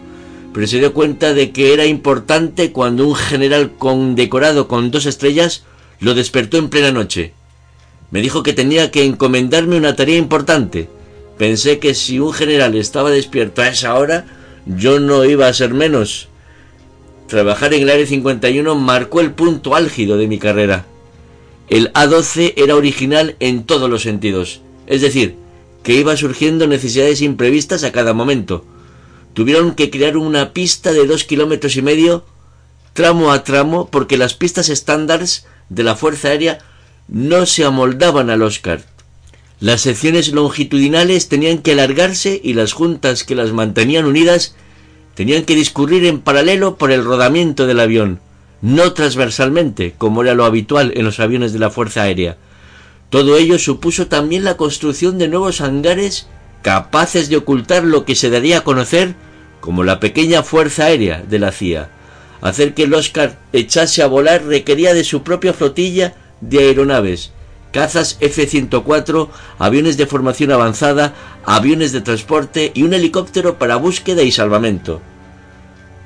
pero 0.54 0.66
se 0.66 0.78
dio 0.78 0.94
cuenta 0.94 1.34
de 1.34 1.50
que 1.50 1.74
era 1.74 1.84
importante 1.84 2.72
cuando 2.72 3.06
un 3.06 3.16
general 3.16 3.72
condecorado 3.76 4.66
con 4.66 4.90
dos 4.90 5.04
estrellas 5.04 5.64
lo 5.98 6.14
despertó 6.14 6.56
en 6.56 6.70
plena 6.70 6.90
noche. 6.90 7.34
Me 8.10 8.22
dijo 8.22 8.42
que 8.42 8.54
tenía 8.54 8.90
que 8.90 9.04
encomendarme 9.04 9.76
una 9.76 9.94
tarea 9.94 10.16
importante, 10.16 10.88
Pensé 11.40 11.78
que 11.78 11.94
si 11.94 12.20
un 12.20 12.34
general 12.34 12.74
estaba 12.74 13.10
despierto 13.10 13.62
a 13.62 13.68
esa 13.68 13.94
hora, 13.94 14.26
yo 14.66 15.00
no 15.00 15.24
iba 15.24 15.46
a 15.46 15.54
ser 15.54 15.72
menos. 15.72 16.28
Trabajar 17.28 17.72
en 17.72 17.84
el 17.84 17.88
Área 17.88 18.04
51 18.04 18.74
marcó 18.74 19.22
el 19.22 19.32
punto 19.32 19.74
álgido 19.74 20.18
de 20.18 20.28
mi 20.28 20.38
carrera. 20.38 20.84
El 21.70 21.90
A12 21.94 22.52
era 22.58 22.76
original 22.76 23.36
en 23.40 23.64
todos 23.64 23.88
los 23.88 24.02
sentidos, 24.02 24.60
es 24.86 25.00
decir, 25.00 25.34
que 25.82 25.94
iba 25.94 26.14
surgiendo 26.14 26.66
necesidades 26.66 27.22
imprevistas 27.22 27.84
a 27.84 27.92
cada 27.92 28.12
momento. 28.12 28.66
Tuvieron 29.32 29.74
que 29.74 29.88
crear 29.88 30.18
una 30.18 30.52
pista 30.52 30.92
de 30.92 31.06
dos 31.06 31.24
kilómetros 31.24 31.74
y 31.74 31.80
medio, 31.80 32.26
tramo 32.92 33.32
a 33.32 33.44
tramo, 33.44 33.88
porque 33.90 34.18
las 34.18 34.34
pistas 34.34 34.68
estándares 34.68 35.46
de 35.70 35.84
la 35.84 35.96
Fuerza 35.96 36.28
Aérea 36.28 36.58
no 37.08 37.46
se 37.46 37.64
amoldaban 37.64 38.28
al 38.28 38.42
Oscar. 38.42 38.84
Las 39.60 39.82
secciones 39.82 40.32
longitudinales 40.32 41.28
tenían 41.28 41.58
que 41.58 41.72
alargarse 41.72 42.40
y 42.42 42.54
las 42.54 42.72
juntas 42.72 43.24
que 43.24 43.34
las 43.34 43.52
mantenían 43.52 44.06
unidas 44.06 44.54
tenían 45.14 45.44
que 45.44 45.54
discurrir 45.54 46.06
en 46.06 46.20
paralelo 46.20 46.76
por 46.76 46.90
el 46.90 47.04
rodamiento 47.04 47.66
del 47.66 47.80
avión, 47.80 48.20
no 48.62 48.94
transversalmente, 48.94 49.94
como 49.98 50.22
era 50.22 50.32
lo 50.32 50.46
habitual 50.46 50.92
en 50.96 51.04
los 51.04 51.20
aviones 51.20 51.52
de 51.52 51.58
la 51.58 51.68
Fuerza 51.68 52.04
Aérea. 52.04 52.38
Todo 53.10 53.36
ello 53.36 53.58
supuso 53.58 54.06
también 54.06 54.44
la 54.44 54.56
construcción 54.56 55.18
de 55.18 55.28
nuevos 55.28 55.60
hangares 55.60 56.26
capaces 56.62 57.28
de 57.28 57.36
ocultar 57.36 57.84
lo 57.84 58.06
que 58.06 58.14
se 58.14 58.30
daría 58.30 58.58
a 58.58 58.64
conocer 58.64 59.14
como 59.60 59.84
la 59.84 60.00
pequeña 60.00 60.42
Fuerza 60.42 60.86
Aérea 60.86 61.22
de 61.28 61.38
la 61.38 61.52
CIA. 61.52 61.90
Hacer 62.40 62.72
que 62.72 62.84
el 62.84 62.94
Oscar 62.94 63.38
echase 63.52 64.02
a 64.02 64.06
volar 64.06 64.42
requería 64.44 64.94
de 64.94 65.04
su 65.04 65.22
propia 65.22 65.52
flotilla 65.52 66.14
de 66.40 66.60
aeronaves, 66.60 67.32
cazas 67.72 68.16
F-104, 68.20 69.28
aviones 69.58 69.96
de 69.96 70.06
formación 70.06 70.52
avanzada, 70.52 71.14
aviones 71.44 71.92
de 71.92 72.00
transporte 72.00 72.72
y 72.74 72.82
un 72.82 72.94
helicóptero 72.94 73.58
para 73.58 73.76
búsqueda 73.76 74.22
y 74.22 74.32
salvamento. 74.32 75.00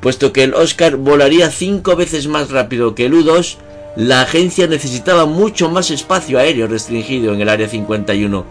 Puesto 0.01 0.33
que 0.33 0.43
el 0.43 0.55
Oscar 0.55 0.97
volaría 0.97 1.51
cinco 1.51 1.97
veces 1.97 2.29
más 2.29 2.51
rápido 2.51 2.95
que 2.95 3.07
el 3.07 3.15
U-2, 3.15 3.57
la 3.97 4.23
agencia 4.23 4.67
necesitaba 4.67 5.25
mucho 5.25 5.71
más 5.71 5.91
espacio 5.91 6.39
aéreo 6.39 6.67
restringido 6.67 7.33
en 7.33 7.41
el 7.41 7.49
Área 7.49 7.69
51. 7.69 8.45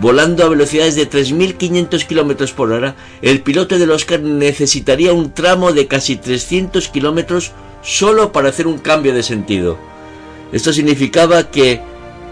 Volando 0.00 0.44
a 0.44 0.48
velocidades 0.48 0.94
de 0.96 1.08
3.500 1.08 2.06
km 2.06 2.52
por 2.52 2.72
hora, 2.72 2.94
el 3.20 3.42
piloto 3.42 3.78
del 3.78 3.90
Oscar 3.90 4.20
necesitaría 4.20 5.12
un 5.12 5.32
tramo 5.32 5.72
de 5.72 5.86
casi 5.86 6.16
300 6.16 6.88
km 6.88 7.50
solo 7.82 8.32
para 8.32 8.48
hacer 8.48 8.66
un 8.66 8.78
cambio 8.78 9.12
de 9.12 9.22
sentido. 9.22 9.78
Esto 10.52 10.72
significaba 10.72 11.50
que 11.50 11.80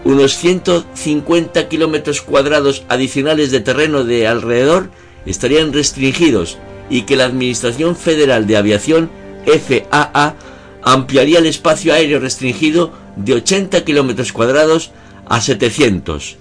unos 0.03 0.37
150 0.37 1.67
kilómetros 1.67 2.21
cuadrados 2.21 2.83
adicionales 2.89 3.51
de 3.51 3.59
terreno 3.59 4.03
de 4.03 4.27
alrededor 4.27 4.89
estarían 5.25 5.73
restringidos 5.73 6.57
y 6.89 7.03
que 7.03 7.15
la 7.15 7.25
Administración 7.25 7.95
Federal 7.95 8.47
de 8.47 8.57
Aviación, 8.57 9.09
FAA, 9.45 10.35
ampliaría 10.83 11.39
el 11.39 11.45
espacio 11.45 11.93
aéreo 11.93 12.19
restringido 12.19 12.91
de 13.15 13.35
80 13.35 13.83
kilómetros 13.83 14.33
cuadrados 14.33 14.91
a 15.27 15.39
700. 15.39 16.37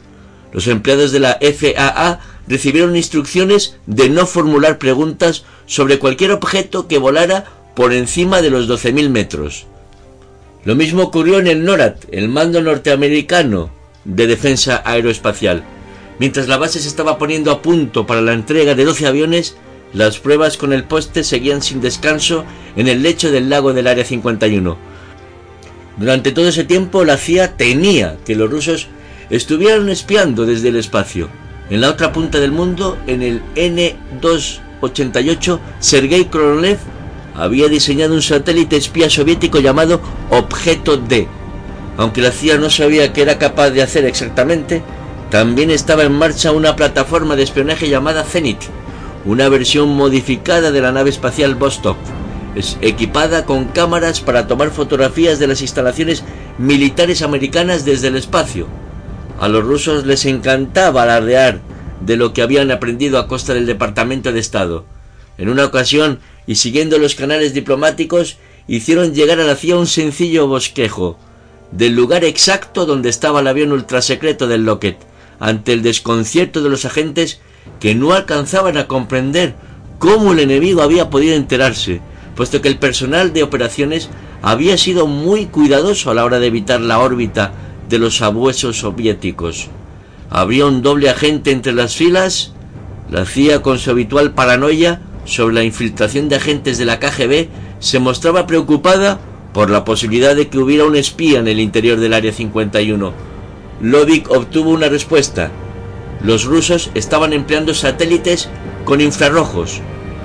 Los 0.52 0.66
empleados 0.66 1.12
de 1.12 1.20
la 1.20 1.38
FAA 1.40 2.20
recibieron 2.48 2.96
instrucciones 2.96 3.76
de 3.86 4.08
no 4.08 4.26
formular 4.26 4.78
preguntas 4.78 5.44
sobre 5.66 5.98
cualquier 5.98 6.32
objeto 6.32 6.88
que 6.88 6.98
volara 6.98 7.44
por 7.76 7.92
encima 7.92 8.42
de 8.42 8.50
los 8.50 8.68
12.000 8.68 9.08
metros. 9.10 9.66
Lo 10.64 10.74
mismo 10.74 11.04
ocurrió 11.04 11.38
en 11.38 11.46
el 11.46 11.64
NORAD, 11.64 11.94
el 12.12 12.28
mando 12.28 12.60
norteamericano 12.60 13.70
de 14.04 14.26
defensa 14.26 14.82
aeroespacial. 14.84 15.64
Mientras 16.18 16.48
la 16.48 16.58
base 16.58 16.80
se 16.80 16.88
estaba 16.88 17.16
poniendo 17.16 17.50
a 17.50 17.62
punto 17.62 18.06
para 18.06 18.20
la 18.20 18.34
entrega 18.34 18.74
de 18.74 18.84
12 18.84 19.06
aviones, 19.06 19.56
las 19.94 20.18
pruebas 20.18 20.58
con 20.58 20.72
el 20.72 20.84
poste 20.84 21.24
seguían 21.24 21.62
sin 21.62 21.80
descanso 21.80 22.44
en 22.76 22.88
el 22.88 23.02
lecho 23.02 23.30
del 23.30 23.48
lago 23.48 23.72
del 23.72 23.86
Área 23.86 24.04
51. 24.04 24.76
Durante 25.96 26.32
todo 26.32 26.48
ese 26.48 26.64
tiempo 26.64 27.04
la 27.04 27.16
CIA 27.16 27.56
tenía 27.56 28.18
que 28.24 28.36
los 28.36 28.50
rusos 28.50 28.88
estuvieran 29.30 29.88
espiando 29.88 30.44
desde 30.44 30.68
el 30.68 30.76
espacio. 30.76 31.30
En 31.70 31.80
la 31.80 31.88
otra 31.88 32.12
punta 32.12 32.38
del 32.38 32.52
mundo, 32.52 32.98
en 33.06 33.22
el 33.22 33.40
N-288, 33.54 35.58
Sergei 35.78 36.26
Korolev 36.26 36.78
había 37.34 37.68
diseñado 37.68 38.14
un 38.14 38.22
satélite 38.22 38.76
espía 38.76 39.08
soviético 39.10 39.60
llamado 39.60 40.00
Objeto 40.30 40.96
D. 40.96 41.28
Aunque 41.96 42.22
la 42.22 42.30
CIA 42.30 42.58
no 42.58 42.70
sabía 42.70 43.12
qué 43.12 43.22
era 43.22 43.38
capaz 43.38 43.70
de 43.70 43.82
hacer 43.82 44.04
exactamente, 44.04 44.82
también 45.30 45.70
estaba 45.70 46.02
en 46.02 46.12
marcha 46.12 46.52
una 46.52 46.76
plataforma 46.76 47.36
de 47.36 47.42
espionaje 47.42 47.88
llamada 47.88 48.24
Zenit, 48.24 48.58
una 49.24 49.48
versión 49.48 49.88
modificada 49.90 50.70
de 50.70 50.80
la 50.80 50.92
nave 50.92 51.10
espacial 51.10 51.54
Vostok, 51.54 51.98
equipada 52.80 53.44
con 53.44 53.66
cámaras 53.66 54.20
para 54.20 54.46
tomar 54.46 54.70
fotografías 54.70 55.38
de 55.38 55.46
las 55.46 55.62
instalaciones 55.62 56.24
militares 56.58 57.22
americanas 57.22 57.84
desde 57.84 58.08
el 58.08 58.16
espacio. 58.16 58.66
A 59.38 59.48
los 59.48 59.64
rusos 59.64 60.04
les 60.04 60.26
encantaba 60.26 61.02
alardear 61.02 61.60
de 62.00 62.16
lo 62.16 62.32
que 62.32 62.42
habían 62.42 62.70
aprendido 62.70 63.18
a 63.18 63.28
costa 63.28 63.54
del 63.54 63.66
Departamento 63.66 64.32
de 64.32 64.40
Estado. 64.40 64.84
En 65.38 65.48
una 65.48 65.64
ocasión, 65.64 66.18
y 66.46 66.56
siguiendo 66.56 66.98
los 66.98 67.14
canales 67.14 67.54
diplomáticos 67.54 68.38
hicieron 68.68 69.14
llegar 69.14 69.40
a 69.40 69.44
la 69.44 69.56
CIA 69.56 69.76
un 69.76 69.86
sencillo 69.86 70.46
bosquejo 70.46 71.18
del 71.72 71.94
lugar 71.94 72.24
exacto 72.24 72.86
donde 72.86 73.08
estaba 73.08 73.40
el 73.40 73.46
avión 73.46 73.72
ultrasecreto 73.72 74.46
del 74.46 74.64
Lockheed, 74.64 74.96
ante 75.38 75.72
el 75.72 75.82
desconcierto 75.82 76.62
de 76.62 76.68
los 76.68 76.84
agentes 76.84 77.40
que 77.78 77.94
no 77.94 78.12
alcanzaban 78.12 78.76
a 78.76 78.86
comprender 78.86 79.54
cómo 79.98 80.32
el 80.32 80.40
enemigo 80.40 80.82
había 80.82 81.10
podido 81.10 81.34
enterarse, 81.34 82.00
puesto 82.34 82.60
que 82.60 82.68
el 82.68 82.78
personal 82.78 83.32
de 83.32 83.42
operaciones 83.42 84.08
había 84.42 84.78
sido 84.78 85.06
muy 85.06 85.46
cuidadoso 85.46 86.10
a 86.10 86.14
la 86.14 86.24
hora 86.24 86.40
de 86.40 86.46
evitar 86.46 86.80
la 86.80 86.98
órbita 86.98 87.52
de 87.88 87.98
los 87.98 88.16
sabuesos 88.16 88.78
soviéticos. 88.78 89.68
Había 90.30 90.66
un 90.66 90.82
doble 90.82 91.10
agente 91.10 91.50
entre 91.50 91.72
las 91.72 91.96
filas, 91.96 92.52
la 93.10 93.26
CIA 93.26 93.62
con 93.62 93.78
su 93.78 93.90
habitual 93.90 94.32
paranoia 94.32 95.02
sobre 95.24 95.54
la 95.54 95.64
infiltración 95.64 96.28
de 96.28 96.36
agentes 96.36 96.78
de 96.78 96.84
la 96.84 96.98
KGB 96.98 97.48
se 97.78 97.98
mostraba 97.98 98.46
preocupada 98.46 99.20
por 99.52 99.70
la 99.70 99.84
posibilidad 99.84 100.36
de 100.36 100.48
que 100.48 100.58
hubiera 100.58 100.84
un 100.84 100.96
espía 100.96 101.40
en 101.40 101.48
el 101.48 101.60
interior 101.60 101.98
del 101.98 102.14
Área 102.14 102.32
51. 102.32 103.12
Lovik 103.82 104.30
obtuvo 104.30 104.70
una 104.70 104.88
respuesta. 104.88 105.50
Los 106.22 106.44
rusos 106.44 106.90
estaban 106.94 107.32
empleando 107.32 107.74
satélites 107.74 108.48
con 108.84 109.00
infrarrojos. 109.00 109.80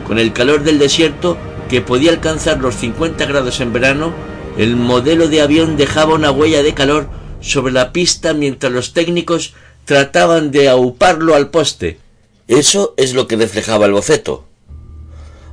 Con 0.08 0.20
el 0.20 0.34
calor 0.34 0.64
del 0.64 0.78
desierto, 0.78 1.38
que 1.70 1.82
podía 1.82 2.12
alcanzar 2.12 2.60
los 2.60 2.76
50 2.76 3.26
grados 3.26 3.60
en 3.62 3.74
verano, 3.74 4.14
el 4.58 4.76
modelo 4.76 5.28
de 5.28 5.42
avión 5.42 5.78
dejaba 5.78 6.16
una 6.16 6.32
huella 6.32 6.64
de 6.64 6.74
calor 6.74 7.10
sobre 7.42 7.74
la 7.74 7.92
pista 7.92 8.34
mientras 8.34 8.72
los 8.72 8.94
técnicos 8.94 9.54
trataban 9.86 10.52
de 10.52 10.70
auparlo 10.70 11.36
al 11.36 11.50
poste. 11.50 12.00
Eso 12.48 12.94
es 12.98 13.14
lo 13.14 13.28
que 13.28 13.36
reflejaba 13.38 13.86
el 13.86 13.94
boceto. 13.94 14.45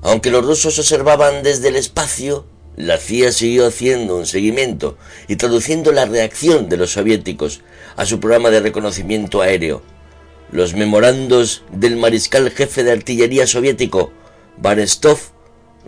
Aunque 0.02 0.30
los 0.30 0.44
rusos 0.44 0.78
observaban 0.78 1.42
desde 1.42 1.68
el 1.68 1.76
espacio, 1.76 2.44
la 2.76 2.98
CIA 2.98 3.30
siguió 3.32 3.66
haciendo 3.66 4.16
un 4.16 4.26
seguimiento 4.26 4.96
y 5.28 5.36
traduciendo 5.36 5.92
la 5.92 6.06
reacción 6.06 6.68
de 6.68 6.76
los 6.76 6.92
soviéticos 6.92 7.60
a 7.96 8.04
su 8.04 8.18
programa 8.18 8.50
de 8.50 8.60
reconocimiento 8.60 9.42
aéreo. 9.42 9.82
Los 10.50 10.74
memorandos 10.74 11.62
del 11.70 11.96
mariscal 11.96 12.50
jefe 12.50 12.82
de 12.82 12.92
artillería 12.92 13.46
soviético, 13.46 14.10
Barestov, 14.58 15.18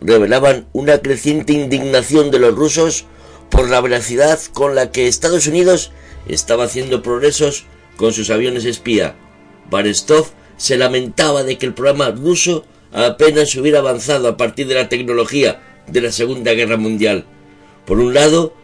revelaban 0.00 0.66
una 0.72 0.98
creciente 0.98 1.52
indignación 1.52 2.30
de 2.30 2.38
los 2.38 2.54
rusos 2.54 3.06
por 3.50 3.68
la 3.68 3.80
veracidad 3.80 4.38
con 4.52 4.74
la 4.74 4.90
que 4.90 5.08
Estados 5.08 5.46
Unidos 5.46 5.90
estaba 6.28 6.64
haciendo 6.64 7.02
progresos 7.02 7.64
con 7.96 8.12
sus 8.12 8.30
aviones 8.30 8.64
espía. 8.64 9.16
Barestov 9.70 10.26
se 10.56 10.76
lamentaba 10.76 11.42
de 11.42 11.58
que 11.58 11.66
el 11.66 11.74
programa 11.74 12.10
ruso 12.10 12.64
apenas 12.94 13.54
hubiera 13.56 13.80
avanzado 13.80 14.28
a 14.28 14.36
partir 14.36 14.66
de 14.68 14.76
la 14.76 14.88
tecnología 14.88 15.60
de 15.88 16.00
la 16.00 16.12
Segunda 16.12 16.54
Guerra 16.54 16.76
Mundial. 16.76 17.26
Por 17.84 17.98
un 17.98 18.14
lado, 18.14 18.54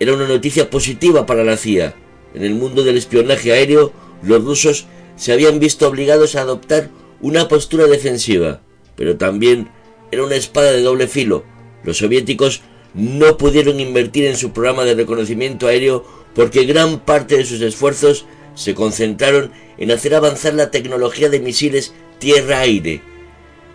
era 0.00 0.12
una 0.12 0.26
noticia 0.26 0.68
positiva 0.68 1.24
para 1.24 1.44
la 1.44 1.56
CIA. 1.56 1.94
En 2.34 2.42
el 2.42 2.54
mundo 2.54 2.82
del 2.82 2.98
espionaje 2.98 3.52
aéreo, 3.52 3.92
los 4.22 4.44
rusos 4.44 4.86
se 5.14 5.32
habían 5.32 5.60
visto 5.60 5.88
obligados 5.88 6.34
a 6.34 6.42
adoptar 6.42 6.90
una 7.22 7.48
postura 7.48 7.86
defensiva, 7.86 8.60
pero 8.96 9.16
también 9.16 9.70
era 10.10 10.24
una 10.24 10.34
espada 10.34 10.72
de 10.72 10.82
doble 10.82 11.06
filo. 11.06 11.44
Los 11.84 11.98
soviéticos 11.98 12.62
no 12.92 13.38
pudieron 13.38 13.80
invertir 13.80 14.26
en 14.26 14.36
su 14.36 14.50
programa 14.52 14.84
de 14.84 14.94
reconocimiento 14.94 15.68
aéreo 15.68 16.04
porque 16.34 16.64
gran 16.64 17.00
parte 17.00 17.38
de 17.38 17.44
sus 17.44 17.62
esfuerzos 17.62 18.26
se 18.54 18.74
concentraron 18.74 19.52
en 19.78 19.90
hacer 19.92 20.14
avanzar 20.14 20.54
la 20.54 20.70
tecnología 20.70 21.28
de 21.28 21.40
misiles 21.40 21.94
tierra-aire. 22.18 23.15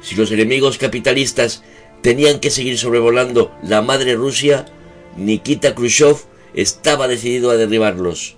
Si 0.02 0.16
los 0.16 0.32
enemigos 0.32 0.78
capitalistas 0.78 1.64
tenían 2.02 2.40
que 2.40 2.50
seguir 2.50 2.78
sobrevolando 2.78 3.56
la 3.64 3.82
madre 3.82 4.16
Rusia, 4.16 4.66
Nikita 5.18 5.76
Khrushchev 5.76 6.18
estaba 6.54 7.08
decidido 7.08 7.52
a 7.52 7.58
derribarlos. 7.58 8.38